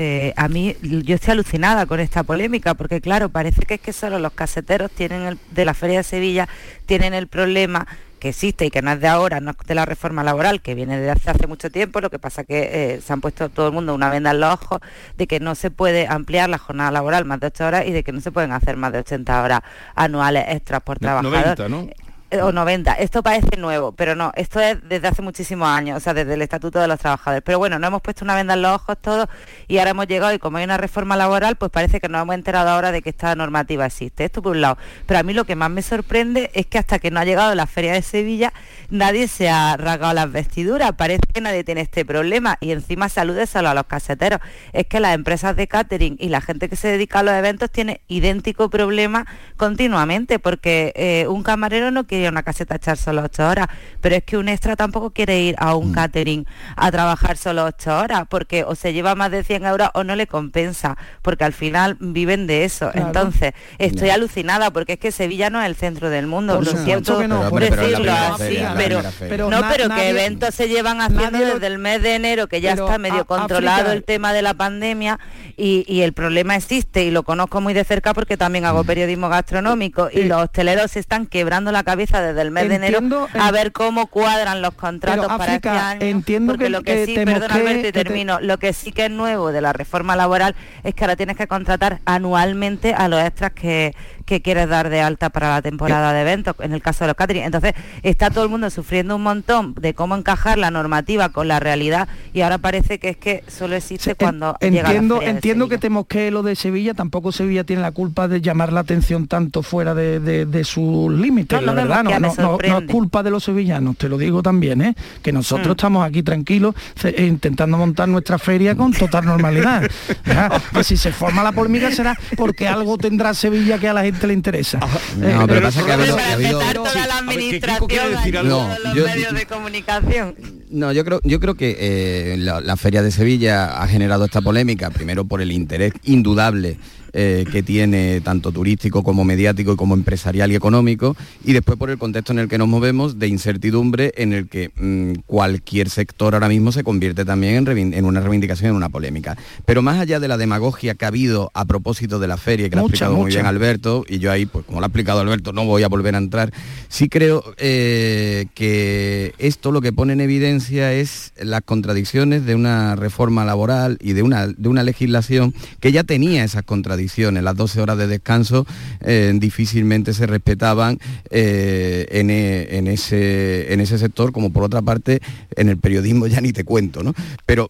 eh, 0.00 0.32
a 0.36 0.46
mí 0.46 0.76
yo 0.80 1.16
estoy 1.16 1.32
alucinada 1.32 1.84
con 1.86 1.98
esta 1.98 2.22
polémica, 2.22 2.74
porque 2.74 3.00
claro, 3.00 3.30
parece 3.30 3.62
que 3.62 3.74
es 3.74 3.80
que 3.80 3.92
solo 3.92 4.20
los 4.20 4.32
caseteros 4.32 4.92
tienen 4.92 5.22
el, 5.22 5.38
de 5.50 5.64
la 5.64 5.74
Feria 5.74 5.98
de 5.98 6.04
Sevilla 6.04 6.48
tienen 6.86 7.14
el 7.14 7.26
problema 7.26 7.84
que 8.18 8.30
existe 8.30 8.66
y 8.66 8.70
que 8.70 8.82
no 8.82 8.92
es 8.92 9.00
de 9.00 9.08
ahora, 9.08 9.40
no 9.40 9.52
es 9.52 9.56
de 9.66 9.74
la 9.74 9.84
reforma 9.84 10.22
laboral, 10.22 10.60
que 10.60 10.74
viene 10.74 10.98
de 11.00 11.10
hace, 11.10 11.30
hace 11.30 11.46
mucho 11.46 11.70
tiempo, 11.70 12.00
lo 12.00 12.10
que 12.10 12.18
pasa 12.18 12.44
que 12.44 12.94
eh, 12.94 13.00
se 13.00 13.12
han 13.12 13.20
puesto 13.20 13.48
todo 13.48 13.68
el 13.68 13.72
mundo 13.72 13.94
una 13.94 14.10
venda 14.10 14.30
en 14.30 14.40
los 14.40 14.54
ojos 14.54 14.80
de 15.16 15.26
que 15.26 15.40
no 15.40 15.54
se 15.54 15.70
puede 15.70 16.06
ampliar 16.06 16.48
la 16.48 16.58
jornada 16.58 16.90
laboral 16.90 17.24
más 17.24 17.40
de 17.40 17.48
8 17.48 17.66
horas 17.66 17.86
y 17.86 17.92
de 17.92 18.02
que 18.02 18.12
no 18.12 18.20
se 18.20 18.32
pueden 18.32 18.52
hacer 18.52 18.76
más 18.76 18.92
de 18.92 19.00
80 19.00 19.42
horas 19.42 19.60
anuales 19.94 20.44
extras 20.48 20.82
por 20.82 20.98
trabajador. 20.98 21.58
90, 21.58 21.68
¿no? 21.68 22.07
Eh, 22.30 22.42
o 22.42 22.52
90. 22.52 22.92
Esto 22.92 23.22
parece 23.22 23.56
nuevo, 23.56 23.92
pero 23.92 24.14
no, 24.14 24.32
esto 24.36 24.60
es 24.60 24.76
desde 24.86 25.08
hace 25.08 25.22
muchísimos 25.22 25.66
años, 25.66 25.96
o 25.96 26.00
sea, 26.00 26.12
desde 26.12 26.34
el 26.34 26.42
Estatuto 26.42 26.78
de 26.78 26.86
los 26.86 26.98
Trabajadores. 27.00 27.42
Pero 27.42 27.56
bueno, 27.58 27.78
no 27.78 27.86
hemos 27.86 28.02
puesto 28.02 28.22
una 28.22 28.34
venda 28.34 28.52
en 28.52 28.60
los 28.60 28.74
ojos 28.74 28.98
todos 29.00 29.28
y 29.66 29.78
ahora 29.78 29.92
hemos 29.92 30.06
llegado 30.08 30.34
y 30.34 30.38
como 30.38 30.58
hay 30.58 30.64
una 30.64 30.76
reforma 30.76 31.16
laboral, 31.16 31.56
pues 31.56 31.70
parece 31.70 32.00
que 32.00 32.08
nos 32.10 32.20
hemos 32.20 32.34
enterado 32.34 32.68
ahora 32.68 32.92
de 32.92 33.00
que 33.00 33.08
esta 33.08 33.34
normativa 33.34 33.86
existe. 33.86 34.26
Esto 34.26 34.42
por 34.42 34.52
un 34.52 34.60
lado. 34.60 34.76
Pero 35.06 35.20
a 35.20 35.22
mí 35.22 35.32
lo 35.32 35.46
que 35.46 35.56
más 35.56 35.70
me 35.70 35.80
sorprende 35.80 36.50
es 36.52 36.66
que 36.66 36.76
hasta 36.76 36.98
que 36.98 37.10
no 37.10 37.18
ha 37.18 37.24
llegado 37.24 37.54
la 37.54 37.66
Feria 37.66 37.94
de 37.94 38.02
Sevilla, 38.02 38.52
nadie 38.90 39.26
se 39.26 39.48
ha 39.48 39.78
rasgado 39.78 40.12
las 40.12 40.30
vestiduras. 40.30 40.92
Parece 40.92 41.22
que 41.32 41.40
nadie 41.40 41.64
tiene 41.64 41.80
este 41.80 42.04
problema 42.04 42.58
y 42.60 42.72
encima 42.72 43.08
salude 43.08 43.46
solo 43.46 43.70
a 43.70 43.74
los 43.74 43.86
caseteros. 43.86 44.40
Es 44.74 44.86
que 44.86 45.00
las 45.00 45.14
empresas 45.14 45.56
de 45.56 45.66
catering 45.66 46.16
y 46.20 46.28
la 46.28 46.42
gente 46.42 46.68
que 46.68 46.76
se 46.76 46.88
dedica 46.88 47.20
a 47.20 47.22
los 47.22 47.32
eventos 47.32 47.70
tiene 47.70 48.02
idéntico 48.06 48.68
problema 48.68 49.26
continuamente, 49.56 50.38
porque 50.38 50.92
eh, 50.94 51.26
un 51.26 51.42
camarero 51.42 51.90
no 51.90 52.06
quiere 52.06 52.17
ir 52.20 52.26
a 52.26 52.30
una 52.30 52.42
caseta 52.42 52.74
a 52.74 52.76
echar 52.76 52.96
solo 52.96 53.22
ocho 53.24 53.46
horas, 53.48 53.66
pero 54.00 54.14
es 54.16 54.22
que 54.24 54.36
un 54.36 54.48
extra 54.48 54.76
tampoco 54.76 55.10
quiere 55.10 55.40
ir 55.40 55.54
a 55.58 55.74
un 55.74 55.92
catering 55.92 56.46
a 56.76 56.90
trabajar 56.90 57.36
solo 57.36 57.64
ocho 57.64 57.96
horas, 57.98 58.24
porque 58.28 58.64
o 58.64 58.74
se 58.74 58.92
lleva 58.92 59.14
más 59.14 59.30
de 59.30 59.44
100 59.44 59.64
euros 59.66 59.88
o 59.94 60.04
no 60.04 60.16
le 60.16 60.26
compensa, 60.26 60.96
porque 61.22 61.44
al 61.44 61.52
final 61.52 61.96
viven 62.00 62.46
de 62.46 62.64
eso. 62.64 62.90
Claro. 62.90 63.06
Entonces, 63.08 63.52
estoy 63.78 64.10
alucinada, 64.10 64.70
porque 64.70 64.94
es 64.94 64.98
que 64.98 65.12
Sevilla 65.12 65.50
no 65.50 65.60
es 65.60 65.66
el 65.66 65.74
centro 65.76 66.10
del 66.10 66.26
mundo, 66.26 66.56
Por 66.56 66.64
lo 66.66 66.84
siento 66.84 67.18
que 67.18 67.28
no, 67.28 67.50
decirlo 67.50 68.12
así, 68.12 68.58
pero, 68.76 69.02
no, 69.50 69.60
Pero 69.70 69.84
que 69.84 69.88
nadie- 69.88 70.08
eventos 70.10 70.54
se 70.54 70.68
llevan 70.68 71.00
haciendo 71.00 71.38
desde 71.38 71.66
el 71.66 71.78
mes 71.78 72.02
de 72.02 72.14
enero, 72.14 72.46
que 72.48 72.60
ya 72.60 72.72
está 72.72 72.98
medio 72.98 73.20
a- 73.22 73.24
controlado 73.24 73.78
África- 73.82 73.92
el 73.92 74.04
tema 74.04 74.32
de 74.32 74.42
la 74.42 74.54
pandemia 74.54 75.18
y, 75.56 75.84
y 75.86 76.02
el 76.02 76.12
problema 76.12 76.56
existe 76.56 77.04
y 77.04 77.10
lo 77.10 77.22
conozco 77.22 77.60
muy 77.60 77.74
de 77.74 77.84
cerca 77.84 78.14
porque 78.14 78.36
también 78.36 78.64
hago 78.64 78.84
periodismo 78.84 79.28
gastronómico 79.28 80.08
y 80.12 80.24
los 80.24 80.42
hosteleros 80.42 80.90
se 80.92 81.00
están 81.00 81.26
quebrando 81.26 81.72
la 81.72 81.82
cabeza 81.82 82.07
desde 82.16 82.40
el 82.42 82.50
mes 82.50 82.68
de 82.68 82.76
enero 82.76 83.28
a 83.38 83.50
ver 83.50 83.70
cómo 83.72 84.06
cuadran 84.06 84.62
los 84.62 84.72
contratos 84.74 85.26
Pero, 85.26 85.38
para 85.38 85.54
este 85.56 85.68
año. 85.68 86.00
entiendo 86.00 86.52
porque 86.52 86.64
que- 86.64 86.70
lo 86.70 86.82
que, 86.82 86.94
que 86.94 87.06
sí, 87.06 87.14
temo 87.14 87.32
perdona 87.32 87.54
que- 87.54 87.60
Alberto 87.60 87.88
y 87.88 87.92
te- 87.92 88.04
termino, 88.04 88.40
lo 88.40 88.58
que 88.58 88.72
sí 88.72 88.92
que 88.92 89.04
es 89.06 89.10
nuevo 89.10 89.52
de 89.52 89.60
la 89.60 89.72
reforma 89.74 90.16
laboral 90.16 90.54
es 90.82 90.94
que 90.94 91.04
ahora 91.04 91.16
tienes 91.16 91.36
que 91.36 91.46
contratar 91.46 92.00
anualmente 92.06 92.94
a 92.94 93.08
los 93.08 93.20
extras 93.20 93.52
que, 93.52 93.94
que 94.28 94.42
quieres 94.42 94.68
dar 94.68 94.90
de 94.90 95.00
alta 95.00 95.30
para 95.30 95.48
la 95.48 95.62
temporada 95.62 96.12
de 96.12 96.20
eventos, 96.20 96.54
en 96.60 96.72
el 96.74 96.82
caso 96.82 97.04
de 97.04 97.08
los 97.08 97.16
catering. 97.16 97.44
Entonces, 97.44 97.72
está 98.02 98.30
todo 98.30 98.44
el 98.44 98.50
mundo 98.50 98.68
sufriendo 98.68 99.16
un 99.16 99.22
montón 99.22 99.74
de 99.74 99.94
cómo 99.94 100.14
encajar 100.16 100.58
la 100.58 100.70
normativa 100.70 101.30
con 101.30 101.48
la 101.48 101.60
realidad 101.60 102.08
y 102.34 102.42
ahora 102.42 102.58
parece 102.58 102.98
que 102.98 103.08
es 103.08 103.16
que 103.16 103.42
solo 103.48 103.74
existe 103.74 104.14
cuando 104.14 104.56
llega 104.60 104.82
la 104.82 104.88
Entiendo, 104.90 105.14
Feria 105.16 105.28
de 105.32 105.36
entiendo 105.36 105.68
que 105.68 105.78
te 105.78 105.88
mosquee 105.90 106.30
lo 106.30 106.42
de 106.42 106.54
Sevilla, 106.56 106.92
tampoco 106.94 107.32
Sevilla 107.32 107.64
tiene 107.64 107.80
la 107.82 107.92
culpa 107.92 108.28
de 108.28 108.40
llamar 108.42 108.72
la 108.72 108.80
atención 108.80 109.26
tanto 109.28 109.62
fuera 109.62 109.94
de, 109.94 110.20
de- 110.20 110.44
de 110.44 110.64
sus 110.64 111.10
límites, 111.12 111.58
No, 111.60 111.66
la 111.66 111.72
verdad, 111.72 112.04
no, 112.04 112.10
mosquea, 112.20 112.44
no, 112.44 112.58
no- 112.58 112.58
no 112.68 112.78
es 112.84 112.90
culpa 112.90 113.22
de 113.22 113.30
los 113.30 113.44
sevillanos, 113.44 113.96
te 113.96 114.08
lo 114.10 114.18
digo 114.18 114.42
también, 114.42 114.82
¿eh? 114.82 114.94
que 115.22 115.32
nosotros 115.32 115.68
Mm. 115.68 115.70
estamos 115.70 116.06
aquí 116.06 116.22
tranquilos 116.22 116.74
eh, 117.04 117.24
intentando 117.26 117.78
montar 117.78 118.08
nuestra 118.08 118.38
feria 118.38 118.74
con 118.76 118.92
total 118.92 119.24
normalidad. 119.24 119.82
que 120.74 120.84
si 120.84 120.96
se 120.96 121.12
forma 121.12 121.42
la 121.42 121.52
polémica 121.52 121.90
será 121.90 122.18
porque 122.36 122.68
algo 122.68 122.98
tendrá 122.98 123.32
Sevilla 123.34 123.78
que 123.78 123.88
a 123.88 123.92
la 123.94 124.02
gente 124.02 124.17
le 124.26 124.34
interesa. 124.34 124.78
No, 125.16 125.46
pero 125.46 125.62
pasa 125.62 125.84
que 125.84 125.90
ha 125.90 125.94
habido- 125.94 126.18
ha 126.18 126.32
habido- 126.32 126.58
toda 126.72 127.06
la 127.06 127.18
administración 127.18 128.48
No, 128.48 128.62
a 128.70 128.76
todos 128.76 128.94
yo- 128.94 129.02
los 129.02 129.10
medios 129.14 129.34
de 129.34 129.46
comunicación. 129.46 130.34
No, 130.70 130.92
yo 130.92 131.04
creo, 131.04 131.20
yo 131.24 131.40
creo 131.40 131.54
que 131.54 131.76
eh, 131.78 132.36
la, 132.38 132.60
la 132.60 132.76
Feria 132.76 133.02
de 133.02 133.10
Sevilla 133.10 133.80
ha 133.82 133.88
generado 133.88 134.24
esta 134.26 134.40
polémica, 134.42 134.90
primero 134.90 135.24
por 135.24 135.40
el 135.40 135.50
interés 135.52 135.92
indudable 136.04 136.78
eh, 137.12 137.44
que 137.50 137.62
tiene 137.62 138.20
tanto 138.20 138.52
turístico 138.52 139.02
como 139.02 139.24
mediático 139.24 139.72
y 139.72 139.76
como 139.76 139.94
empresarial 139.94 140.52
y 140.52 140.56
económico, 140.56 141.16
y 141.44 141.52
después 141.52 141.78
por 141.78 141.90
el 141.90 141.98
contexto 141.98 142.32
en 142.32 142.38
el 142.40 142.48
que 142.48 142.58
nos 142.58 142.68
movemos 142.68 143.18
de 143.18 143.28
incertidumbre 143.28 144.12
en 144.16 144.32
el 144.32 144.48
que 144.48 144.70
mm, 144.76 145.20
cualquier 145.26 145.90
sector 145.90 146.34
ahora 146.34 146.48
mismo 146.48 146.72
se 146.72 146.84
convierte 146.84 147.24
también 147.24 147.66
en, 147.68 148.04
una 148.04 148.20
reivindicación, 148.20 148.70
en 148.70 148.76
una 148.76 148.88
polémica. 148.88 149.36
Pero 149.64 149.82
más 149.82 149.98
allá 149.98 150.20
de 150.20 150.28
la 150.28 150.36
demagogia 150.36 150.94
que 150.94 151.04
ha 151.04 151.08
habido 151.08 151.50
a 151.54 151.64
propósito 151.64 152.18
de 152.18 152.28
la 152.28 152.36
feria, 152.36 152.68
que 152.68 152.76
lo 152.76 152.82
ha 152.82 152.84
Mucha, 152.84 152.92
explicado 152.94 153.14
muy 153.16 153.24
mucha. 153.24 153.38
bien 153.38 153.46
Alberto, 153.46 154.04
y 154.08 154.18
yo 154.18 154.30
ahí, 154.30 154.46
pues 154.46 154.64
como 154.64 154.80
lo 154.80 154.84
ha 154.84 154.88
explicado 154.88 155.20
Alberto, 155.20 155.52
no 155.52 155.64
voy 155.64 155.82
a 155.82 155.88
volver 155.88 156.14
a 156.14 156.18
entrar, 156.18 156.52
sí 156.88 157.08
creo 157.08 157.42
eh, 157.56 158.46
que 158.54 159.34
esto 159.38 159.72
lo 159.72 159.80
que 159.80 159.92
pone 159.92 160.12
en 160.12 160.20
evidencia 160.20 160.92
es 160.92 161.32
las 161.40 161.62
contradicciones 161.62 162.44
de 162.44 162.54
una 162.54 162.96
reforma 162.96 163.44
laboral 163.44 163.98
y 164.00 164.12
de 164.12 164.22
una, 164.22 164.46
de 164.46 164.68
una 164.68 164.82
legislación 164.82 165.54
que 165.80 165.92
ya 165.92 166.04
tenía 166.04 166.44
esas 166.44 166.62
contradicciones. 166.64 166.97
Las 167.42 167.56
12 167.56 167.80
horas 167.80 167.98
de 167.98 168.06
descanso 168.06 168.66
eh, 169.00 169.32
difícilmente 169.34 170.12
se 170.12 170.26
respetaban 170.26 170.98
eh, 171.30 172.06
en, 172.10 172.30
e- 172.30 172.76
en 172.78 172.86
ese, 172.88 173.72
en 173.72 173.80
ese 173.80 173.98
sector, 173.98 174.32
como 174.32 174.50
por 174.50 174.62
otra 174.64 174.82
parte 174.82 175.20
en 175.56 175.68
el 175.68 175.78
periodismo 175.78 176.26
ya 176.26 176.40
ni 176.40 176.52
te 176.52 176.64
cuento, 176.64 177.02
¿no? 177.02 177.14
Pero 177.46 177.68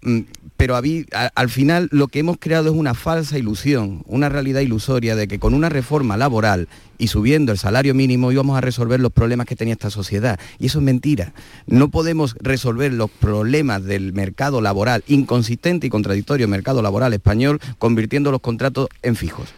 pero 0.59 0.75
al 0.77 1.49
final 1.49 1.89
lo 1.93 2.09
que 2.09 2.19
hemos 2.19 2.37
creado 2.41 2.71
es 2.71 2.75
una 2.75 2.95
falsa 2.95 3.39
ilusión, 3.39 4.03
una 4.07 4.29
realidad 4.29 4.61
ilusoria 4.61 5.15
de 5.15 5.29
que 5.29 5.39
con 5.39 5.55
una 5.55 5.69
reforma 5.69 6.17
laboral 6.17 6.69
y 6.99 7.07
subiendo 7.07 7.53
el 7.53 7.59
salario 7.59 7.95
mínimo 7.95 8.33
íbamos 8.33 8.59
a 8.59 8.61
resolver 8.61 8.99
los 8.99 9.13
problemas 9.13 9.47
que 9.47 9.55
tenía 9.55 9.75
esta 9.75 9.89
sociedad. 9.89 10.41
Y 10.59 10.67
eso 10.67 10.81
es 10.81 10.85
mentira. 10.85 11.33
No 11.69 11.91
podemos 11.91 12.35
resolver 12.41 12.93
los 12.93 13.09
problemas 13.09 13.85
del 13.85 14.13
mercado 14.13 14.61
laboral, 14.61 15.05
inconsistente 15.07 15.87
y 15.87 15.91
contradictorio 15.91 16.49
mercado 16.49 16.83
laboral 16.83 17.15
español, 17.15 17.61
convirtiendo 17.79 18.33
los 18.33 18.41
contratos 18.41 18.89
en 19.03 19.15
fijos. 19.15 19.55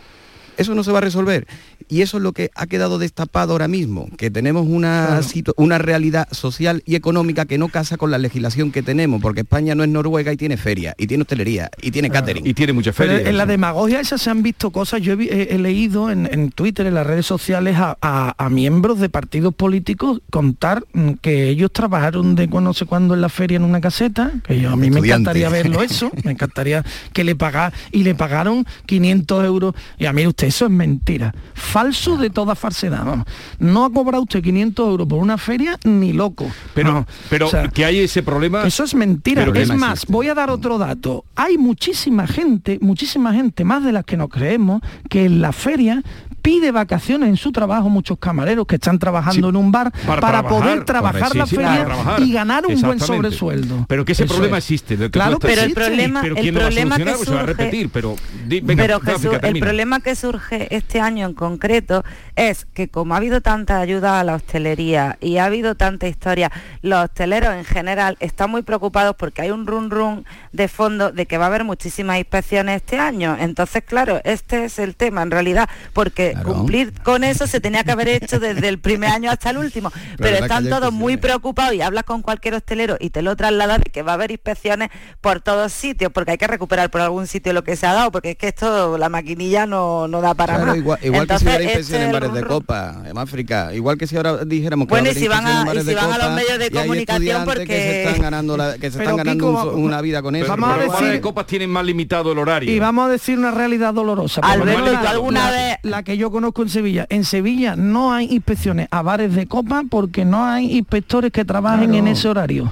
Eso 0.61 0.75
no 0.75 0.85
se 0.85 0.93
va 0.93 0.99
a 0.99 1.01
resolver. 1.01 1.47
Y 1.89 2.03
eso 2.03 2.19
es 2.19 2.23
lo 2.23 2.33
que 2.33 2.51
ha 2.55 2.67
quedado 2.67 2.99
destapado 2.99 3.53
ahora 3.53 3.67
mismo, 3.67 4.09
que 4.17 4.31
tenemos 4.31 4.67
una, 4.69 5.21
una 5.57 5.79
realidad 5.79 6.29
social 6.31 6.83
y 6.87 6.95
económica 6.95 7.47
que 7.47 7.59
no 7.59 7.69
casa 7.69 7.97
con 7.97 8.11
la 8.11 8.19
legislación 8.19 8.71
que 8.71 8.83
tenemos, 8.83 9.21
porque 9.21 9.41
España 9.41 9.75
no 9.75 9.83
es 9.83 9.89
Noruega 9.89 10.33
y 10.33 10.37
tiene 10.37 10.57
feria, 10.57 10.95
y 10.99 11.07
tiene 11.07 11.23
hostelería, 11.23 11.71
y 11.81 11.91
tiene 11.91 12.11
catering. 12.11 12.47
Y 12.47 12.55
tiene 12.55 12.73
mucha 12.73 12.93
feria. 12.93 13.29
en 13.29 13.37
la 13.37 13.47
demagogia 13.47 14.01
esa 14.01 14.19
se 14.19 14.31
han 14.31 14.43
visto 14.43 14.71
cosas, 14.71 15.01
yo 15.01 15.15
he, 15.15 15.59
leído 15.59 16.11
en, 16.11 16.51
Twitter, 16.53 16.87
en 16.87 16.95
las 16.95 17.07
redes 17.07 17.27
sociales, 17.27 17.77
a, 17.79 18.49
miembros 18.51 18.99
de 18.99 19.09
partidos 19.09 19.55
políticos 19.55 20.21
contar 20.29 20.85
mm, 20.93 21.13
que 21.23 21.49
ellos 21.49 21.71
trabajaron 21.73 22.35
de 22.35 22.49
no 22.49 22.75
sé 22.75 22.85
cuándo 22.85 23.15
en 23.15 23.21
la 23.21 23.29
feria 23.29 23.57
en 23.57 23.65
una 23.65 23.81
caseta, 23.81 24.33
que 24.47 24.67
a 24.67 24.77
mí 24.77 24.91
me 24.91 25.01
encantaría 25.01 25.49
verlo 25.49 25.83
eso, 25.83 26.11
me 26.25 26.33
encantaría 26.33 26.85
que 27.13 27.25
le 27.25 27.37
pagaran, 27.37 27.73
y 27.93 28.03
le 28.03 28.15
pagaron 28.15 28.67
500 28.87 29.45
euros, 29.45 29.75
y 29.99 30.07
a 30.07 30.13
mí 30.13 30.27
usted 30.27 30.50
eso 30.51 30.67
es 30.67 30.71
mentira 30.71 31.33
falso 31.71 32.17
de 32.17 32.31
toda 32.31 32.55
falsedad. 32.55 33.25
No 33.59 33.85
ha 33.85 33.93
cobrado 33.93 34.25
usted 34.25 34.43
500 34.43 34.89
euros 34.89 35.07
por 35.07 35.19
una 35.21 35.39
feria 35.39 35.79
ni 35.85 36.13
loco. 36.13 36.51
Pero, 36.75 37.07
pero 37.29 37.49
que 37.73 37.85
hay 37.85 38.01
ese 38.01 38.23
problema. 38.23 38.67
Eso 38.67 38.83
es 38.83 38.95
mentira. 38.95 39.45
Es 39.55 39.73
más, 39.75 40.07
voy 40.07 40.29
a 40.29 40.35
dar 40.35 40.51
otro 40.51 40.79
dato. 40.79 41.25
Hay 41.37 41.59
muchísima 41.59 42.27
gente, 42.27 42.79
muchísima 42.81 43.33
gente, 43.33 43.65
más 43.65 43.85
de 43.85 43.93
las 43.93 44.05
que 44.05 44.17
nos 44.17 44.29
creemos, 44.29 44.83
que 45.09 45.27
en 45.27 45.41
la 45.41 45.53
feria 45.53 46.03
pide 46.41 46.73
vacaciones 46.73 47.29
en 47.29 47.37
su 47.37 47.53
trabajo, 47.53 47.89
muchos 47.89 48.19
camareros 48.19 48.67
que 48.67 48.77
están 48.77 48.99
trabajando 48.99 49.49
en 49.49 49.57
un 49.57 49.73
bar 49.73 49.93
para, 50.07 50.47
poder 50.47 50.85
trabajar 50.85 51.35
la 51.37 51.47
feria 51.47 51.87
y 52.19 52.33
ganar 52.33 52.67
un 52.67 52.81
buen 52.81 53.01
sobresueldo. 53.01 53.85
Pero 53.89 54.05
que 54.05 54.13
ese 54.13 54.27
problema 54.27 54.59
existe. 54.59 55.11
claro, 55.11 55.39
pero 55.39 55.63
el 55.63 55.73
problema, 55.73 56.23
el 56.23 56.53
problema 56.53 56.97
que 56.97 57.15
surge, 57.15 57.39
a 57.39 57.43
repetir, 57.43 57.91
pero, 57.91 58.17
el 58.49 59.61
problema 59.61 60.01
que 60.01 60.15
surge 60.15 60.75
este 60.75 61.01
año 61.01 61.27
en 61.27 61.35
concreto 61.35 62.05
es 62.37 62.65
que 62.65 62.89
como 62.89 63.15
ha 63.15 63.19
habido 63.19 63.41
tanta 63.41 63.81
ayuda 63.81 64.21
a 64.21 64.25
la 64.25 64.35
hostelería 64.35 65.19
y 65.21 65.37
ha 65.37 65.45
habido 65.45 65.75
tanta 65.75 66.09
historia, 66.09 66.51
los 66.83 67.05
hosteleros 67.05 67.55
en 67.55 67.65
general 67.65 68.17
están 68.21 68.51
muy 68.51 68.63
preocupados 68.63 69.17
porque 69.17 69.43
hay 69.43 69.51
un 69.51 69.67
run 69.67 69.91
run 69.91 70.25
de 70.53 70.69
fondo 70.69 71.11
de 71.13 71.27
que 71.27 71.39
va 71.39 71.45
a 71.45 71.49
haber 71.49 71.65
muchísimas 71.65 72.19
inspecciones 72.19 72.77
este 72.77 72.99
año. 72.99 73.37
Entonces, 73.39 73.83
claro, 73.85 74.21
este 74.25 74.65
es 74.65 74.79
el 74.79 74.97
tema 74.97 75.23
en 75.23 75.31
realidad, 75.31 75.69
porque 75.93 76.30
cumplir 76.35 76.93
con 77.03 77.25
eso 77.25 77.47
se 77.47 77.61
tenía 77.61 77.85
que 77.85 77.93
haber 77.93 78.09
hecho 78.09 78.39
desde 78.39 78.69
el 78.69 78.79
primer 78.79 79.11
año 79.11 79.31
hasta 79.31 79.51
el 79.51 79.59
último. 79.59 79.93
Pero, 80.19 80.37
están 80.37 80.69
todos 80.69 80.93
muy 80.93 81.17
preocupados 81.17 81.75
y 81.75 81.83
hablas 81.83 82.05
con 82.05 82.23
cualquier 82.23 82.55
hostelero 82.55 82.97
y 82.99 83.11
te 83.11 83.23
lo 83.23 83.37
traslada 83.37 83.79
de 83.79 83.85
que 83.85 84.03
va 84.03 84.13
a 84.13 84.15
haber 84.15 84.31
inspecciones 84.31 84.91
por 85.21 85.41
todos 85.41 85.73
sitios, 85.73 86.13
porque 86.13 86.33
hay 86.33 86.39
que 86.39 86.47
recuperar 86.47 86.91
por 86.91 87.01
algún 87.01 87.27
sitio 87.27 87.53
lo 87.53 87.65
que 87.65 87.77
se 87.77 87.87
ha 87.87 87.93
dado, 87.93 88.11
porque 88.11 88.31
es 88.31 88.37
que 88.37 88.49
esto, 88.49 88.99
la 88.99 89.09
maquinilla 89.09 89.67
no, 89.67 90.09
no 90.09 90.21
da 90.21 90.35
para 90.35 90.59
nada. 90.59 90.77
Igual, 90.77 90.99
que 91.27 91.39
si 91.39 91.45
hubiera 91.45 91.63
inspecciones 91.63 92.07
en 92.07 92.13
bares 92.13 92.33
de 92.33 92.43
copa, 92.45 93.03
en 93.07 93.19
África, 93.19 93.75
igual 93.75 93.99
que 93.99 94.07
si 94.07 94.17
ahora 94.17 94.45
dijéramos 94.45 94.87
que 94.87 94.95
bueno, 94.95 95.11
y 95.11 95.15
si 95.15 95.29
van 95.29 95.47
a, 95.47 95.75
y 95.75 95.81
si 95.83 95.95
van 95.95 96.13
a 96.13 96.19
los 96.19 96.35
medios 96.35 96.59
de 96.59 96.71
comunicación 96.71 97.45
porque 97.45 97.67
que 97.67 97.73
se 97.73 98.05
están 98.05 98.23
ganando, 98.23 98.57
que 98.81 98.91
se 98.91 98.99
están 98.99 99.17
ganando 99.17 99.73
una 99.75 100.01
vida 100.01 100.23
con 100.23 100.37
eso. 100.37 100.49
Vamos 100.49 100.71
a 100.71 100.79
decir, 100.79 101.09
de 101.09 101.21
copas 101.21 101.47
tienen 101.47 101.71
más 101.71 101.85
limitado 101.85 102.33
el 102.33 102.39
horario. 102.39 102.73
Y 102.73 102.79
vamos 102.79 103.09
a 103.09 103.13
decir 103.13 103.39
una 103.39 103.51
realidad 103.51 103.95
dolorosa. 103.95 104.41
Alberto, 104.43 105.09
alguna 105.09 105.51
vez 105.51 105.77
la 105.83 106.03
que 106.03 106.17
yo 106.21 106.31
conozco 106.31 106.63
en 106.63 106.69
Sevilla. 106.69 107.07
En 107.09 107.25
Sevilla 107.25 107.77
no 107.77 108.13
hay 108.13 108.27
inspecciones 108.31 108.89
a 108.91 109.01
bares 109.01 109.35
de 109.35 109.47
copa 109.47 109.85
porque 109.89 110.27
no 110.27 110.45
hay 110.45 110.77
inspectores 110.77 111.33
que 111.33 111.47
trabajen 111.47 111.95
en 111.95 112.09
ese 112.09 112.29
horario. 112.29 112.71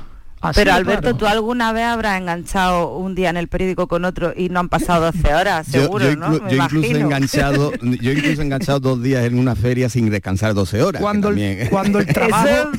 Pero 0.55 0.73
Alberto, 0.73 1.17
¿tú 1.17 1.27
alguna 1.27 1.73
vez 1.73 1.85
habrás 1.85 2.21
enganchado 2.21 2.97
un 2.97 3.15
día 3.15 3.31
en 3.31 3.37
el 3.37 3.49
periódico 3.49 3.89
con 3.89 4.05
otro 4.05 4.33
y 4.37 4.49
no 4.49 4.61
han 4.61 4.69
pasado 4.69 5.11
12 5.13 5.35
horas? 5.35 5.67
Seguro, 5.67 6.05
yo, 6.05 6.17
¿no? 6.17 6.49
yo 6.49 6.57
incluso 6.57 6.97
he 6.97 7.01
enganchado, 7.01 7.73
yo 7.83 8.13
incluso 8.13 8.41
he 8.41 8.45
enganchado 8.45 8.81
dos 8.81 9.03
días 9.03 9.25
en 9.25 9.39
una 9.39 9.57
feria 9.57 9.89
sin 9.89 10.11
descansar 10.11 10.55
12 10.55 10.83
horas. 10.83 11.03
Cuando, 11.03 11.31
el, 11.31 11.69
cuando 11.71 11.99
el 11.99 12.07
trabajo, 12.15 12.71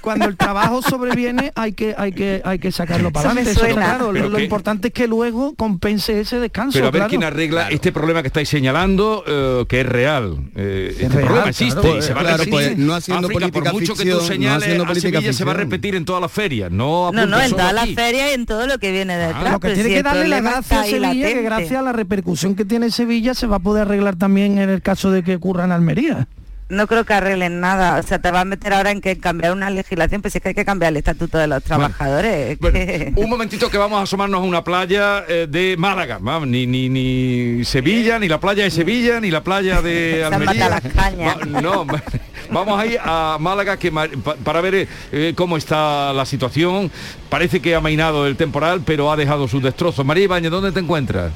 cuando, 0.00 0.26
el 0.26 0.36
trabajo 0.36 0.82
sobreviene 0.82 1.52
hay 1.54 1.72
que 1.72 1.94
hay 1.96 2.12
que 2.12 2.42
hay 2.44 2.58
que 2.58 2.70
sacarlo 2.72 3.10
para 3.10 3.30
adelante. 3.30 3.60
claro, 3.72 4.12
lo, 4.12 4.38
importante 4.38 4.88
es 4.88 4.94
que 4.94 5.06
luego 5.06 5.54
compense 5.54 6.20
ese 6.20 6.38
descanso. 6.38 6.74
Pero 6.74 6.88
a 6.88 6.90
ver 6.90 7.06
quién 7.08 7.24
arregla 7.24 7.68
este 7.68 7.92
problema 7.92 8.22
que 8.22 8.28
estáis 8.28 8.48
señalando, 8.48 9.24
eh, 9.26 9.64
que 9.68 9.80
es 9.80 9.86
real. 9.86 10.38
Eh, 10.54 10.96
este 11.00 11.18
problema 11.18 11.48
existe 11.48 11.98
y 11.98 12.02
se 12.02 12.14
va 12.14 12.20
a 12.20 12.36
repetir. 12.36 12.52
Pues, 12.52 12.78
no 12.78 12.94
haciendo 12.94 13.28
política 13.28 13.70
por 13.70 13.80
mucho 13.80 13.94
que 13.94 14.04
tú 14.04 14.20
señales, 14.20 14.76
no 14.76 14.84
a 14.84 14.94
Sevilla 14.94 15.32
se 15.32 15.44
va 15.44 15.52
a 15.52 15.56
repetir 15.56 15.94
en 15.94 16.04
toda 16.04 16.20
la 16.20 16.28
feria 16.52 16.70
no 16.70 17.10
No, 17.12 17.26
no, 17.26 17.40
en 17.40 17.50
toda 17.50 17.72
la 17.72 17.86
feria 17.86 18.30
y 18.30 18.34
en 18.34 18.46
todo 18.46 18.66
lo 18.66 18.78
que 18.78 18.92
viene 18.92 19.14
ah, 19.14 19.28
detrás. 19.28 19.52
lo 19.52 19.60
que 19.60 19.74
tiene 19.74 19.88
que 19.88 20.02
darle 20.02 20.28
la 20.28 20.40
gracia 20.40 20.80
a 20.80 20.84
Sevilla, 20.84 21.28
que 21.28 21.42
gracias 21.42 21.78
a 21.78 21.82
la 21.82 21.92
repercusión 21.92 22.54
que 22.54 22.64
tiene 22.64 22.90
Sevilla 22.90 23.34
se 23.34 23.46
va 23.46 23.56
a 23.56 23.60
poder 23.60 23.82
arreglar 23.82 24.16
también 24.16 24.58
en 24.58 24.70
el 24.70 24.82
caso 24.82 25.10
de 25.10 25.22
que 25.22 25.36
ocurra 25.36 25.64
en 25.64 25.72
Almería 25.72 26.28
no 26.68 26.86
creo 26.86 27.04
que 27.04 27.12
arreglen 27.12 27.60
nada. 27.60 27.98
O 27.98 28.02
sea, 28.02 28.18
te 28.18 28.30
va 28.30 28.40
a 28.40 28.44
meter 28.44 28.72
ahora 28.72 28.90
en 28.90 29.00
que 29.00 29.18
cambiar 29.18 29.52
una 29.52 29.70
legislación, 29.70 30.22
pues 30.22 30.34
es 30.34 30.42
que 30.42 30.48
hay 30.48 30.54
que 30.54 30.64
cambiar 30.64 30.92
el 30.92 30.96
estatuto 30.96 31.38
de 31.38 31.46
los 31.46 31.62
trabajadores. 31.62 32.58
un 33.16 33.30
momentito 33.30 33.70
que 33.70 33.78
vamos 33.78 34.00
a 34.00 34.02
asomarnos 34.02 34.40
a 34.40 34.44
una 34.44 34.64
playa 34.64 35.24
eh, 35.28 35.46
de 35.48 35.76
Málaga. 35.76 36.18
Ni, 36.46 36.66
ni, 36.66 36.88
ni 36.88 37.64
Sevilla, 37.64 38.18
ni 38.18 38.28
la 38.28 38.40
playa 38.40 38.64
de 38.64 38.70
Sevilla, 38.70 39.20
ni 39.20 39.30
la 39.30 39.42
playa 39.42 39.82
de 39.82 40.24
Almería. 40.32 40.68
Las 40.68 40.80
cañas. 40.82 41.46
no, 41.46 41.86
Vamos 42.50 42.78
a 42.78 42.86
ir 42.86 42.98
a 43.02 43.38
Málaga 43.40 43.78
que, 43.78 43.90
para 43.90 44.60
ver 44.60 44.88
eh, 45.10 45.32
cómo 45.34 45.56
está 45.56 46.12
la 46.12 46.26
situación. 46.26 46.90
Parece 47.28 47.60
que 47.60 47.74
ha 47.74 47.80
mainado 47.80 48.26
el 48.26 48.36
temporal, 48.36 48.82
pero 48.84 49.10
ha 49.10 49.16
dejado 49.16 49.48
sus 49.48 49.62
destrozos. 49.62 50.04
María 50.04 50.24
Ibañez, 50.24 50.50
¿dónde 50.50 50.70
te 50.70 50.80
encuentras? 50.80 51.32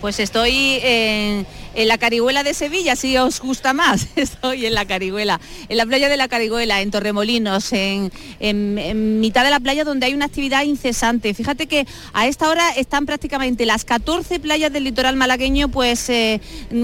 Pues 0.00 0.20
estoy 0.20 0.80
en, 0.82 1.46
la 1.76 1.98
Carihuela 1.98 2.42
de 2.42 2.54
Sevilla, 2.54 2.96
si 2.96 3.16
os 3.16 3.40
gusta 3.40 3.72
más. 3.72 4.06
Estoy 4.16 4.66
en 4.66 4.74
la 4.74 4.86
Carihuela, 4.86 5.40
en 5.68 5.76
la 5.76 5.86
playa 5.86 6.08
de 6.08 6.16
la 6.16 6.28
Carihuela, 6.28 6.80
en 6.80 6.90
Torremolinos, 6.90 7.72
en, 7.72 8.10
mitad 9.20 9.44
de 9.44 9.50
la 9.50 9.60
playa 9.60 9.84
donde 9.84 10.06
hay 10.06 10.14
una 10.14 10.26
actividad 10.26 10.62
incesante. 10.62 11.34
Fíjate 11.34 11.66
que 11.66 11.86
a 12.12 12.26
esta 12.26 12.48
hora 12.48 12.70
están 12.70 13.06
prácticamente 13.06 13.66
las 13.66 13.84
14 13.84 14.38
playas 14.40 14.72
del 14.72 14.84
litoral 14.84 15.16
malagueño, 15.16 15.68
pues 15.68 16.08
eh, 16.10 16.40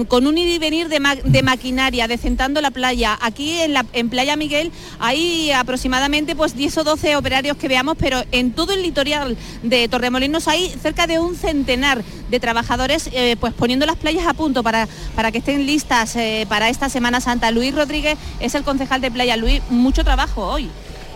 con 0.07 0.27
un 0.27 0.37
ir 0.37 0.49
y 0.49 0.59
venir 0.59 0.89
de, 0.89 1.43
maquinaria, 1.43 2.07
decentando 2.07 2.61
la 2.61 2.71
playa. 2.71 3.17
Aquí 3.21 3.59
en, 3.59 3.73
la, 3.73 3.85
en 3.93 4.09
Playa 4.09 4.35
Miguel 4.35 4.71
hay 4.99 5.51
aproximadamente 5.51 6.35
pues 6.35 6.55
10 6.55 6.77
o 6.79 6.83
12 6.83 7.15
operarios 7.15 7.57
que 7.57 7.67
veamos, 7.67 7.95
pero 7.97 8.21
en 8.31 8.51
todo 8.51 8.73
el 8.73 8.81
litoral 8.81 9.37
de 9.63 9.87
Torremolinos 9.87 10.47
hay 10.47 10.69
cerca 10.81 11.07
de 11.07 11.19
un 11.19 11.35
centenar 11.35 12.03
de 12.29 12.39
trabajadores 12.39 13.09
eh, 13.11 13.35
pues 13.39 13.53
poniendo 13.53 13.85
las 13.85 13.97
playas 13.97 14.25
a 14.25 14.33
punto 14.33 14.63
para, 14.63 14.80
para 15.15 15.31
que 15.31 15.39
estén 15.39 15.65
listas 15.65 16.15
eh, 16.15 16.45
para 16.49 16.69
esta 16.69 16.89
Semana 16.89 17.21
Santa. 17.21 17.51
Luis 17.51 17.73
Rodríguez 17.75 18.17
es 18.39 18.55
el 18.55 18.63
concejal 18.63 19.01
de 19.01 19.11
Playa. 19.11 19.37
Luis, 19.37 19.61
mucho 19.69 20.03
trabajo 20.03 20.47
hoy. 20.47 20.69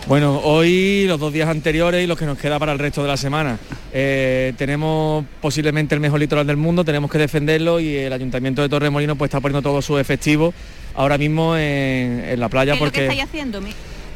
Bueno, 0.06 0.40
hoy 0.44 1.04
los 1.08 1.18
dos 1.18 1.32
días 1.32 1.48
anteriores 1.48 2.04
y 2.04 2.06
los 2.06 2.16
que 2.16 2.26
nos 2.26 2.38
queda 2.38 2.58
para 2.60 2.72
el 2.72 2.78
resto 2.78 3.02
de 3.02 3.08
la 3.08 3.16
semana. 3.16 3.58
Eh, 3.92 4.52
tenemos 4.56 5.24
posiblemente 5.40 5.96
el 5.96 6.00
mejor 6.00 6.20
litoral 6.20 6.46
del 6.46 6.56
mundo, 6.56 6.84
tenemos 6.84 7.10
que 7.10 7.18
defenderlo 7.18 7.80
y 7.80 7.96
el 7.96 8.12
Ayuntamiento 8.12 8.62
de 8.62 8.68
Torremolino 8.68 9.16
pues 9.16 9.30
está 9.30 9.40
poniendo 9.40 9.68
todo 9.68 9.82
su 9.82 9.98
efectivo 9.98 10.54
ahora 10.94 11.18
mismo 11.18 11.56
en, 11.56 12.38
la 12.38 12.48
playa 12.48 12.74
¿Qué 12.74 12.78
porque... 12.78 13.00
Es 13.00 13.04
lo 13.06 13.08
que 13.08 13.14
estáis 13.14 13.28
haciendo? 13.28 13.60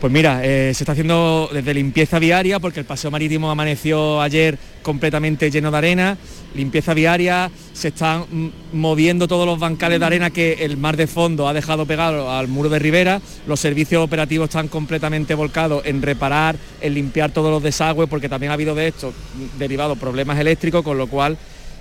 Pues 0.00 0.12
mira, 0.12 0.40
se 0.40 0.70
está 0.70 0.92
haciendo 0.92 1.50
desde 1.52 1.74
limpieza 1.74 2.18
viaria 2.18 2.60
porque 2.60 2.80
el 2.80 2.86
paseo 2.86 3.10
marítimo 3.10 3.50
amaneció 3.50 4.22
ayer 4.22 4.58
completamente 4.82 5.50
lleno 5.50 5.70
de 5.70 5.78
arena, 5.78 6.16
limpieza 6.54 6.94
viaria, 6.94 7.50
se 7.72 7.88
están 7.88 8.52
moviendo 8.72 9.28
todos 9.28 9.46
los 9.46 9.58
bancales 9.58 10.00
de 10.00 10.06
arena 10.06 10.30
que 10.30 10.52
el 10.60 10.76
mar 10.76 10.96
de 10.96 11.06
fondo 11.06 11.48
ha 11.48 11.52
dejado 11.52 11.86
pegado 11.86 12.30
al 12.30 12.48
muro 12.48 12.68
de 12.68 12.78
ribera, 12.78 13.20
los 13.46 13.60
servicios 13.60 14.02
operativos 14.02 14.48
están 14.48 14.68
completamente 14.68 15.34
volcados 15.34 15.84
en 15.86 16.02
reparar, 16.02 16.56
en 16.80 16.94
limpiar 16.94 17.30
todos 17.30 17.50
los 17.50 17.62
desagües, 17.62 18.08
porque 18.08 18.28
también 18.28 18.50
ha 18.50 18.54
habido 18.54 18.74
de 18.74 18.88
esto 18.88 19.12
derivados 19.58 19.98
problemas 19.98 20.38
eléctricos, 20.38 20.82
con 20.82 20.98
lo 20.98 21.06
cual 21.06 21.36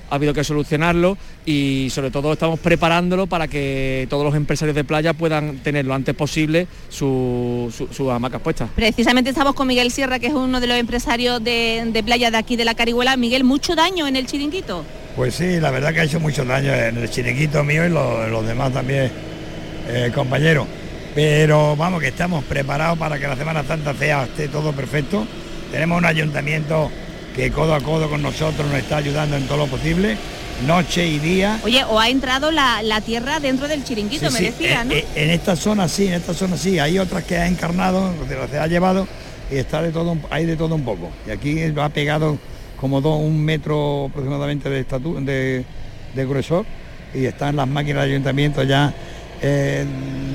ha 0.09 0.15
habido 0.15 0.33
que 0.33 0.43
solucionarlo 0.43 1.17
y 1.45 1.89
sobre 1.91 2.11
todo 2.11 2.33
estamos 2.33 2.59
preparándolo 2.59 3.27
para 3.27 3.47
que 3.47 4.07
todos 4.09 4.23
los 4.23 4.35
empresarios 4.35 4.75
de 4.75 4.83
playa 4.83 5.13
puedan 5.13 5.59
tener 5.59 5.85
lo 5.85 5.93
antes 5.93 6.15
posible 6.15 6.67
sus 6.89 7.73
su, 7.91 8.11
hamacas 8.11 8.41
puestas. 8.41 8.69
Precisamente 8.75 9.29
estamos 9.29 9.53
con 9.53 9.67
Miguel 9.67 9.91
Sierra, 9.91 10.19
que 10.19 10.27
es 10.27 10.33
uno 10.33 10.59
de 10.59 10.67
los 10.67 10.77
empresarios 10.77 11.43
de, 11.43 12.01
playa 12.05 12.31
de 12.31 12.37
aquí 12.37 12.55
de 12.55 12.65
la 12.65 12.75
Carihuela. 12.75 13.17
Miguel, 13.17 13.43
¿mucho 13.43 13.75
daño 13.75 14.07
en 14.07 14.15
el 14.15 14.25
chiringuito? 14.25 14.83
Pues 15.15 15.35
sí, 15.35 15.59
la 15.59 15.71
verdad 15.71 15.93
que 15.93 16.01
ha 16.01 16.03
hecho 16.03 16.19
mucho 16.19 16.45
daño 16.45 16.73
en 16.73 16.97
el 16.97 17.09
chiringuito 17.09 17.63
mío 17.63 17.85
y 17.85 17.89
los, 17.89 18.47
demás 18.47 18.73
también 18.73 19.11
eh, 19.87 20.11
compañeros. 20.13 20.67
Pero 21.15 21.75
vamos, 21.75 22.01
que 22.01 22.09
estamos 22.09 22.43
preparados 22.45 22.97
para 22.97 23.19
que 23.19 23.27
la 23.27 23.35
Semana 23.35 23.63
Santa 23.63 23.93
sea 23.93 24.23
esté 24.23 24.47
todo 24.47 24.71
perfecto. 24.71 25.25
Tenemos 25.71 25.97
un 25.97 26.05
ayuntamiento 26.05 26.89
que 27.39 27.51
codo 27.51 27.73
a 27.73 27.79
codo 27.79 28.09
con 28.09 28.21
nosotros 28.21 28.67
nos 28.67 28.77
está 28.77 28.97
ayudando 28.97 29.37
en 29.37 29.47
todo 29.47 29.59
lo 29.59 29.67
posible, 29.67 30.17
noche 30.67 31.07
y 31.07 31.19
día. 31.19 31.57
Oye, 31.63 31.85
o 31.85 31.97
ha 31.97 32.09
entrado 32.09 32.51
la, 32.51 32.81
la 32.83 32.99
tierra 32.99 33.39
dentro 33.39 33.69
del 33.69 33.81
chiringuito, 33.85 34.29
Sí, 34.29 34.33
me 34.33 34.41
decía, 34.51 34.81
en, 34.81 34.87
¿no? 34.89 34.93
en- 34.93 35.05
en 35.15 35.29
esta 35.29 35.55
zona 35.55 35.87
sí, 35.87 36.07
en 36.07 36.15
esta 36.15 36.33
zona 36.33 36.57
sí. 36.57 36.79
Hay 36.79 36.99
otras 36.99 37.23
que 37.23 37.37
ha 37.37 37.47
encarnado, 37.47 38.13
se 38.51 38.59
ha 38.59 38.67
llevado 38.67 39.07
y 39.49 39.55
está 39.55 39.81
de 39.81 39.91
todo, 39.93 40.17
hay 40.29 40.45
de 40.45 40.57
todo 40.57 40.75
un 40.75 40.83
poco. 40.83 41.11
Y 41.27 41.31
aquí 41.31 41.63
ha 41.77 41.89
pegado 41.89 42.37
como 42.77 42.99
dos, 42.99 43.17
un 43.21 43.41
metro 43.43 44.07
aproximadamente 44.09 44.69
de, 44.69 44.85
estatu- 44.85 45.23
de, 45.23 45.63
de 46.13 46.25
gruesor 46.25 46.65
y 47.13 47.23
están 47.25 47.55
las 47.55 47.67
máquinas 47.69 48.03
de 48.03 48.11
ayuntamiento 48.11 48.63
ya 48.63 48.93
eh, 49.41 49.85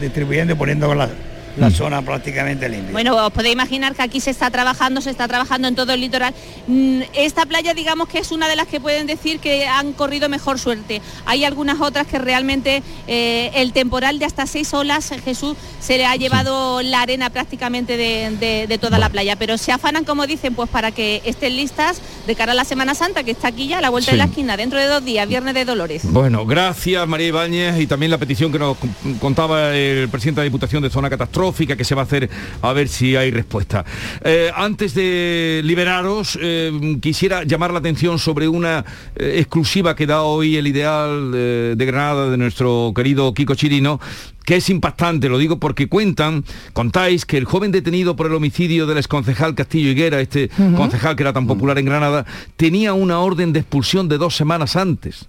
distribuyendo 0.01 0.55
y 0.55 0.57
poniendo 0.57 0.95
la, 0.95 1.11
la 1.57 1.71
zona 1.71 2.03
prácticamente 2.03 2.69
limpia. 2.69 2.93
Bueno, 2.93 3.15
os 3.27 3.33
podéis 3.33 3.53
imaginar 3.55 3.95
que 3.95 4.03
aquí 4.03 4.21
se 4.21 4.31
está 4.31 4.51
trabajando, 4.51 5.01
se 5.01 5.11
está 5.11 5.29
trabajando 5.29 5.69
en 5.69 5.75
todo 5.75 5.93
el 5.93 6.01
litoral. 6.01 6.35
Mm, 6.67 7.03
Esta 7.13 7.47
playa, 7.47 7.75
digamos 7.75 8.09
que 8.09 8.19
es 8.19 8.33
una 8.33 8.49
de 8.49 8.57
las 8.57 8.67
que 8.67 8.81
pueden 8.81 9.07
decir 9.07 9.39
que 9.39 9.67
han 9.69 9.93
corrido 9.93 10.29
mejor 10.29 10.59
suerte. 10.59 11.01
Hay 11.27 11.45
algunas 11.45 11.81
otras 11.81 12.07
que 12.07 12.19
realmente 12.19 12.83
eh, 13.07 13.51
el 13.55 13.73
temporal 13.73 14.19
de 14.19 14.25
hasta 14.25 14.47
seis 14.47 14.75
olas, 14.75 15.11
Jesús, 15.25 15.57
se 15.81 15.97
le 15.97 16.07
ha 16.07 16.17
llevado 16.17 16.83
la 16.83 17.03
arena 17.03 17.31
prácticamente 17.31 17.97
de, 17.97 18.37
de- 18.41 18.67
de 18.67 18.79
toda 18.79 18.99
la 18.99 19.09
playa. 19.09 19.37
Pero 19.37 19.57
se 19.59 19.71
afanan, 19.71 20.05
como 20.05 20.27
dicen, 20.27 20.55
pues 20.55 20.69
para 20.71 20.91
que 20.91 21.23
estén 21.25 21.55
listas 21.57 22.01
de 22.27 22.35
cara 22.35 22.53
a 22.53 22.55
la 22.57 22.65
Semana 22.65 22.95
Santa, 22.95 23.23
que 23.23 23.31
está 23.31 23.49
aquí 23.49 23.69
ya 23.69 23.79
a 23.79 23.81
la 23.81 23.91
vuelta 23.91 24.11
Sí. 24.11 24.17
de 24.17 24.19
la 24.19 24.25
esquina, 24.25 24.57
dentro 24.57 24.79
de 24.81 24.87
dos 24.87 25.05
días, 25.05 25.29
Viernes 25.29 25.55
de 25.55 25.65
Dolores. 25.65 26.03
Bueno, 26.05 26.45
gracias 26.47 27.07
María 27.07 27.29
Ibáñez 27.29 27.79
y 27.81 27.87
también 27.87 28.11
la 28.11 28.19
petición 28.19 28.51
que 28.51 28.59
nos 28.59 28.77
con- 28.77 28.95
contaba 29.21 29.75
el 29.77 30.09
presidente 30.09 30.41
de 30.41 30.47
la 30.47 30.51
Diputación 30.51 30.83
de 30.83 30.91
Zona 30.91 31.09
Catastrófica 31.11 31.44
que 31.53 31.85
se 31.85 31.95
va 31.95 32.03
a 32.03 32.05
hacer 32.05 32.31
a 32.63 32.73
ver 32.73 32.89
si 32.89 33.17
hay 33.17 33.31
respuesta. 33.31 33.85
Eh, 34.23 34.51
antes 34.55 34.95
de 34.95 35.61
liberaros, 35.65 36.39
eh, 36.41 36.99
quisiera 37.01 37.45
llamar 37.45 37.73
la 37.73 37.81
atención 37.81 38.19
sobre 38.19 38.49
una 38.49 38.85
eh, 39.17 39.37
exclusiva 39.39 39.95
que 39.95 40.07
da 40.07 40.23
hoy 40.23 40.57
el 40.57 40.67
ideal 40.67 41.33
de 41.33 41.87
Granada 41.87 42.31
de 42.31 42.37
nuestro 42.37 42.93
querido 42.95 43.35
Kiko 43.35 43.55
Chirino 43.55 44.01
que 44.45 44.57
es 44.57 44.69
impactante, 44.69 45.31
lo 45.31 45.39
digo 45.39 45.59
porque 45.59 45.89
cuentan, 45.89 46.45
contáis 46.75 47.25
que 47.25 47.39
el 47.39 47.47
joven 47.47 47.73
detenido 47.73 48.15
por 48.15 48.27
el 48.27 48.35
homicidio 48.35 48.87
del 48.87 48.99
exconcejal 48.99 49.55
Castillo 49.55 49.91
Higuera, 49.91 50.21
este 50.21 50.51
concejal 50.77 51.17
que 51.17 51.23
era 51.23 51.33
tan 51.33 51.47
popular 51.47 51.79
en 51.79 51.87
Granada, 51.87 52.27
tenía 52.57 52.93
una 52.93 53.21
orden 53.21 53.55
de 53.55 53.61
expulsión 53.61 54.07
de 54.07 54.19
dos 54.19 54.37
semanas 54.37 54.77
antes. 54.77 55.29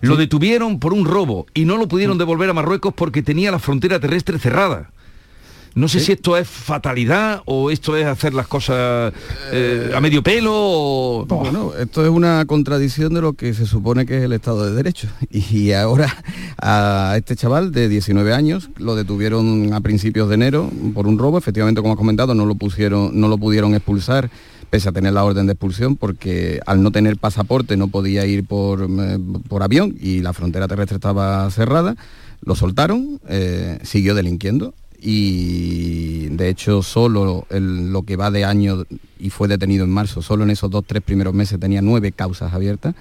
Lo 0.00 0.16
detuvieron 0.16 0.78
por 0.78 0.92
un 0.92 1.04
robo 1.04 1.46
y 1.54 1.64
no 1.64 1.76
lo 1.76 1.88
pudieron 1.88 2.18
devolver 2.18 2.50
a 2.50 2.54
Marruecos 2.54 2.94
porque 2.94 3.22
tenía 3.22 3.50
la 3.50 3.58
frontera 3.58 4.00
terrestre 4.00 4.38
cerrada. 4.38 4.90
No 5.74 5.88
sé 5.88 6.00
si 6.00 6.12
esto 6.12 6.36
es 6.36 6.48
fatalidad 6.48 7.42
o 7.44 7.70
esto 7.70 7.96
es 7.96 8.06
hacer 8.06 8.34
las 8.34 8.46
cosas 8.46 9.12
eh, 9.52 9.92
a 9.94 10.00
medio 10.00 10.22
pelo 10.22 10.52
o... 10.54 11.26
Bueno, 11.26 11.72
esto 11.78 12.04
es 12.04 12.10
una 12.10 12.44
contradicción 12.46 13.14
de 13.14 13.20
lo 13.20 13.34
que 13.34 13.54
se 13.54 13.66
supone 13.66 14.06
que 14.06 14.18
es 14.18 14.24
el 14.24 14.32
Estado 14.32 14.66
de 14.66 14.74
Derecho. 14.74 15.08
Y 15.30 15.72
ahora 15.72 16.14
a 16.60 17.14
este 17.16 17.36
chaval 17.36 17.72
de 17.72 17.88
19 17.88 18.32
años 18.34 18.70
lo 18.76 18.96
detuvieron 18.96 19.72
a 19.72 19.80
principios 19.80 20.28
de 20.28 20.34
enero 20.34 20.70
por 20.94 21.06
un 21.06 21.18
robo. 21.18 21.38
Efectivamente, 21.38 21.80
como 21.80 21.94
has 21.94 21.98
comentado, 21.98 22.34
no 22.34 22.44
lo 22.44 22.54
pusieron, 22.54 23.18
no 23.18 23.28
lo 23.28 23.38
pudieron 23.38 23.74
expulsar 23.74 24.30
pese 24.70 24.88
a 24.88 24.92
tener 24.92 25.12
la 25.12 25.24
orden 25.24 25.46
de 25.46 25.52
expulsión, 25.52 25.96
porque 25.96 26.60
al 26.66 26.82
no 26.82 26.90
tener 26.90 27.16
pasaporte 27.16 27.76
no 27.76 27.88
podía 27.88 28.26
ir 28.26 28.44
por, 28.44 28.82
eh, 28.82 29.18
por 29.48 29.62
avión 29.62 29.96
y 29.98 30.20
la 30.20 30.32
frontera 30.32 30.68
terrestre 30.68 30.96
estaba 30.96 31.50
cerrada. 31.50 31.96
Lo 32.42 32.54
soltaron, 32.54 33.20
eh, 33.28 33.78
siguió 33.82 34.14
delinquiendo 34.14 34.74
y 35.00 36.26
de 36.28 36.48
hecho 36.48 36.82
solo 36.82 37.46
el- 37.50 37.92
lo 37.92 38.02
que 38.02 38.16
va 38.16 38.30
de 38.30 38.44
año 38.44 38.84
y 39.18 39.30
fue 39.30 39.48
detenido 39.48 39.84
en 39.84 39.90
marzo, 39.90 40.22
solo 40.22 40.44
en 40.44 40.50
esos 40.50 40.70
dos, 40.70 40.84
tres 40.86 41.02
primeros 41.02 41.34
meses 41.34 41.58
tenía 41.60 41.82
nueve 41.82 42.12
causas 42.12 42.52
abiertas 42.52 42.94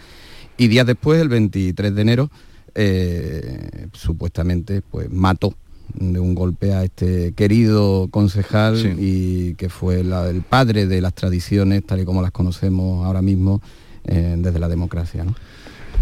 y 0.57 0.67
días 0.67 0.85
después, 0.87 1.21
el 1.21 1.29
23 1.29 1.93
de 1.95 2.01
enero, 2.01 2.29
eh, 2.75 3.87
supuestamente 3.93 4.81
pues 4.81 5.11
mató 5.11 5.53
de 5.93 6.19
un 6.19 6.35
golpe 6.35 6.73
a 6.73 6.83
este 6.83 7.31
querido 7.33 8.07
concejal 8.11 8.97
y 8.99 9.55
que 9.55 9.69
fue 9.69 10.03
la- 10.03 10.29
el 10.29 10.41
padre 10.41 10.85
de 10.85 11.01
las 11.01 11.13
tradiciones 11.13 11.85
tal 11.85 12.01
y 12.01 12.05
como 12.05 12.21
las 12.21 12.31
conocemos 12.31 13.05
ahora 13.05 13.21
mismo 13.21 13.61
eh, 14.09 14.35
desde 14.37 14.59
la 14.59 14.67
democracia. 14.69 15.23
¿no? 15.23 15.35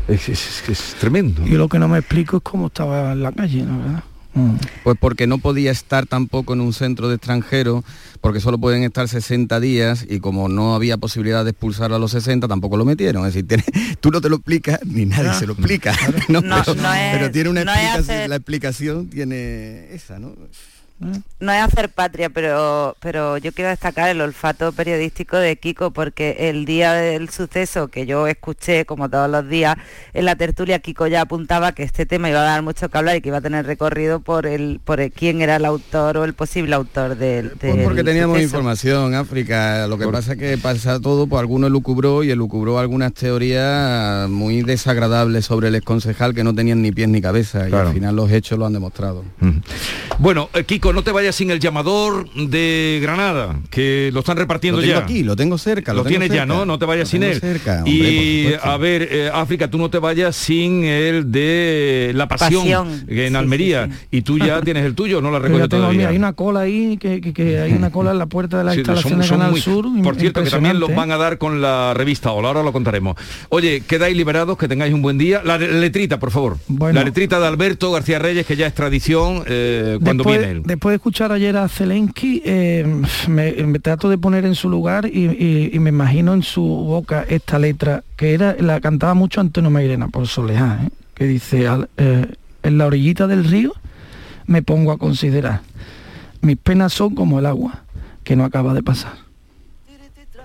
Es, 0.08 0.96
tremendo. 1.00 1.43
Yo 1.46 1.58
lo 1.58 1.68
que 1.68 1.80
no 1.80 1.88
me 1.88 1.98
explico 2.00 2.38
es 2.38 2.43
cómo 2.43 2.68
estaba 2.68 3.14
en 3.14 3.24
la 3.24 3.32
calle, 3.32 3.64
la 3.66 3.78
verdad. 3.78 4.04
Mm. 4.36 4.56
Pues 4.84 4.98
porque 5.00 5.28
no 5.28 5.38
podía 5.38 5.72
estar 5.72 6.06
tampoco 6.06 6.54
en 6.54 6.62
un 6.62 6.74
centro 6.74 7.08
de 7.10 7.16
extranjeros, 7.16 7.84
porque 8.22 8.40
solo 8.42 8.58
pueden 8.58 8.84
estar 8.84 9.08
60 9.08 9.60
días 9.62 10.06
y 10.10 10.20
como 10.20 10.50
no 10.50 10.76
había 10.76 10.98
posibilidad 10.98 11.44
de 11.46 11.52
expulsar 11.52 11.94
a 11.94 12.00
los 12.00 12.12
60, 12.12 12.48
tampoco 12.48 12.76
lo 12.78 12.84
metieron. 12.86 13.26
Es 13.26 13.34
decir, 13.34 13.48
tiene- 13.48 13.64
tú 14.02 14.12
no 14.12 14.20
te 14.22 14.28
lo 14.30 14.36
explicas 14.36 14.80
ni 14.86 15.06
nadie 15.06 15.34
se 15.36 15.48
lo 15.48 15.54
explica. 15.54 15.96
¿no? 16.28 16.42
No, 16.46 16.62
pero, 16.66 16.76
no 16.82 16.94
es- 16.94 17.14
pero 17.14 17.32
tiene 17.32 17.50
una 17.50 17.62
explicación, 17.62 18.02
hacer- 18.04 18.30
la 18.30 18.36
explicación 18.36 19.08
tiene 19.10 19.94
esa, 19.94 20.20
¿no? 20.20 20.36
No 20.98 21.52
es 21.52 21.62
hacer 21.62 21.89
patria, 21.89 22.30
pero, 22.30 22.96
pero 23.02 23.38
yo 23.38 23.52
quiero 23.52 23.70
destacar 23.70 24.08
el 24.10 24.22
olfato 24.22 24.72
periodístico 24.72 25.36
de 25.36 25.58
Kiko 25.58 25.91
porque 25.91 26.38
el 26.50 26.64
día 26.66 26.93
del 26.93 27.30
suceso 27.30 27.89
que 27.89 28.06
yo 28.06 28.28
escuché, 28.28 28.86
como 28.86 29.10
todos 29.10 29.30
los 29.30 29.48
días, 29.50 29.76
en 30.14 30.24
la 30.24 30.38
tertulia 30.38 30.80
Kiko 30.80 31.08
ya 31.08 31.22
apuntaba 31.22 31.74
que 31.74 31.84
este 31.84 32.06
tema 32.06 32.30
iba 32.30 32.39
a 32.39 32.43
dar 32.43 32.62
mucho 32.62 32.88
que 32.88 32.98
hablar 32.98 33.18
y 33.18 33.22
que 33.22 33.28
iba 33.28 33.39
a 33.39 33.41
tener 33.41 33.66
recorrido 33.66 34.22
por 34.22 34.46
el 34.48 34.80
por 34.86 35.02
el- 35.02 35.12
quién 35.12 35.41
era 35.41 35.58
el 35.58 35.66
autor 35.66 36.16
o 36.18 36.24
el 36.24 36.34
posible 36.34 36.76
autor 36.76 37.18
del, 37.18 37.50
Pues 37.60 37.76
porque 37.84 38.04
teníamos 38.04 38.38
suceso. 38.38 38.56
información, 38.56 39.16
África. 39.16 39.88
Lo 39.88 39.98
que 39.98 40.08
pasa 40.08 40.32
es 40.34 40.39
que 40.39 40.58
pasa 40.58 41.02
todo, 41.02 41.28
pues 41.28 41.41
alguno 41.41 41.68
elucubró 41.68 42.24
y 42.24 42.32
elucubró 42.32 42.80
algunas 42.80 43.14
teorías 43.14 44.30
muy 44.30 44.62
desagradables 44.64 45.46
sobre 45.46 45.68
el 45.68 45.76
exconcejal 45.76 46.34
que 46.34 46.43
no 46.46 46.56
tenían 46.56 46.82
ni 46.82 46.93
pies 46.93 47.10
ni 47.10 47.22
cabeza 47.22 47.68
y 47.70 47.74
al 47.74 47.91
final 47.91 48.16
los 48.16 48.32
hechos 48.32 48.58
lo 48.58 48.66
han 48.66 48.72
demostrado. 48.74 49.24
Bueno, 50.20 50.50
eh, 50.54 50.64
Kiko, 50.64 50.93
no 50.96 51.04
te 51.04 51.12
vayas 51.12 51.36
sin 51.36 51.52
el 51.52 51.60
llamador 51.60 52.30
de 52.34 53.00
Granada, 53.02 53.60
que 53.70 54.10
lo 54.14 54.22
están 54.22 54.38
repartiendo 54.38 54.80
Lo 54.80 54.88
tengo 54.88 55.00
ya. 55.00 55.04
aquí, 55.04 55.24
lo 55.24 55.36
tengo 55.36 55.58
cerca. 55.58 55.93
Lo, 55.93 55.98
Lo, 56.00 56.04
tengo 56.04 56.20
tienes 56.20 56.36
ya. 56.36 56.46
¿no? 56.46 56.66
No 56.66 56.80
te 56.80 56.86
vayas 56.86 57.08
Lo 57.08 57.12
sin 57.12 57.24
él. 57.24 57.39
cerca, 57.39 57.80
hombre, 57.80 57.91
y 57.93 58.54
a 58.62 58.78
ver, 58.78 59.08
eh, 59.12 59.30
África, 59.34 59.70
tú 59.70 59.78
no 59.78 59.89
te 59.89 60.00
vayas 60.00 60.36
sin 60.36 60.84
el 60.86 61.32
de 61.32 62.12
La 62.16 62.28
Pasión, 62.28 63.04
en 63.08 63.30
Sí, 63.30 63.36
Almería. 63.36 63.89
Y 64.12 64.22
tú 64.22 64.38
ya 64.39 64.62
tienes 64.64 64.86
el 64.86 64.96
tuyo, 64.96 65.22
no 65.22 65.32
ya 65.32 65.41
tengo, 65.48 65.68
todavía. 65.68 65.98
mira, 65.98 66.10
hay 66.10 66.18
una 66.18 66.34
cola 66.34 66.62
ahí, 66.62 66.98
que, 66.98 67.22
que- 67.22 67.34
que 67.34 67.60
hay 67.60 67.74
una 67.74 67.91
cola 67.91 68.12
en 68.12 68.18
la 68.20 68.26
puerta 68.28 68.58
de 68.58 68.64
la 68.64 68.72
Sí, 68.72 68.80
instalación 68.80 69.12
son- 69.14 69.22
de 69.22 69.28
Canal 69.28 69.52
muy- 69.52 69.62
Sur. 69.62 69.86
Por 70.04 70.16
cierto, 70.16 70.43
que 70.43 70.50
también 70.50 70.80
los 70.80 70.93
van 70.96 71.12
a 71.12 71.18
dar 71.18 71.38
con 71.38 71.62
la 71.62 71.93
revista 71.93 72.32
Hola, 72.32 72.48
ahora 72.50 72.64
lo 72.64 72.72
contaremos. 72.72 73.16
Oye, 73.50 73.82
quedáis 73.88 74.16
liberados, 74.16 74.58
que 74.58 74.68
tengáis 74.68 74.93
un 74.93 75.02
buen 75.02 75.18
día. 75.18 75.41
La 75.43 75.58
le- 75.58 75.72
letrita, 75.80 76.20
por 76.20 76.32
favor. 76.32 76.58
Bueno. 76.68 77.00
La 77.00 77.06
letrita 77.06 77.39
de 77.39 77.48
Alberto 77.48 77.91
García 77.91 78.20
Reyes, 78.20 78.46
que 78.46 78.56
ya 78.56 78.68
es 78.68 78.74
tradición 78.74 79.43
eh, 79.48 79.98
cuando 80.04 80.24
después, 80.24 80.39
viene 80.39 80.52
él. 80.54 80.64
Después 80.76 80.91
de 80.91 80.95
escuchar 80.97 81.32
ayer 81.32 81.55
a 81.55 81.69
Zelensky, 81.69 82.41
eh, 82.45 82.86
me, 83.30 83.53
me 83.65 83.80
trato 83.80 84.09
de 84.09 84.17
poner 84.17 84.45
en 84.45 84.55
su 84.55 84.69
lugar 84.69 85.05
y, 85.05 85.26
y- 85.26 85.69
y 85.73 85.80
me 85.80 85.89
imagino 85.89 86.34
en 86.34 86.43
su 86.43 86.61
boca 86.61 87.26
esta 87.30 87.57
letra, 87.59 88.03
que 88.17 88.34
era 88.34 88.55
la 88.59 88.82
cantaba 88.82 89.13
mucho 89.13 89.39
Antonio 89.39 89.69
Mairena 89.69 90.09
por 90.09 90.28
Soleá, 90.28 90.82
¿eh? 90.86 90.89
que 91.13 91.26
dice, 91.28 91.65
al- 91.67 91.88
eh, 91.95 92.26
en 92.63 92.78
la 92.78 92.88
orillita 92.88 93.26
del 93.26 93.45
río 93.45 93.71
me 94.47 94.61
pongo 94.63 94.91
a 94.91 94.97
considerar, 94.97 95.61
mis 96.41 96.57
penas 96.57 96.91
son 96.91 97.15
como 97.15 97.39
el 97.39 97.45
agua, 97.45 97.84
que 98.26 98.36
no 98.36 98.43
acaba 98.43 98.73
de 98.73 98.84
pasar. 98.84 99.13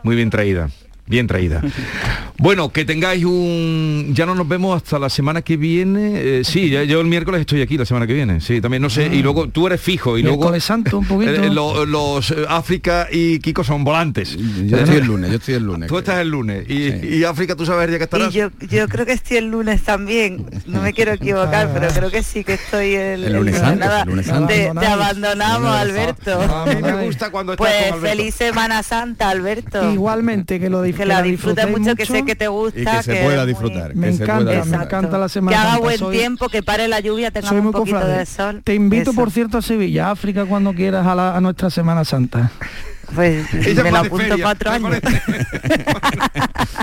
Muy 0.04 0.14
bien 0.16 0.30
traída. 0.30 0.70
Bien 1.06 1.26
traída. 1.26 1.60
Bueno, 2.42 2.70
que 2.72 2.86
tengáis 2.86 3.22
un... 3.26 4.12
Ya 4.14 4.24
no 4.24 4.34
nos 4.34 4.48
vemos 4.48 4.74
hasta 4.74 4.98
la 4.98 5.10
semana 5.10 5.42
que 5.42 5.58
viene. 5.58 6.12
Eh, 6.14 6.42
sí, 6.42 6.70
ya- 6.70 6.84
yo 6.84 6.98
el 7.02 7.06
miércoles 7.06 7.42
estoy 7.42 7.60
aquí 7.60 7.76
la 7.76 7.84
semana 7.84 8.06
que 8.06 8.14
viene. 8.14 8.40
Sí, 8.40 8.62
también 8.62 8.80
no 8.82 8.88
sé. 8.88 9.08
Y 9.14 9.22
luego 9.22 9.48
tú 9.50 9.66
eres 9.66 9.78
fijo. 9.78 10.16
Y 10.16 10.22
luego... 10.22 10.58
Santo 10.60 10.98
un 10.98 11.06
poquito. 11.06 11.30
Eh, 11.40 11.50
lo- 11.50 11.84
los 11.84 12.30
eh, 12.30 12.46
África 12.48 13.08
y 13.12 13.40
Kiko 13.40 13.62
son 13.62 13.84
volantes. 13.84 14.38
Yo 14.66 14.78
estoy 14.78 14.96
el 14.96 15.04
lunes, 15.06 15.30
yo 15.30 15.36
estoy 15.36 15.54
el 15.54 15.64
lunes. 15.64 15.88
Tú 15.88 15.98
estás 15.98 16.18
el 16.20 16.28
lunes. 16.30 16.64
Y, 16.68 17.16
y 17.18 17.24
África, 17.24 17.54
tú 17.56 17.66
sabes 17.66 17.90
ya 17.90 17.98
que 17.98 18.04
estarás. 18.04 18.34
Y 18.34 18.38
yo, 18.38 18.48
yo 18.70 18.88
creo 18.88 19.04
que 19.04 19.12
estoy 19.12 19.36
el 19.36 19.50
lunes 19.50 19.82
también, 19.82 20.46
no 20.66 20.80
me 20.80 20.92
quiero 20.94 21.12
equivocar, 21.12 21.70
pero 21.74 21.88
creo 21.88 22.10
que 22.10 22.22
sí 22.22 22.42
que 22.42 22.54
estoy 22.54 22.94
el, 22.94 23.24
El 23.24 23.32
lunes 23.34 23.56
santo, 23.58 23.80
nada, 23.84 24.02
el 24.02 24.08
lunes 24.08 24.26
santo. 24.26 24.48
Te, 24.48 24.70
te 24.80 24.86
abandonamos, 24.86 25.70
Alberto. 25.76 26.40
A 26.40 26.64
mí 26.66 26.80
me 26.82 27.04
gusta 27.04 27.30
cuando 27.30 27.52
estás 27.52 27.66
Pues 27.68 27.82
con 27.90 27.98
Alberto. 27.98 28.16
feliz 28.18 28.34
Semana 28.34 28.82
Santa, 28.82 29.28
Alberto. 29.30 29.92
Igualmente, 29.92 30.58
que 30.58 30.70
lo 30.70 30.84
dif- 30.86 30.96
Que 30.96 31.04
la 31.06 31.20
disfrutes 31.22 31.56
disfrutéis 31.66 31.78
mucho, 31.78 31.96
que 31.96 32.06
sé 32.06 32.24
que 32.30 32.36
te 32.36 32.48
gusta. 32.48 32.80
Y 32.80 32.84
que 32.84 33.02
se 33.02 33.12
que 33.14 33.22
pueda 33.24 33.46
disfrutar. 33.46 33.94
Me 33.94 34.08
que 34.08 34.12
se 34.16 34.22
encanta, 34.24 34.44
pueda 34.44 34.64
me 34.64 34.76
encanta 34.84 35.18
la 35.18 35.26
Que 35.26 35.32
Semana 35.32 35.60
haga 35.60 35.70
Santa, 35.72 35.84
buen 35.84 35.98
soy- 35.98 36.16
tiempo, 36.16 36.48
que 36.48 36.62
pare 36.62 36.88
la 36.88 37.00
lluvia, 37.00 37.30
muy 37.60 37.66
un 37.68 37.72
poquito 37.72 37.96
cofrade. 37.96 38.18
de 38.18 38.26
sol. 38.26 38.62
Te 38.64 38.74
invito, 38.74 39.10
Eso. 39.10 39.14
por 39.20 39.30
cierto, 39.30 39.58
a 39.58 39.62
Sevilla, 39.62 40.10
África, 40.10 40.44
cuando 40.46 40.72
quieras 40.72 41.06
a, 41.06 41.14
la- 41.14 41.36
a 41.36 41.40
nuestra 41.40 41.70
Semana 41.70 42.04
Santa. 42.04 42.50
Pues 43.14 43.52
Ella 43.54 43.82
me 43.82 43.90
lo 43.90 43.96
pone 43.96 44.06
apunto 44.06 44.28
feria, 44.28 44.44
para 44.44 44.50
otro 44.50 44.88
me 44.88 44.96
año. 44.96 45.00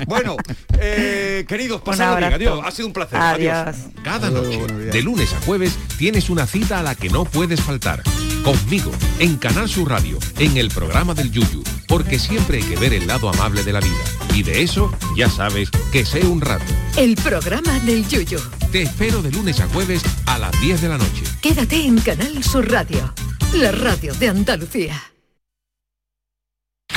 Bueno, 0.08 0.38
eh, 0.80 1.46
queridos, 1.48 1.80
Un 1.80 1.86
pasad 1.86 2.18
bien. 2.18 2.34
Adiós. 2.34 2.62
Ha 2.64 2.72
sido 2.72 2.88
un 2.88 2.94
placer. 2.94 3.20
Adiós. 3.20 3.76
Cada 4.04 4.30
noche, 4.30 4.60
de 4.68 5.02
lunes 5.02 5.34
a 5.34 5.40
jueves, 5.42 5.78
tienes 5.98 6.30
una 6.30 6.46
cita 6.46 6.80
a 6.80 6.84
la 6.84 6.96
que 6.96 7.10
no 7.10 7.26
puedes 7.26 7.62
faltar. 7.62 8.04
Conmigo, 8.44 8.92
en 9.20 9.38
Canal 9.38 9.68
Sur 9.68 9.90
Radio, 9.90 10.20
en 10.40 10.58
el 10.58 10.70
programa 10.70 11.14
del 11.14 11.32
Yuyu, 11.32 11.64
porque 11.88 12.20
siempre 12.20 12.58
hay 12.58 12.64
que 12.64 12.78
ver 12.78 12.94
el 12.94 13.08
lado 13.08 13.30
amable 13.30 13.64
de 13.64 13.74
la 13.74 13.80
vida. 13.80 13.96
Y 14.34 14.44
de 14.44 14.62
eso 14.62 14.92
ya 15.16 15.30
sabes 15.30 15.70
que 15.92 16.06
sé 16.06 16.26
un 16.26 16.42
rato. 16.42 16.66
El 16.96 17.16
programa 17.16 17.78
del 17.80 18.08
Yuyo. 18.08 18.40
Te 18.72 18.84
espero 18.84 19.22
de 19.22 19.32
lunes 19.32 19.60
a 19.60 19.68
jueves 19.68 20.04
a 20.26 20.38
las 20.38 20.52
10 20.62 20.82
de 20.82 20.90
la 20.90 20.98
noche. 20.98 21.24
Quédate 21.42 21.86
en 21.86 22.00
Canal 22.00 22.44
Sur 22.44 22.72
Radio, 22.72 23.14
la 23.54 23.72
radio 23.72 24.14
de 24.14 24.30
Andalucía. 24.30 25.02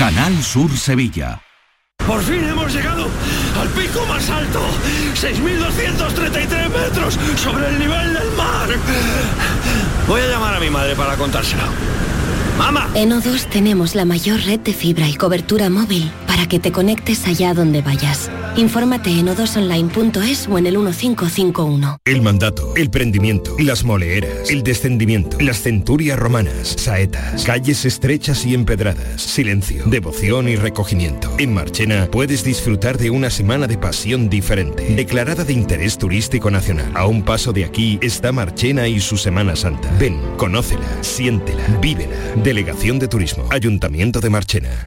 Canal 0.01 0.43
Sur 0.43 0.75
Sevilla. 0.79 1.43
Por 2.07 2.23
fin 2.23 2.43
hemos 2.43 2.73
llegado 2.73 3.07
al 3.61 3.69
pico 3.69 4.01
más 4.07 4.31
alto, 4.31 4.63
6.233 5.15 6.71
metros 6.71 7.19
sobre 7.37 7.69
el 7.69 7.79
nivel 7.79 8.15
del 8.15 8.31
mar. 8.33 8.71
Voy 10.09 10.23
a 10.23 10.27
llamar 10.27 10.55
a 10.55 10.61
mi 10.61 10.71
madre 10.71 10.97
para 10.97 11.19
contárselo. 11.19 11.65
¡Mamá! 12.57 12.89
En 12.95 13.11
O2 13.11 13.45
tenemos 13.51 13.95
la 13.95 14.07
mayor 14.07 14.41
red 14.41 14.61
de 14.61 14.73
fibra 14.73 15.07
y 15.07 15.17
cobertura 15.17 15.69
móvil 15.69 16.11
para 16.41 16.49
que 16.49 16.59
te 16.59 16.73
conectes 16.73 17.27
allá 17.27 17.53
donde 17.53 17.83
vayas. 17.83 18.31
Infórmate 18.57 19.11
en 19.11 19.29
odosonline.es 19.29 20.49
o 20.49 20.57
en 20.57 20.67
el 20.67 20.79
1551. 20.79 21.99
El 22.07 22.23
mandato, 22.23 22.73
el 22.77 22.89
prendimiento, 22.89 23.55
las 23.59 23.85
moleeras, 23.85 24.49
el 24.49 24.63
descendimiento, 24.63 25.37
las 25.39 25.61
centurias 25.61 26.19
romanas, 26.19 26.77
saetas, 26.79 27.45
calles 27.45 27.85
estrechas 27.85 28.47
y 28.47 28.55
empedradas, 28.55 29.21
silencio, 29.21 29.85
devoción 29.85 30.49
y 30.49 30.57
recogimiento. 30.57 31.31
En 31.39 31.53
Marchena 31.53 32.09
puedes 32.11 32.43
disfrutar 32.43 32.97
de 32.97 33.11
una 33.11 33.29
semana 33.29 33.67
de 33.67 33.77
pasión 33.77 34.31
diferente, 34.31 34.95
declarada 34.95 35.45
de 35.45 35.53
interés 35.53 35.99
turístico 35.99 36.51
nacional. 36.51 36.91
A 36.95 37.05
un 37.05 37.23
paso 37.23 37.53
de 37.53 37.67
aquí 37.67 37.99
está 38.01 38.33
Marchena 38.33 38.89
y 38.89 39.01
su 39.01 39.19
Semana 39.19 39.57
Santa. 39.57 39.95
Ven, 39.99 40.19
conócela, 40.39 40.89
siéntela, 41.03 41.67
vívela. 41.83 42.17
Delegación 42.43 42.99
de 42.99 43.09
Turismo, 43.09 43.45
Ayuntamiento 43.51 44.21
de 44.21 44.31
Marchena. 44.31 44.87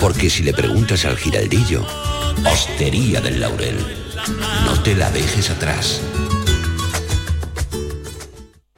Porque 0.00 0.30
si 0.30 0.42
le 0.42 0.52
preguntas 0.52 1.04
al 1.04 1.16
giraldillo, 1.16 1.84
Hostería 2.44 3.20
del 3.20 3.40
Laurel, 3.40 3.76
no 4.64 4.80
te 4.82 4.94
la 4.94 5.10
dejes 5.10 5.50
atrás. 5.50 6.00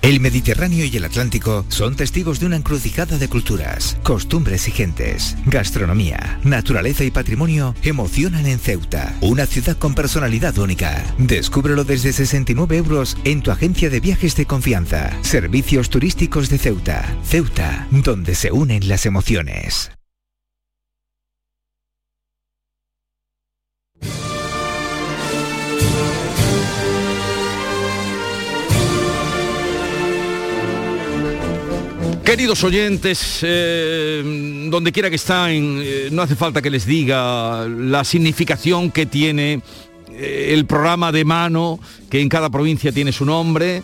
El 0.03 0.19
Mediterráneo 0.19 0.85
y 0.85 0.97
el 0.97 1.05
Atlántico 1.05 1.65
son 1.69 1.95
testigos 1.95 2.41
de 2.41 2.47
una 2.47 2.57
encrucijada 2.57 3.19
de 3.19 3.29
culturas, 3.29 3.97
costumbres 4.03 4.67
y 4.67 4.73
gentes. 4.73 5.37
Gastronomía, 5.47 6.41
naturaleza 6.43 7.05
y 7.05 7.13
patrimonio 7.13 7.77
emocionan 7.85 8.47
en 8.47 8.59
Ceuta, 8.59 9.17
una 9.21 9.47
ciudad 9.47 9.79
con 9.79 9.95
personalidad 9.95 10.59
única. 10.59 11.05
Descúbrelo 11.19 11.85
desde 11.85 12.13
69 12.13 12.79
euros 12.79 13.17
en 13.23 13.43
tu 13.43 13.53
agencia 13.53 13.91
de 13.91 14.01
viajes 14.01 14.35
de 14.35 14.45
confianza. 14.45 15.17
Servicios 15.23 15.89
turísticos 15.89 16.49
de 16.49 16.59
Ceuta. 16.59 17.17
Ceuta, 17.25 17.87
donde 17.93 18.35
se 18.35 18.51
unen 18.51 18.89
las 18.89 19.07
emociones. 19.07 19.93
Queridos 32.33 32.65
oyentes, 32.65 33.41
eh, 33.43 34.23
donde 34.71 34.91
quiera 34.91 35.11
que 35.11 35.17
estén, 35.17 35.83
eh, 35.83 36.09
no 36.11 36.23
hace 36.23 36.35
falta 36.35 36.63
que 36.63 36.71
les 36.71 36.87
diga 36.87 37.69
la 37.69 38.05
significación 38.05 38.91
que 38.91 39.05
tiene 39.05 39.61
eh, 40.11 40.55
el 40.55 40.65
programa 40.65 41.13
de 41.13 41.27
mano, 41.27 41.79
que 42.09 42.23
en 42.23 42.31
cada 42.31 42.49
provincia 42.49 42.91
tiene 42.91 43.13
su 43.13 43.27
nombre 43.27 43.83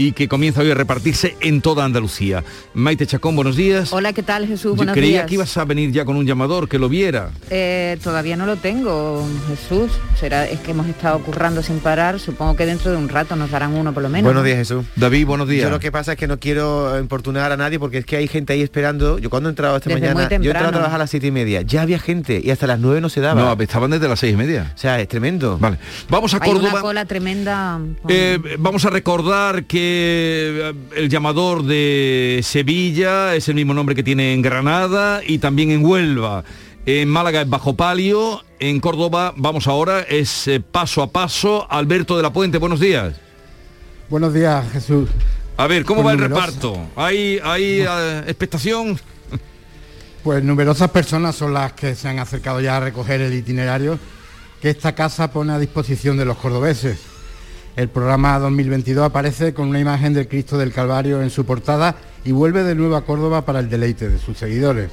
y 0.00 0.12
que 0.12 0.28
comienza 0.28 0.62
hoy 0.62 0.70
a 0.70 0.74
repartirse 0.74 1.36
en 1.42 1.60
toda 1.60 1.84
Andalucía. 1.84 2.42
Maite 2.72 3.06
Chacón, 3.06 3.36
buenos 3.36 3.54
días. 3.54 3.92
Hola, 3.92 4.14
¿qué 4.14 4.22
tal 4.22 4.46
Jesús? 4.46 4.70
Yo 4.72 4.76
Buenos 4.76 4.94
creía 4.94 5.10
días. 5.10 5.26
que 5.26 5.34
ibas 5.34 5.54
a 5.58 5.66
venir 5.66 5.92
ya 5.92 6.06
con 6.06 6.16
un 6.16 6.24
llamador, 6.26 6.70
que 6.70 6.78
lo 6.78 6.88
viera. 6.88 7.32
Eh, 7.50 7.98
todavía 8.02 8.34
no 8.34 8.46
lo 8.46 8.56
tengo, 8.56 9.28
Jesús. 9.48 9.92
Será, 10.18 10.48
es 10.48 10.58
que 10.60 10.70
hemos 10.70 10.86
estado 10.86 11.18
currando 11.18 11.62
sin 11.62 11.80
parar. 11.80 12.18
Supongo 12.18 12.56
que 12.56 12.64
dentro 12.64 12.90
de 12.90 12.96
un 12.96 13.10
rato 13.10 13.36
nos 13.36 13.50
darán 13.50 13.74
uno 13.74 13.92
por 13.92 14.02
lo 14.02 14.08
menos. 14.08 14.24
Buenos 14.24 14.42
¿no? 14.42 14.46
días, 14.46 14.56
Jesús. 14.56 14.86
David, 14.96 15.26
buenos 15.26 15.48
días. 15.48 15.64
Yo 15.64 15.70
lo 15.70 15.80
que 15.80 15.92
pasa 15.92 16.12
es 16.12 16.18
que 16.18 16.26
no 16.26 16.38
quiero 16.40 16.98
importunar 16.98 17.52
a 17.52 17.58
nadie 17.58 17.78
porque 17.78 17.98
es 17.98 18.06
que 18.06 18.16
hay 18.16 18.26
gente 18.26 18.54
ahí 18.54 18.62
esperando. 18.62 19.18
Yo 19.18 19.28
cuando 19.28 19.50
he 19.50 19.52
entrado 19.52 19.76
esta 19.76 19.90
Desde 19.90 20.14
mañana, 20.14 20.30
yo 20.30 20.36
he 20.36 20.46
entrado 20.46 20.68
a 20.68 20.72
trabajar 20.72 20.94
a 20.94 20.98
las 21.00 21.10
siete 21.10 21.26
y 21.26 21.30
media, 21.30 21.60
ya 21.60 21.82
había 21.82 21.98
gente 21.98 22.40
y 22.42 22.50
hasta 22.50 22.66
las 22.66 22.78
nueve 22.80 23.02
no 23.02 23.10
se 23.10 23.20
daba. 23.20 23.54
No, 23.54 23.62
estaban 23.62 23.90
desde 23.90 24.08
las 24.08 24.18
seis 24.18 24.32
y 24.32 24.36
media. 24.38 24.72
O 24.74 24.78
sea, 24.78 24.98
es 24.98 25.08
tremendo. 25.08 25.58
Vale. 25.58 25.76
Vamos 26.08 26.32
a 26.32 26.38
Hay 26.40 26.50
una 26.52 26.60
Córdoba. 26.60 26.80
cola 26.80 27.04
tremenda. 27.04 27.78
Eh, 28.08 28.38
vamos 28.58 28.86
a 28.86 28.88
recordar 28.90 29.64
que 29.64 29.89
eh, 29.90 30.74
el 30.96 31.08
llamador 31.08 31.64
de 31.64 32.40
Sevilla 32.42 33.34
es 33.34 33.48
el 33.48 33.54
mismo 33.54 33.74
nombre 33.74 33.94
que 33.94 34.02
tiene 34.02 34.32
en 34.32 34.42
Granada 34.42 35.20
y 35.26 35.38
también 35.38 35.70
en 35.70 35.84
Huelva. 35.84 36.44
En 36.86 37.08
Málaga 37.08 37.42
es 37.42 37.48
Bajo 37.48 37.76
Palio, 37.76 38.42
en 38.58 38.80
Córdoba 38.80 39.34
vamos 39.36 39.66
ahora, 39.66 40.00
es 40.00 40.48
eh, 40.48 40.60
paso 40.60 41.02
a 41.02 41.10
paso. 41.10 41.66
Alberto 41.70 42.16
de 42.16 42.22
la 42.22 42.32
Puente, 42.32 42.58
buenos 42.58 42.80
días. 42.80 43.14
Buenos 44.08 44.32
días, 44.32 44.64
Jesús. 44.72 45.08
A 45.56 45.66
ver, 45.66 45.84
¿cómo 45.84 46.02
Pues 46.02 46.14
va 46.14 46.22
el 46.22 46.28
reparto? 46.30 46.78
¿Hay, 46.96 47.38
hay 47.42 47.80
eh, 47.80 48.24
expectación? 48.26 48.98
Pues 50.24 50.42
numerosas 50.42 50.90
personas 50.90 51.36
son 51.36 51.54
las 51.54 51.72
que 51.72 51.94
se 51.94 52.08
han 52.08 52.18
acercado 52.18 52.60
ya 52.60 52.76
a 52.76 52.80
recoger 52.80 53.20
el 53.20 53.34
itinerario 53.34 53.98
que 54.60 54.70
esta 54.70 54.94
casa 54.94 55.32
pone 55.32 55.52
a 55.52 55.58
disposición 55.58 56.16
de 56.16 56.24
los 56.24 56.36
cordobeses. 56.36 57.09
El 57.80 57.88
programa 57.88 58.38
2022 58.38 59.06
aparece 59.06 59.54
con 59.54 59.68
una 59.70 59.80
imagen 59.80 60.12
del 60.12 60.28
Cristo 60.28 60.58
del 60.58 60.70
Calvario 60.70 61.22
en 61.22 61.30
su 61.30 61.46
portada 61.46 61.94
y 62.26 62.30
vuelve 62.30 62.62
de 62.62 62.74
nuevo 62.74 62.94
a 62.94 63.06
Córdoba 63.06 63.46
para 63.46 63.60
el 63.60 63.70
deleite 63.70 64.10
de 64.10 64.18
sus 64.18 64.36
seguidores. 64.36 64.90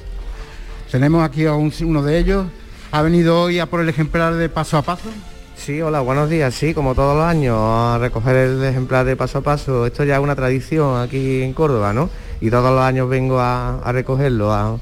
Tenemos 0.90 1.22
aquí 1.22 1.44
a 1.44 1.52
un- 1.52 1.70
uno 1.82 2.02
de 2.02 2.16
ellos. 2.16 2.46
¿Ha 2.90 3.02
venido 3.02 3.42
hoy 3.42 3.58
a 3.58 3.66
por 3.66 3.82
el 3.82 3.90
ejemplar 3.90 4.36
de 4.36 4.48
paso 4.48 4.78
a 4.78 4.82
paso? 4.82 5.10
Sí, 5.54 5.82
hola, 5.82 6.00
buenos 6.00 6.30
días. 6.30 6.54
Sí, 6.54 6.72
como 6.72 6.94
todos 6.94 7.14
los 7.14 7.26
años, 7.26 7.58
a 7.60 7.98
recoger 8.00 8.34
el 8.36 8.64
ejemplar 8.64 9.04
de 9.04 9.16
paso 9.16 9.36
a 9.36 9.42
paso. 9.42 9.84
Esto 9.84 10.04
ya 10.04 10.14
es 10.16 10.22
una 10.22 10.34
tradición 10.34 10.98
aquí 10.98 11.42
en 11.42 11.52
Córdoba, 11.52 11.92
¿no? 11.92 12.08
Y 12.40 12.48
todos 12.48 12.70
los 12.74 12.80
años 12.80 13.06
vengo 13.10 13.38
a, 13.38 13.82
recogerlo 13.92 14.80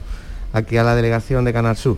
aquí 0.53 0.77
a 0.77 0.85
la 0.85 0.95
delegación 0.95 1.45
de 1.45 1.53
Canal 1.53 1.77
Sur. 1.77 1.97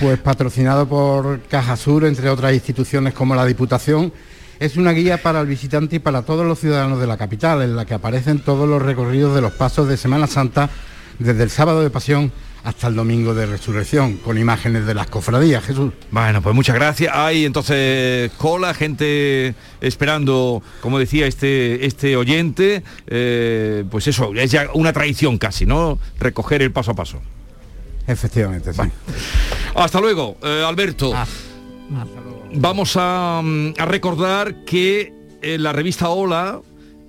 Pues 0.00 0.18
patrocinado 0.18 0.86
por 0.88 1.40
Caja 1.42 1.76
Sur, 1.76 2.04
entre 2.04 2.28
otras 2.28 2.52
instituciones 2.52 3.14
como 3.14 3.34
la 3.34 3.44
Diputación, 3.44 4.12
es 4.58 4.76
una 4.76 4.92
guía 4.92 5.22
para 5.22 5.40
el 5.40 5.46
visitante 5.46 5.96
y 5.96 5.98
para 5.98 6.22
todos 6.22 6.46
los 6.46 6.58
ciudadanos 6.58 7.00
de 7.00 7.06
la 7.06 7.16
capital, 7.16 7.62
en 7.62 7.76
la 7.76 7.84
que 7.84 7.94
aparecen 7.94 8.38
todos 8.38 8.68
los 8.68 8.82
recorridos 8.82 9.34
de 9.34 9.40
los 9.40 9.52
pasos 9.52 9.88
de 9.88 9.96
Semana 9.96 10.26
Santa, 10.26 10.70
desde 11.18 11.42
el 11.42 11.50
sábado 11.50 11.82
de 11.82 11.90
Pasión 11.90 12.32
hasta 12.66 12.88
el 12.88 12.96
domingo 12.96 13.32
de 13.32 13.46
Resurrección, 13.46 14.16
con 14.16 14.38
imágenes 14.38 14.86
de 14.86 14.94
las 14.94 15.06
cofradías, 15.06 15.64
Jesús. 15.64 15.92
Bueno, 16.10 16.42
pues 16.42 16.52
muchas 16.52 16.74
gracias. 16.74 17.14
Hay 17.14 17.44
entonces 17.44 18.32
cola, 18.38 18.74
gente 18.74 19.54
esperando, 19.80 20.62
como 20.80 20.98
decía 20.98 21.28
este, 21.28 21.86
este 21.86 22.16
oyente, 22.16 22.82
eh, 23.06 23.84
pues 23.88 24.08
eso, 24.08 24.34
es 24.34 24.50
ya 24.50 24.66
una 24.74 24.92
tradición 24.92 25.38
casi, 25.38 25.64
¿no? 25.64 26.00
Recoger 26.18 26.60
el 26.60 26.72
paso 26.72 26.90
a 26.90 26.94
paso. 26.94 27.22
Efectivamente, 28.06 28.72
sí. 28.72 28.82
Hasta 29.74 30.00
luego, 30.00 30.36
eh, 30.42 30.64
Alberto. 30.66 31.12
Vamos 32.52 32.96
a, 32.96 33.40
mm, 33.42 33.74
a 33.78 33.84
recordar 33.84 34.64
que 34.64 35.12
eh, 35.42 35.58
la 35.58 35.72
revista 35.72 36.08
Hola, 36.08 36.60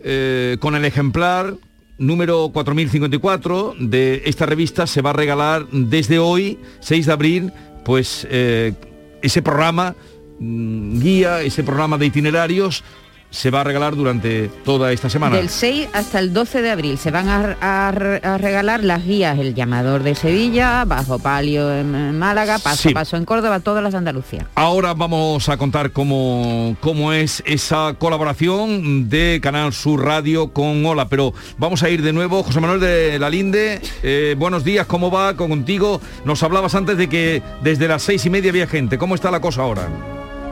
eh, 0.04 0.58
con 0.60 0.76
el 0.76 0.86
ejemplar 0.86 1.56
número 1.98 2.50
4054 2.54 3.76
de 3.80 4.24
esta 4.26 4.46
revista, 4.46 4.86
se 4.88 5.02
va 5.02 5.12
a 5.12 5.14
regalar 5.14 5.68
desde 5.72 6.20
hoy, 6.20 6.60
6 6.80 7.06
de 7.06 7.12
abril, 7.12 7.54
pues 7.84 8.28
eh, 8.30 8.74
ese 9.22 9.42
programa 9.42 9.96
mm, 10.40 11.00
guía, 11.00 11.42
ese 11.42 11.64
programa 11.64 11.98
de 11.98 12.06
itinerarios 12.06 12.84
se 13.30 13.52
va 13.52 13.62
a 13.62 13.64
regalar 13.66 13.96
durante 13.96 14.48
toda 14.64 14.92
esta 14.92 15.10
semana. 15.10 15.36
Del 15.36 15.50
6 15.50 15.90
hasta 15.94 16.20
el 16.20 16.34
12 16.34 16.62
de 16.62 16.72
abril 16.72 16.98
se 16.98 17.12
van 17.12 17.28
a, 17.28 17.58
a- 17.62 17.88
a 17.90 18.38
regalar 18.38 18.84
las 18.84 19.06
guías 19.06 19.38
El 19.38 19.54
Llamador 19.54 20.02
de 20.04 20.16
Sevilla, 20.16 20.86
Bajo 20.86 21.20
Palio 21.20 21.72
en 21.74 22.18
Málaga, 22.18 22.58
Paso 22.60 22.84
Sí. 22.84 22.90
a 22.90 22.94
Paso 22.94 23.18
en 23.18 23.26
Córdoba, 23.26 23.60
todas 23.60 23.84
las 23.84 23.92
de 23.92 23.98
Andalucía. 24.00 24.48
Ahora 24.56 24.94
vamos 24.94 25.50
a 25.50 25.58
contar 25.58 25.92
cómo, 25.92 26.76
cómo 26.80 27.12
es 27.14 27.44
esa 27.46 27.96
colaboración 28.00 29.10
de 29.10 29.40
Canal 29.42 29.74
Sur 29.74 30.04
Radio 30.06 30.54
con 30.54 30.86
Hola, 30.86 31.08
pero 31.10 31.34
vamos 31.58 31.84
a 31.84 31.90
ir 31.90 32.02
de 32.02 32.14
nuevo. 32.14 32.44
José 32.44 32.60
Manuel 32.62 32.80
de 32.80 33.20
la 33.20 33.30
Linde, 33.30 33.82
eh, 34.04 34.36
buenos 34.38 34.64
días, 34.64 34.88
¿cómo 34.88 35.12
va 35.12 35.36
contigo? 35.36 36.02
Nos 36.26 36.42
hablabas 36.44 36.76
antes 36.76 36.98
de 36.98 37.10
que 37.10 37.42
desde 37.62 37.88
las 37.88 38.04
seis 38.04 38.26
y 38.26 38.30
media 38.30 38.50
había 38.52 38.68
gente. 38.68 38.98
¿Cómo 38.98 39.16
está 39.16 39.30
la 39.32 39.42
cosa 39.42 39.62
ahora? 39.64 39.88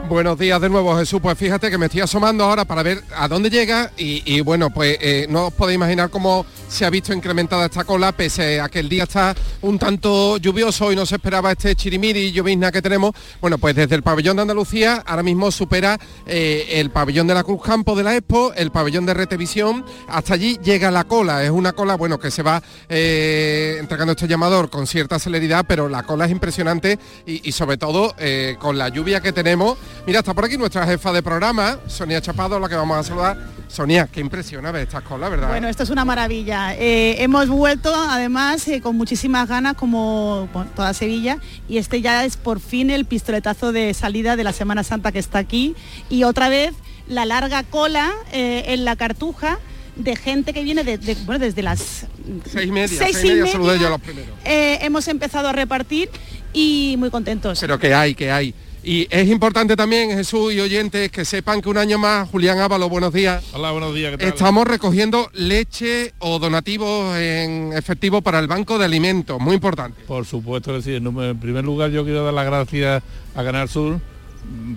Buenos 0.08 0.38
días 0.38 0.60
de 0.60 0.68
nuevo 0.68 0.96
Jesús, 0.96 1.20
pues 1.20 1.36
fíjate 1.36 1.68
que 1.68 1.78
me 1.78 1.86
estoy 1.86 2.00
asomando 2.00 2.44
ahora 2.44 2.64
para 2.64 2.84
ver 2.84 3.02
a 3.16 3.26
dónde 3.26 3.50
llega 3.50 3.90
y, 3.96 4.40
bueno, 4.40 4.70
pues 4.70 4.96
eh, 5.00 5.26
no 5.28 5.48
os 5.48 5.52
podéis 5.52 5.76
imaginar 5.76 6.10
cómo 6.10 6.46
se 6.68 6.84
ha 6.84 6.90
visto 6.90 7.12
incrementada 7.12 7.66
esta 7.66 7.82
cola, 7.82 8.12
pese 8.12 8.60
a 8.60 8.68
que 8.68 8.78
el 8.80 8.88
día 8.88 9.02
está 9.02 9.34
un 9.62 9.78
tanto 9.80 10.36
lluvioso 10.36 10.92
y 10.92 10.96
no 10.96 11.06
se 11.06 11.16
esperaba 11.16 11.50
este 11.50 11.74
chirimiri 11.74 12.20
y 12.20 12.32
llovizna 12.32 12.70
que 12.70 12.82
tenemos. 12.82 13.14
Bueno, 13.40 13.58
pues 13.58 13.74
desde 13.74 13.96
el 13.96 14.04
pabellón 14.04 14.36
de 14.36 14.42
Andalucía 14.42 15.02
ahora 15.04 15.24
mismo 15.24 15.50
supera 15.50 15.98
eh, 16.24 16.66
el 16.72 16.90
pabellón 16.90 17.26
de 17.26 17.34
la 17.34 17.42
Cruz 17.42 17.62
Campo 17.62 17.96
de 17.96 18.04
la 18.04 18.14
Expo, 18.14 18.52
el 18.54 18.70
pabellón 18.70 19.06
de 19.06 19.14
Retevisión, 19.14 19.84
hasta 20.08 20.34
allí 20.34 20.56
llega 20.62 20.90
la 20.92 21.04
cola, 21.04 21.42
es 21.42 21.50
una 21.50 21.72
cola, 21.72 21.96
bueno, 21.96 22.18
que 22.18 22.30
se 22.30 22.42
va 22.42 22.62
eh, 22.88 23.76
entregando 23.80 24.12
este 24.12 24.28
llamador 24.28 24.70
con 24.70 24.86
cierta 24.86 25.18
celeridad, 25.18 25.64
pero 25.66 25.88
la 25.88 26.04
cola 26.04 26.26
es 26.26 26.30
impresionante 26.30 26.98
y, 27.26 27.50
sobre 27.50 27.76
todo 27.76 28.14
con 28.60 28.78
la 28.78 28.88
lluvia 28.88 29.20
que 29.20 29.32
tenemos. 29.32 29.76
Mira, 30.06 30.20
está 30.20 30.34
por 30.34 30.44
aquí 30.44 30.56
nuestra 30.56 30.86
jefa 30.86 31.12
de 31.12 31.22
programa, 31.22 31.78
Sonia 31.88 32.20
Chapado, 32.20 32.60
la 32.60 32.68
que 32.68 32.76
vamos 32.76 32.96
a 32.96 33.02
saludar. 33.02 33.38
Sonia, 33.68 34.08
qué 34.10 34.20
impresiona 34.20 34.70
ver 34.70 34.82
estas 34.82 35.02
colas, 35.02 35.28
¿verdad? 35.30 35.48
Bueno, 35.48 35.68
esto 35.68 35.82
es 35.82 35.90
una 35.90 36.04
maravilla. 36.04 36.74
Eh, 36.76 37.16
hemos 37.22 37.48
vuelto 37.48 37.92
además 37.92 38.66
eh, 38.68 38.80
con 38.80 38.96
muchísimas 38.96 39.48
ganas 39.48 39.74
como 39.74 40.48
bueno, 40.52 40.70
toda 40.76 40.94
Sevilla 40.94 41.38
y 41.68 41.78
este 41.78 42.00
ya 42.00 42.24
es 42.24 42.36
por 42.36 42.60
fin 42.60 42.90
el 42.90 43.04
pistoletazo 43.04 43.72
de 43.72 43.92
salida 43.94 44.36
de 44.36 44.44
la 44.44 44.52
Semana 44.52 44.84
Santa 44.84 45.10
que 45.10 45.18
está 45.18 45.38
aquí 45.40 45.74
y 46.08 46.22
otra 46.22 46.48
vez 46.48 46.74
la 47.08 47.24
larga 47.24 47.64
cola 47.64 48.12
eh, 48.32 48.64
en 48.68 48.84
la 48.84 48.94
cartuja 48.94 49.58
de 49.96 50.14
gente 50.14 50.52
que 50.52 50.62
viene 50.62 50.84
de- 50.84 50.98
de- 50.98 51.14
bueno, 51.24 51.40
desde 51.40 51.62
las 51.62 52.06
seis 52.52 52.68
y 52.68 52.70
media, 52.70 52.86
seis 52.98 53.00
seis 53.00 53.16
y 53.16 53.26
y 53.26 53.30
media 53.30 53.42
media, 53.44 53.52
saludé 53.52 53.78
yo 53.80 53.88
los 53.90 54.00
primeros. 54.00 54.30
hemos 54.44 55.08
empezado 55.08 55.48
a 55.48 55.52
repartir 55.52 56.08
y 56.52 56.94
muy 56.98 57.10
contentos. 57.10 57.58
Pero 57.60 57.78
que 57.80 57.92
hay, 57.92 58.14
que 58.14 58.30
hay. 58.30 58.54
Y 58.88 59.08
es 59.10 59.28
importante 59.28 59.74
también, 59.74 60.10
Jesús 60.10 60.54
y 60.54 60.60
oyentes, 60.60 61.10
que 61.10 61.24
sepan 61.24 61.60
que 61.60 61.68
un 61.68 61.76
año 61.76 61.98
más, 61.98 62.30
Julián 62.30 62.60
Ávalo, 62.60 62.88
buenos 62.88 63.12
días. 63.12 63.42
Hola, 63.52 63.72
buenos 63.72 63.92
días, 63.92 64.12
¿qué 64.12 64.18
tal? 64.18 64.28
Estamos 64.28 64.64
recogiendo 64.64 65.28
leche 65.32 66.14
o 66.20 66.38
donativos 66.38 67.16
en 67.16 67.72
efectivo 67.72 68.22
para 68.22 68.38
el 68.38 68.46
Banco 68.46 68.78
de 68.78 68.84
Alimentos, 68.84 69.40
muy 69.40 69.54
importante. 69.54 70.04
Por 70.06 70.24
supuesto 70.24 70.72
que 70.72 70.82
sí. 70.82 70.94
En 70.94 71.40
primer 71.40 71.64
lugar, 71.64 71.90
yo 71.90 72.04
quiero 72.04 72.24
dar 72.24 72.32
las 72.32 72.46
gracias 72.46 73.02
a 73.34 73.42
Canal 73.42 73.68
Sur 73.68 73.98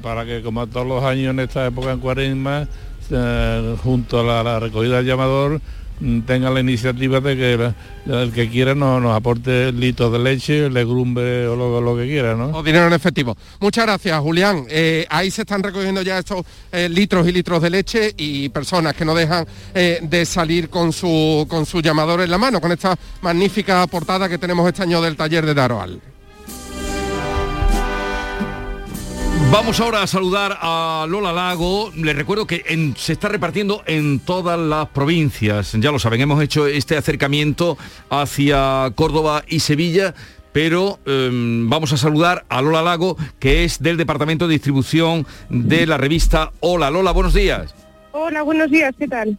para 0.02 0.26
que, 0.26 0.42
como 0.42 0.66
todos 0.66 0.88
los 0.88 1.04
años 1.04 1.30
en 1.30 1.42
esta 1.42 1.68
época 1.68 1.92
en 1.92 2.00
cuaresma, 2.00 2.68
eh, 3.12 3.76
junto 3.84 4.22
a 4.22 4.24
la, 4.24 4.42
la 4.42 4.60
recogida 4.60 4.98
del 4.98 5.06
llamador, 5.06 5.62
tengan 6.26 6.54
la 6.54 6.60
iniciativa 6.60 7.20
de 7.20 7.36
que 7.36 7.74
el 8.06 8.32
que 8.32 8.50
quiera 8.50 8.74
nos, 8.74 9.02
nos 9.02 9.16
aporte 9.16 9.72
litros 9.72 10.12
de 10.12 10.20
leche, 10.20 10.70
legumbre 10.70 11.48
o 11.48 11.56
lo, 11.56 11.82
lo 11.82 11.98
que 11.98 12.06
quiera, 12.06 12.36
¿no? 12.36 12.48
O 12.58 12.64
dinero 12.64 12.88
en 12.88 12.94
efectivo. 12.94 13.36
Muchas 13.60 13.86
gracias, 13.86 14.20
Julián. 14.20 14.66
Eh, 14.70 15.06
ahí 15.10 15.30
se 15.30 15.42
están 15.42 15.62
recogiendo 15.62 16.02
ya 16.02 16.20
estos 16.20 16.46
eh, 16.72 16.88
litros 16.90 17.28
y 17.28 17.32
litros 17.32 17.62
de 17.62 17.70
leche 17.70 18.14
y 18.18 18.50
personas 18.50 18.96
que 18.96 19.06
no 19.06 19.14
dejan 19.14 19.46
eh, 19.74 20.00
de 20.02 20.26
salir 20.26 20.70
con 20.70 20.94
su, 20.94 21.46
con 21.50 21.66
su 21.66 21.82
llamador 21.82 22.22
en 22.22 22.32
la 22.32 22.38
mano, 22.38 22.62
con 22.62 22.72
esta 22.72 22.98
magnífica 23.22 23.86
portada 23.88 24.30
que 24.30 24.38
tenemos 24.38 24.68
este 24.68 24.84
año 24.84 25.02
del 25.02 25.16
taller 25.16 25.46
de 25.46 25.54
Daroal. 25.54 26.02
Vamos 29.52 29.80
ahora 29.80 30.04
a 30.04 30.08
saludar 30.08 30.58
a 30.62 31.06
Lola 31.10 31.34
Lago. 31.34 31.92
Les 31.96 32.16
recuerdo 32.16 32.46
que 32.46 32.64
en- 32.68 32.96
se 32.96 33.14
está 33.14 33.30
repartiendo 33.30 33.82
en 33.88 34.20
todas 34.20 34.60
las 34.60 34.88
provincias. 34.90 35.74
Ya 35.80 35.92
lo 35.92 35.98
saben, 36.00 36.22
hemos 36.22 36.42
hecho 36.44 36.68
este 36.68 36.96
acercamiento 36.98 37.78
hacia 38.10 38.92
Córdoba 38.96 39.44
y 39.48 39.60
Sevilla. 39.60 40.14
Pero 40.52 41.00
em, 41.06 41.70
vamos 41.70 41.94
a 41.94 41.98
saludar 41.98 42.44
a 42.50 42.62
Lola 42.62 42.82
Lago, 42.82 43.16
que 43.40 43.64
es 43.64 43.82
del 43.84 43.98
Departamento 43.98 44.48
de 44.48 44.54
Distribución 44.54 45.26
de 45.50 45.86
la 45.86 45.98
revista 45.98 46.52
Hola. 46.60 46.90
Lola, 46.90 47.12
buenos 47.12 47.34
días. 47.36 47.74
Hola, 48.12 48.42
buenos 48.42 48.72
días, 48.72 48.94
¿qué 48.98 49.08
tal? 49.08 49.38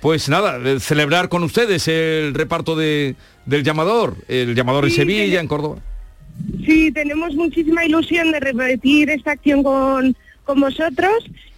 Pues 0.00 0.28
nada, 0.28 0.60
celebrar 0.78 1.28
con 1.28 1.42
ustedes 1.42 1.88
el 1.88 2.32
reparto 2.34 2.76
de, 2.76 3.16
del 3.44 3.64
llamador, 3.64 4.16
el 4.28 4.54
llamador 4.54 4.84
en 4.84 4.90
Sí, 4.90 4.96
Sevilla, 4.96 5.24
tene- 5.24 5.40
en 5.40 5.48
Córdoba. 5.48 5.76
Sí, 6.64 6.90
tenemos 6.92 7.34
muchísima 7.34 7.84
ilusión 7.84 8.32
de 8.32 8.40
repetir 8.40 9.10
esta 9.10 9.32
acción 9.32 9.62
con, 9.62 10.16
con 10.44 10.60
vosotros. 10.60 11.12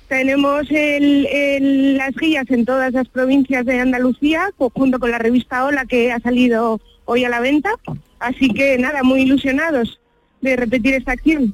Tenemos 0.08 0.70
el- 0.70 1.26
el- 1.26 1.96
las 1.96 2.14
guías 2.14 2.46
en 2.50 2.64
todas 2.64 2.92
las 2.92 3.08
provincias 3.08 3.64
de 3.66 3.80
Andalucía, 3.80 4.50
junto 4.56 4.98
con 4.98 5.10
la 5.10 5.18
revista 5.18 5.64
Hola 5.64 5.84
que 5.86 6.12
ha 6.12 6.20
salido 6.20 6.80
hoy 7.04 7.24
a 7.24 7.28
la 7.28 7.40
venta. 7.40 7.70
Así 8.18 8.48
que 8.50 8.78
nada, 8.78 9.02
muy 9.02 9.22
ilusionados 9.22 9.98
de 10.40 10.56
repetir 10.56 10.94
esta 10.94 11.12
acción. 11.12 11.52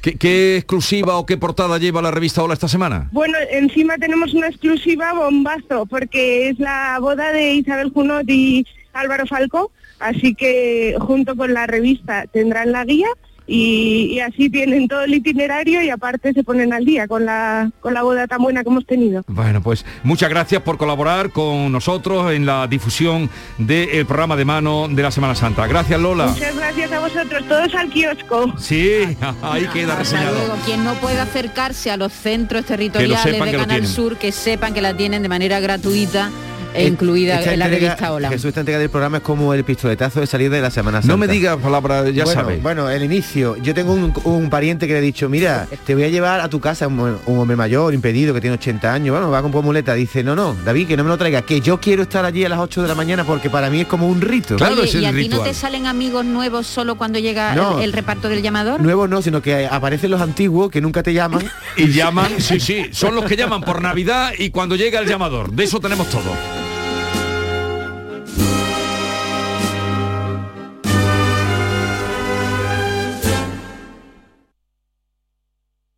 ¿Qué, 0.00 0.14
qué 0.16 0.56
exclusiva 0.56 1.18
o 1.18 1.26
qué 1.26 1.36
portada 1.36 1.78
lleva 1.78 2.00
la 2.02 2.10
revista 2.10 2.42
Hola 2.42 2.54
esta 2.54 2.68
semana? 2.68 3.08
Bueno, 3.12 3.36
encima 3.50 3.96
tenemos 3.98 4.34
una 4.34 4.48
exclusiva 4.48 5.12
bombazo, 5.12 5.86
porque 5.86 6.48
es 6.48 6.58
la 6.58 6.98
boda 7.00 7.32
de 7.32 7.54
Isabel 7.54 7.90
Junot 7.90 8.28
y 8.28 8.66
Álvaro 8.92 9.26
Falco, 9.26 9.70
así 9.98 10.34
que 10.34 10.96
junto 11.00 11.36
con 11.36 11.54
la 11.54 11.66
revista 11.66 12.24
tendrán 12.32 12.72
la 12.72 12.84
guía 12.84 13.08
y, 13.50 14.10
y 14.12 14.20
así 14.20 14.50
tienen 14.50 14.88
todo 14.88 15.04
el 15.04 15.14
itinerario 15.14 15.80
y 15.82 15.88
aparte 15.88 16.34
se 16.34 16.44
ponen 16.44 16.74
al 16.74 16.84
día 16.84 17.08
con 17.08 17.24
la, 17.24 17.70
con 17.80 17.94
la 17.94 18.02
boda 18.02 18.26
tan 18.26 18.42
buena 18.42 18.62
que 18.62 18.68
hemos 18.68 18.84
tenido. 18.84 19.22
Bueno, 19.26 19.62
pues 19.62 19.86
muchas 20.02 20.28
gracias 20.28 20.60
por 20.60 20.76
colaborar 20.76 21.30
con 21.30 21.72
nosotros 21.72 22.30
en 22.32 22.44
la 22.44 22.66
difusión 22.66 23.30
del 23.56 24.04
programa 24.04 24.36
de 24.36 24.44
mano 24.44 24.86
de 24.88 25.02
la 25.02 25.10
Semana 25.10 25.34
Santa. 25.34 25.66
Gracias 25.66 25.98
Lola. 25.98 26.26
Muchas 26.26 26.54
gracias 26.54 26.92
a 26.92 27.00
vosotros, 27.00 27.48
todos 27.48 27.74
al 27.74 27.88
kiosco. 27.88 28.52
Sí, 28.58 29.16
ahí 29.42 29.66
queda 29.72 29.92
Hasta 29.92 29.98
reseñado. 30.00 30.38
luego. 30.38 30.54
Quien 30.66 30.84
no 30.84 30.92
pueda 30.96 31.22
acercarse 31.22 31.90
a 31.90 31.96
los 31.96 32.12
centros 32.12 32.66
territoriales 32.66 33.24
de 33.24 33.56
Canal. 33.56 33.86
Sur, 33.86 34.18
que 34.18 34.30
sepan 34.30 34.74
que 34.74 34.82
la 34.82 34.94
tienen 34.94 35.22
de 35.22 35.28
manera 35.30 35.58
gratuita 35.58 36.30
e 36.74 36.86
incluida 36.86 37.38
Esta 37.40 37.52
en 37.52 37.58
la 37.58 37.66
entrega- 37.66 37.88
revista 37.94 38.12
Hola. 38.12 38.28
Jesús, 38.28 38.46
esta 38.46 38.60
entrega 38.60 38.78
del 38.78 38.90
programa 38.90 39.18
es 39.18 39.22
como 39.22 39.52
el 39.54 39.64
pistoletazo 39.64 40.20
de 40.20 40.26
salida 40.26 40.50
de 40.56 40.60
la 40.60 40.70
Semana 40.70 40.98
Santa. 41.00 41.12
No 41.12 41.16
me 41.18 41.26
digas 41.26 41.56
palabras, 41.58 42.12
ya 42.14 42.24
bueno, 42.24 42.40
sabes. 42.40 42.62
Bueno, 42.62 42.88
el 42.90 43.02
inicio. 43.02 43.56
Yo 43.56 43.74
tengo 43.74 43.92
un, 43.92 44.12
un 44.24 44.50
pariente 44.50 44.86
que 44.86 44.92
le 44.92 44.98
he 45.00 45.02
dicho, 45.02 45.28
mira, 45.28 45.66
te 45.86 45.94
voy 45.94 46.04
a 46.04 46.08
llevar 46.08 46.40
a 46.40 46.48
tu 46.48 46.60
casa 46.60 46.86
un, 46.86 47.18
un 47.26 47.38
hombre 47.38 47.56
mayor, 47.56 47.94
impedido, 47.94 48.34
que 48.34 48.40
tiene 48.40 48.54
80 48.56 48.92
años, 48.92 49.14
bueno, 49.14 49.30
va 49.30 49.42
con 49.42 49.50
muleta. 49.64 49.94
Dice, 49.94 50.22
no, 50.22 50.36
no, 50.36 50.54
David, 50.64 50.86
que 50.88 50.96
no 50.96 51.04
me 51.04 51.08
lo 51.08 51.18
traiga, 51.18 51.42
que 51.42 51.60
yo 51.60 51.80
quiero 51.80 52.02
estar 52.02 52.24
allí 52.24 52.44
a 52.44 52.48
las 52.48 52.58
8 52.60 52.82
de 52.82 52.88
la 52.88 52.94
mañana 52.94 53.24
porque 53.24 53.50
para 53.50 53.70
mí 53.70 53.80
es 53.80 53.86
como 53.86 54.06
un 54.08 54.20
rito. 54.20 54.56
Oye, 54.56 54.98
¿y 54.98 55.04
a 55.04 55.12
ti 55.12 55.28
no 55.28 55.40
te 55.40 55.54
salen 55.54 55.86
amigos 55.86 56.24
nuevos 56.24 56.66
solo 56.66 56.96
cuando 56.96 57.18
llega 57.18 57.54
No. 57.54 57.78
el, 57.78 57.84
el 57.84 57.92
reparto 57.92 58.28
del 58.28 58.42
llamador? 58.42 58.80
Nuevos 58.80 59.08
no, 59.08 59.20
sino 59.22 59.42
que 59.42 59.66
aparecen 59.66 60.10
los 60.10 60.20
antiguos 60.20 60.70
que 60.70 60.80
nunca 60.80 61.02
te 61.02 61.12
llaman. 61.12 61.42
Y 61.76 61.92
llaman, 61.92 62.32
sí, 62.40 62.58
sí, 62.58 62.86
son 62.90 63.14
los 63.14 63.24
que 63.24 63.36
llaman 63.36 63.60
por 63.62 63.80
Navidad 63.80 64.32
y 64.36 64.50
cuando 64.50 64.74
llega 64.74 64.98
el 64.98 65.06
llamador. 65.08 65.52
De 65.52 65.62
eso 65.64 65.78
tenemos 65.80 66.08
todo. 66.10 66.32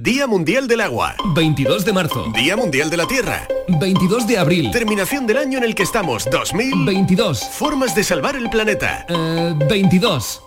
Día 0.00 0.26
Mundial 0.26 0.66
del 0.68 0.80
Agua. 0.80 1.14
22 1.34 1.84
de 1.84 1.92
marzo. 1.92 2.32
Día 2.34 2.56
Mundial 2.56 2.88
de 2.88 2.96
la 2.96 3.06
Tierra. 3.06 3.46
22 3.68 4.26
de 4.26 4.38
abril. 4.38 4.70
Terminación 4.70 5.26
del 5.26 5.36
año 5.36 5.58
en 5.58 5.64
el 5.64 5.74
que 5.74 5.82
estamos. 5.82 6.24
2022. 6.30 7.44
Formas 7.52 7.94
de 7.94 8.02
salvar 8.02 8.36
el 8.36 8.48
planeta. 8.48 9.04
22. 9.68 10.42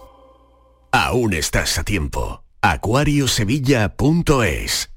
Aún 0.91 1.34
estás 1.34 1.78
a 1.78 1.84
tiempo. 1.84 2.41
Acuariosevilla.es 2.62 4.89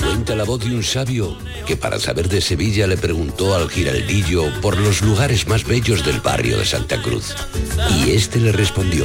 Cuenta 0.00 0.34
la 0.34 0.44
voz 0.44 0.60
de 0.60 0.74
un 0.74 0.82
sabio 0.82 1.36
que 1.66 1.76
para 1.76 1.98
saber 1.98 2.30
de 2.30 2.40
Sevilla 2.40 2.86
le 2.86 2.96
preguntó 2.96 3.54
al 3.54 3.68
giraldillo 3.68 4.44
por 4.62 4.78
los 4.78 5.02
lugares 5.02 5.46
más 5.48 5.64
bellos 5.64 6.02
del 6.02 6.20
barrio 6.20 6.56
de 6.56 6.64
Santa 6.64 7.02
Cruz. 7.02 7.34
Y 7.90 8.12
este 8.12 8.40
le 8.40 8.52
respondió, 8.52 9.04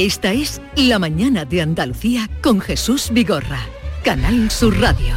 Esta 0.00 0.32
es 0.32 0.62
La 0.76 0.98
Mañana 0.98 1.44
de 1.44 1.60
Andalucía 1.60 2.26
con 2.42 2.58
Jesús 2.58 3.10
Vigorra, 3.12 3.60
Canal 4.02 4.50
Sur 4.50 4.80
Radio. 4.80 5.14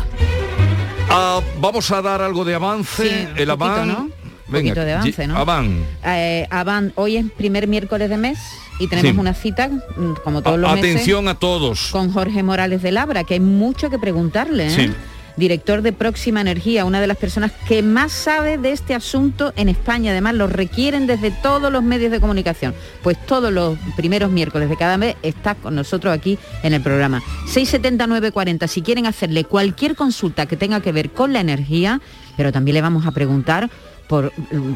Ah, 1.10 1.40
vamos 1.62 1.90
a 1.92 2.02
dar 2.02 2.22
algo 2.22 2.44
de 2.44 2.54
avance. 2.56 3.04
Sí, 3.08 3.28
el 3.38 3.48
poquito, 3.48 3.52
Avan. 3.54 3.88
¿no? 3.88 4.00
Un 4.02 4.12
Venga, 4.50 4.72
poquito 4.74 4.82
de 4.86 4.94
avance, 4.94 5.26
¿no? 5.28 5.38
Avan. 5.38 5.86
Eh, 6.04 6.48
Avan, 6.50 6.92
hoy 6.96 7.16
es 7.16 7.26
primer 7.32 7.70
miércoles 7.70 8.10
de 8.10 8.18
mes 8.18 8.38
y 8.78 8.88
tenemos 8.88 9.14
Sí. 9.14 9.18
una 9.20 9.34
cita, 9.34 9.70
mm, 9.70 10.16
como 10.22 10.42
todos 10.42 10.60
los 10.60 10.70
meses, 10.74 10.92
Atención 10.92 11.30
a 11.30 11.36
todos. 11.36 11.88
con 11.94 12.12
Jorge 12.12 12.44
Morales 12.44 12.82
de 12.82 12.92
Labra, 12.92 13.24
que 13.24 13.36
hay 13.36 13.40
mucho 13.40 13.90
que 13.90 13.98
preguntarle. 13.98 14.68
¿eh? 14.68 14.70
Sí. 14.70 14.92
Director 15.38 15.82
de 15.82 15.94
Próxima 15.94 16.42
Energía, 16.42 16.86
una 16.86 17.02
de 17.02 17.08
las 17.08 17.18
personas 17.18 17.52
que 17.68 17.82
más 17.82 18.12
sabe 18.12 18.58
de 18.58 18.72
este 18.72 18.94
asunto 18.94 19.54
en 19.56 19.70
España. 19.70 20.12
Además, 20.12 20.36
lo 20.36 20.48
requieren 20.48 21.08
desde 21.08 21.32
todos 21.32 21.72
los 21.72 21.84
medios 21.84 22.12
de 22.12 22.20
comunicación. 22.20 22.74
Pues 23.02 23.18
todos 23.26 23.52
los 23.52 23.78
primeros 23.96 24.32
miércoles 24.32 24.70
de 24.70 24.78
cada 24.78 24.98
mes 24.98 25.16
está 25.24 25.56
con 25.56 25.76
nosotros 25.76 26.14
aquí 26.14 26.38
en 26.62 26.74
el 26.74 26.82
programa. 26.82 27.22
67940, 27.48 28.68
si 28.68 28.82
quieren 28.82 29.06
hacerle 29.06 29.44
cualquier 29.44 29.96
consulta 29.96 30.46
que 30.46 30.58
tenga 30.58 30.82
que 30.82 30.92
ver 30.92 31.12
con 31.12 31.34
la 31.34 31.40
energía, 31.40 32.02
pero 32.38 32.52
también 32.52 32.76
le 32.76 32.82
vamos 32.82 33.06
a 33.06 33.12
preguntar 33.12 33.70
por, 34.08 34.32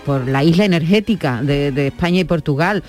por 0.05 0.27
la 0.27 0.43
isla 0.43 0.65
energética 0.65 1.41
de, 1.43 1.71
de 1.71 1.87
España 1.87 2.21
y 2.21 2.23
Portugal. 2.23 2.83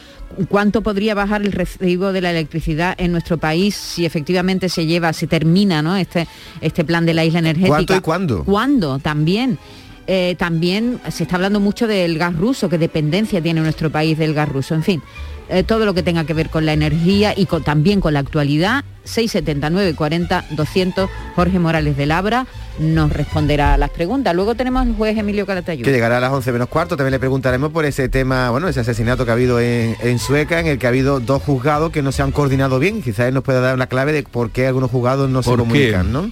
¿Cuánto 0.49 0.83
podría 0.83 1.15
bajar 1.15 1.43
el 1.43 1.53
recibo 1.53 2.13
de 2.13 2.21
la 2.21 2.31
electricidad 2.31 2.95
en 2.99 3.13
nuestro 3.13 3.39
país 3.39 3.75
si 3.75 4.05
efectivamente 4.07 4.69
se 4.69 4.87
lleva, 4.87 5.13
se 5.13 5.27
termina 5.27 5.83
¿no? 5.83 5.97
este, 5.97 6.29
este 6.61 6.85
plan 6.85 7.07
de 7.07 7.15
la 7.15 7.25
isla 7.25 7.41
energética? 7.41 7.69
¿Cuánto 7.77 7.97
y 7.97 8.01
cuándo? 8.01 8.45
¿Cuándo? 8.45 8.99
También. 8.99 9.59
Eh, 10.07 10.37
también 10.39 11.01
se 11.11 11.25
está 11.25 11.37
hablando 11.37 11.61
mucho 11.61 11.87
del 11.87 12.17
gas 12.19 12.35
ruso, 12.35 12.69
qué 12.71 12.79
dependencia 12.79 13.43
tiene 13.43 13.61
nuestro 13.61 13.91
país 13.91 14.17
del 14.17 14.33
gas 14.33 14.49
ruso. 14.49 14.75
En 14.75 14.83
fin, 14.83 15.03
eh, 15.51 15.63
todo 15.65 15.85
lo 15.85 15.93
que 15.93 16.03
tenga 16.03 16.25
que 16.25 16.33
ver 16.33 16.49
con 16.49 16.65
la 16.65 16.73
energía 16.73 17.35
y 17.37 17.45
con- 17.45 17.63
también 17.63 18.01
con 18.01 18.15
la 18.15 18.21
actualidad, 18.21 18.85
679 19.09 19.95
40 19.95 20.45
200 20.51 21.11
Jorge 21.35 21.59
Morales 21.59 21.97
de 21.97 22.07
Labra 22.07 22.47
nos 22.79 23.13
responderá 23.13 23.75
a 23.75 23.77
las 23.77 23.91
preguntas. 23.91 24.33
Luego 24.37 24.55
tenemos 24.55 24.87
el 24.87 24.95
juez 24.95 25.19
Emilio 25.19 25.45
Calatayud. 25.47 25.85
que 25.85 25.91
llegará 25.91 26.19
a 26.19 26.21
las 26.21 26.31
11 26.31 26.53
menos 26.53 26.69
cuarto. 26.69 26.97
También 26.97 27.11
le 27.11 27.19
preguntaremos 27.19 27.73
por 27.73 27.85
ese 27.85 28.09
tema, 28.09 28.51
bueno, 28.51 28.69
ese 28.69 28.79
asesinato 28.79 29.25
que 29.25 29.33
ha 29.33 29.35
habido 29.35 29.59
en, 29.59 29.97
en 30.01 30.19
Sueca, 30.21 30.61
en 30.61 30.69
el 30.69 30.79
que 30.79 30.87
ha 30.87 30.91
habido 30.91 31.19
dos 31.19 31.43
juzgados 31.43 31.91
que 31.91 32.03
no 32.03 32.13
se 32.13 32.23
han 32.23 32.31
coordinado 32.31 32.79
bien. 32.79 33.03
Quizás 33.03 33.27
él 33.27 33.35
nos 33.35 33.43
pueda 33.43 33.61
dar 33.61 33.75
una 33.75 33.89
clave 33.89 34.13
de 34.13 34.23
por 34.23 34.51
qué 34.53 34.69
algunos 34.69 34.93
juzgados 34.93 35.29
no 35.29 35.43
se 35.43 35.51
comunican, 35.57 36.13
¿no? 36.13 36.31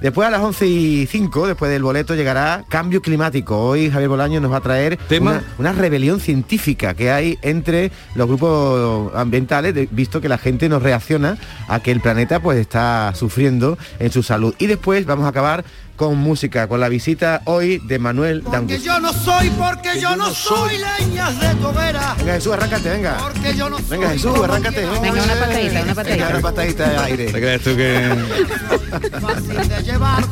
Después 0.00 0.28
a 0.28 0.30
las 0.30 0.40
11 0.40 0.66
y 0.68 1.06
5, 1.06 1.48
después 1.48 1.68
del 1.68 1.82
boleto, 1.82 2.14
llegará 2.14 2.64
cambio 2.68 3.02
climático. 3.02 3.58
Hoy 3.58 3.90
Javier 3.90 4.08
Bolaño 4.08 4.40
nos 4.40 4.52
va 4.52 4.58
a 4.58 4.60
traer 4.60 4.96
¿Tema? 5.08 5.32
Una, 5.58 5.72
una 5.72 5.72
rebelión 5.72 6.20
científica 6.20 6.94
que 6.94 7.10
hay 7.10 7.38
entre 7.42 7.90
los 8.14 8.28
grupos 8.28 9.12
ambientales, 9.16 9.74
de- 9.74 9.88
visto 9.90 10.20
que 10.20 10.28
la 10.28 10.38
gente 10.38 10.68
nos 10.68 10.80
reacciona 10.80 11.38
a 11.66 11.80
que 11.80 11.90
el 11.90 12.00
planeta 12.00 12.17
pues 12.26 12.58
está 12.58 13.12
sufriendo 13.14 13.78
en 13.98 14.10
su 14.10 14.22
salud. 14.22 14.54
Y 14.58 14.66
después 14.66 15.06
vamos 15.06 15.26
a 15.26 15.28
acabar 15.28 15.64
con 15.96 16.16
música, 16.16 16.68
con 16.68 16.78
la 16.78 16.88
visita 16.88 17.42
hoy 17.44 17.78
de 17.78 17.98
Manuel 17.98 18.42
Porque 18.42 18.56
Dangus. 18.56 18.84
yo 18.84 19.00
no 19.00 19.12
soy, 19.12 19.50
porque 19.50 20.00
yo 20.00 20.14
no 20.14 20.30
soy 20.32 20.74
leñas 20.78 21.40
de 21.40 21.54
tu 21.56 21.66
hoguera. 21.66 22.14
Venga 22.18 22.34
Jesús, 22.34 22.52
arráncate, 22.52 22.88
venga. 22.88 23.16
Porque 23.18 23.56
yo 23.56 23.68
no 23.68 23.78
Venga 23.88 24.06
soy 24.06 24.16
Jesús, 24.16 24.30
como 24.30 24.44
arráncate. 24.44 24.86
Venga, 24.86 25.10
una 25.10 25.34
patadita, 25.34 25.70
una 25.72 25.80
Venga, 25.82 25.94
patadita. 25.94 26.28
una 26.28 26.40
patadita 26.40 26.88
de 26.88 26.96
aire. 26.98 27.24
¿Te 27.32 27.40
crees 27.40 27.62
tú 27.62 27.76
que...? 27.76 28.14
Fácil 29.20 29.68
de 29.68 29.82
llevar. 29.82 30.24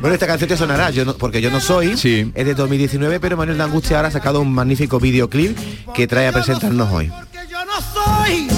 Bueno, 0.00 0.14
esta 0.14 0.26
canción 0.26 0.48
te 0.48 0.56
sonará, 0.58 0.90
yo 0.90 1.04
no- 1.06 1.14
porque 1.16 1.40
yo 1.40 1.50
no 1.50 1.58
soy, 1.60 1.92
es 1.92 2.46
de 2.46 2.54
2019, 2.54 3.18
pero 3.18 3.36
Manuel 3.38 3.56
Danguste 3.58 3.96
ahora 3.96 4.08
ha 4.08 4.10
sacado 4.10 4.40
un 4.42 4.52
magnífico 4.52 5.00
videoclip 5.00 5.56
que 5.94 6.06
trae 6.06 6.28
a 6.28 6.32
presentarnos 6.32 6.92
hoy. 6.92 7.06
Yo 7.50 7.64
no 7.64 7.80
soy 7.94 8.48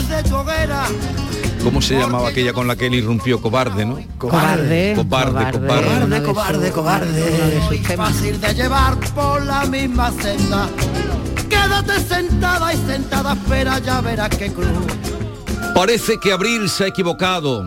leñas 0.00 0.08
de 0.08 0.28
tu 0.28 0.36
hoguera. 0.36 0.84
¿Cómo 1.62 1.80
se 1.80 1.94
llamaba 1.94 2.28
aquella 2.28 2.52
con 2.52 2.66
la 2.66 2.74
que 2.74 2.86
él 2.86 2.94
irrumpió? 2.94 3.40
Cobarde, 3.40 3.84
¿no? 3.84 3.98
Cobarde, 4.18 4.94
Cobarde, 4.96 5.52
cobarde. 5.52 6.22
Cobarde, 6.22 6.72
cobarde. 6.72 7.60
Fácil 7.96 8.40
de 8.40 8.54
llevar 8.54 8.98
por 9.14 9.44
la 9.44 9.64
misma 9.66 10.10
senda. 10.10 10.68
Quédate 11.48 12.00
sentada 12.00 12.72
y 12.74 12.76
sentada, 12.78 13.34
espera, 13.34 13.78
ya 13.78 14.00
verás 14.00 14.30
qué 14.30 14.52
cruz. 14.52 14.68
Parece 15.74 16.18
que 16.18 16.32
Abril 16.32 16.68
se 16.68 16.84
ha 16.84 16.86
equivocado, 16.88 17.64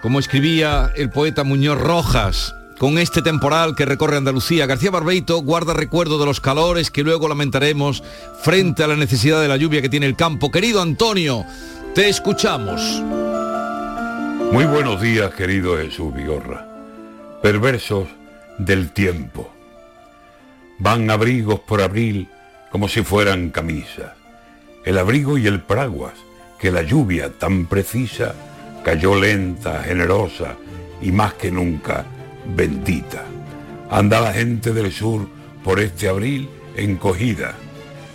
como 0.00 0.20
escribía 0.20 0.92
el 0.94 1.10
poeta 1.10 1.42
Muñoz 1.42 1.78
Rojas. 1.78 2.54
Con 2.78 2.98
este 2.98 3.22
temporal 3.22 3.76
que 3.76 3.84
recorre 3.84 4.16
Andalucía, 4.16 4.66
García 4.66 4.90
Barbeito 4.90 5.38
guarda 5.38 5.74
recuerdo 5.74 6.18
de 6.18 6.26
los 6.26 6.40
calores 6.40 6.90
que 6.90 7.04
luego 7.04 7.28
lamentaremos 7.28 8.02
frente 8.42 8.82
a 8.82 8.88
la 8.88 8.96
necesidad 8.96 9.40
de 9.40 9.48
la 9.48 9.56
lluvia 9.56 9.80
que 9.80 9.88
tiene 9.88 10.06
el 10.06 10.16
campo. 10.16 10.50
Querido 10.50 10.82
Antonio, 10.82 11.44
te 11.94 12.08
escuchamos. 12.08 12.80
Muy 14.52 14.64
buenos 14.64 15.00
días, 15.00 15.32
querido 15.34 15.76
Jesús 15.76 16.12
Vigorra. 16.12 16.66
Perversos 17.42 18.08
del 18.58 18.90
tiempo. 18.90 19.50
Van 20.78 21.08
abrigos 21.10 21.60
por 21.60 21.80
abril 21.80 22.28
como 22.72 22.88
si 22.88 23.02
fueran 23.02 23.50
camisas. 23.50 24.12
El 24.84 24.98
abrigo 24.98 25.38
y 25.38 25.46
el 25.46 25.60
paraguas, 25.60 26.14
que 26.58 26.72
la 26.72 26.82
lluvia 26.82 27.30
tan 27.38 27.66
precisa 27.66 28.34
cayó 28.84 29.14
lenta, 29.14 29.82
generosa 29.84 30.56
y 31.00 31.12
más 31.12 31.34
que 31.34 31.52
nunca 31.52 32.04
bendita. 32.46 33.24
Anda 33.90 34.20
la 34.20 34.32
gente 34.32 34.72
del 34.72 34.92
sur 34.92 35.28
por 35.62 35.80
este 35.80 36.08
abril 36.08 36.48
encogida 36.76 37.54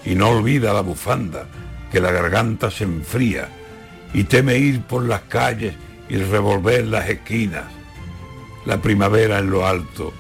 y 0.06 0.16
no 0.16 0.30
olvida 0.30 0.74
la 0.74 0.82
bufanda, 0.82 1.48
que 1.92 2.00
la 2.00 2.12
garganta 2.12 2.70
se 2.72 2.84
enfría 2.84 3.50
y 4.14 4.24
teme 4.24 4.58
ir 4.58 4.82
por 4.82 5.04
las 5.04 5.22
calles 5.22 5.76
y 6.08 6.18
revolver 6.18 6.86
las 6.88 7.10
esquinas. 7.10 7.66
La 8.66 8.82
primavera 8.82 9.40
en 9.40 9.50
lo 9.50 9.66
alto 9.66 10.14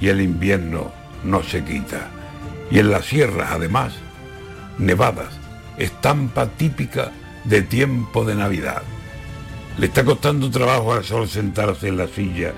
y 0.00 0.08
el 0.08 0.20
invierno 0.20 0.92
no 1.24 1.42
se 1.42 1.64
quita. 1.64 2.10
Y 2.70 2.78
en 2.78 2.90
las 2.90 3.06
sierras, 3.06 3.50
además, 3.52 3.94
nevadas, 4.78 5.38
estampa 5.78 6.46
típica 6.46 7.12
de 7.44 7.62
tiempo 7.62 8.24
de 8.24 8.34
Navidad. 8.34 8.82
Le 9.78 9.86
está 9.86 10.04
costando 10.04 10.50
trabajo 10.50 10.92
al 10.92 11.04
sol 11.04 11.28
sentarse 11.28 11.88
en 11.88 11.96
la 11.96 12.06
silla 12.06 12.52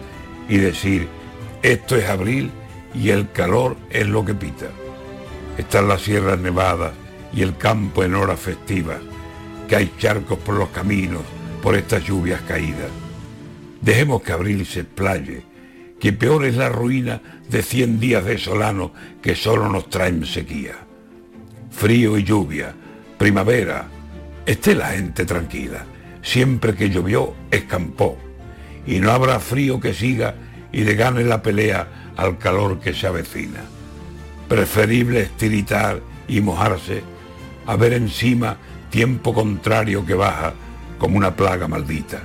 y 0.48 0.58
decir, 0.58 1.08
esto 1.62 1.96
es 1.96 2.08
abril 2.08 2.50
y 2.94 3.10
el 3.10 3.30
calor 3.32 3.76
es 3.90 4.06
lo 4.06 4.24
que 4.24 4.34
pita. 4.34 4.66
Están 5.58 5.88
las 5.88 6.02
sierras 6.02 6.38
nevadas 6.38 6.92
y 7.32 7.42
el 7.42 7.56
campo 7.56 8.04
en 8.04 8.14
horas 8.14 8.40
festivas, 8.40 8.98
que 9.68 9.76
hay 9.76 9.92
charcos 9.98 10.38
por 10.38 10.56
los 10.56 10.68
caminos 10.70 11.22
por 11.62 11.76
estas 11.76 12.04
lluvias 12.04 12.42
caídas. 12.42 12.90
Dejemos 13.80 14.22
que 14.22 14.32
abril 14.32 14.66
se 14.66 14.80
explaye, 14.80 15.42
que 15.98 16.12
peor 16.12 16.44
es 16.44 16.56
la 16.56 16.68
ruina 16.68 17.20
de 17.48 17.62
cien 17.62 17.98
días 17.98 18.24
de 18.24 18.38
solano 18.38 18.92
que 19.22 19.34
solo 19.34 19.68
nos 19.68 19.88
traen 19.88 20.26
sequía. 20.26 20.74
Frío 21.70 22.18
y 22.18 22.24
lluvia, 22.24 22.74
primavera, 23.18 23.88
esté 24.46 24.74
la 24.74 24.88
gente 24.88 25.24
tranquila. 25.24 25.86
Siempre 26.22 26.74
que 26.74 26.90
llovió, 26.90 27.34
escampó. 27.50 28.18
Y 28.86 29.00
no 29.00 29.10
habrá 29.12 29.40
frío 29.40 29.80
que 29.80 29.94
siga 29.94 30.34
y 30.72 30.82
le 30.82 30.94
gane 30.94 31.24
la 31.24 31.42
pelea 31.42 32.12
al 32.16 32.38
calor 32.38 32.80
que 32.80 32.94
se 32.94 33.06
avecina. 33.06 33.60
Preferible 34.48 35.20
estiritar 35.20 36.00
y 36.28 36.40
mojarse 36.40 37.02
a 37.66 37.76
ver 37.76 37.94
encima 37.94 38.56
tiempo 38.90 39.32
contrario 39.32 40.04
que 40.04 40.14
baja 40.14 40.54
como 40.98 41.16
una 41.16 41.34
plaga 41.34 41.66
maldita. 41.68 42.20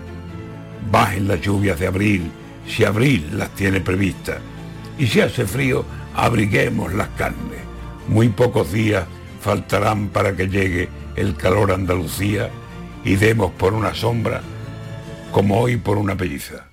Bajen 0.92 1.28
las 1.28 1.42
lluvias 1.42 1.80
de 1.80 1.88
abril, 1.88 2.32
si 2.68 2.84
abril 2.84 3.30
las 3.34 3.50
tiene 3.52 3.82
previstas. 3.82 4.38
Y 4.98 5.08
si 5.08 5.22
hace 5.22 5.46
frío, 5.46 5.86
abriguemos 6.16 6.94
las 6.94 7.10
carnes. 7.10 7.60
Muy 8.08 8.30
pocos 8.30 8.72
días 8.72 9.06
faltarán 9.42 10.10
para 10.10 10.36
que 10.36 10.48
llegue 10.48 10.90
el 11.16 11.36
calor 11.36 11.72
a 11.72 11.76
Andalucía 11.76 12.50
y 13.04 13.16
demos 13.16 13.52
por 13.52 13.74
una 13.74 13.94
sombra 13.94 14.42
como 15.32 15.60
hoy 15.60 15.78
por 15.78 15.98
una 15.98 16.16
pelliza. 16.16 16.66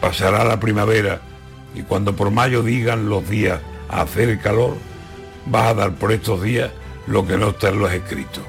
Pasará 0.00 0.44
la 0.44 0.60
primavera 0.60 1.20
y 1.74 1.82
cuando 1.82 2.14
por 2.14 2.30
mayo 2.30 2.62
digan 2.62 3.08
los 3.08 3.28
días 3.28 3.60
a 3.88 4.02
hacer 4.02 4.38
calor, 4.40 4.76
vas 5.46 5.68
a 5.68 5.74
dar 5.74 5.94
por 5.94 6.12
estos 6.12 6.42
días 6.42 6.70
lo 7.06 7.26
que 7.26 7.36
no 7.36 7.50
está 7.50 7.68
en 7.68 7.78
los 7.78 7.92
escritos. 7.92 8.44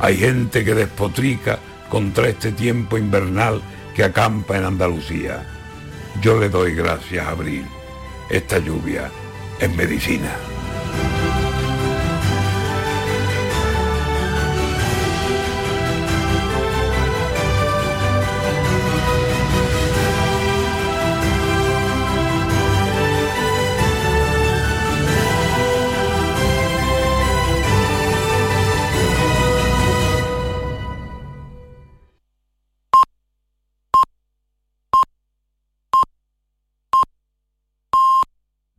Hay 0.00 0.16
gente 0.16 0.64
que 0.64 0.74
despotrica 0.74 1.58
contra 1.88 2.28
este 2.28 2.52
tiempo 2.52 2.96
invernal 2.96 3.60
que 3.94 4.04
acampa 4.04 4.56
en 4.56 4.64
Andalucía. 4.64 5.46
Yo 6.22 6.38
le 6.38 6.48
doy 6.48 6.74
gracias 6.74 7.26
a 7.26 7.30
Abril. 7.30 7.66
Esta 8.30 8.58
lluvia 8.58 9.10
es 9.58 9.74
medicina. 9.74 10.30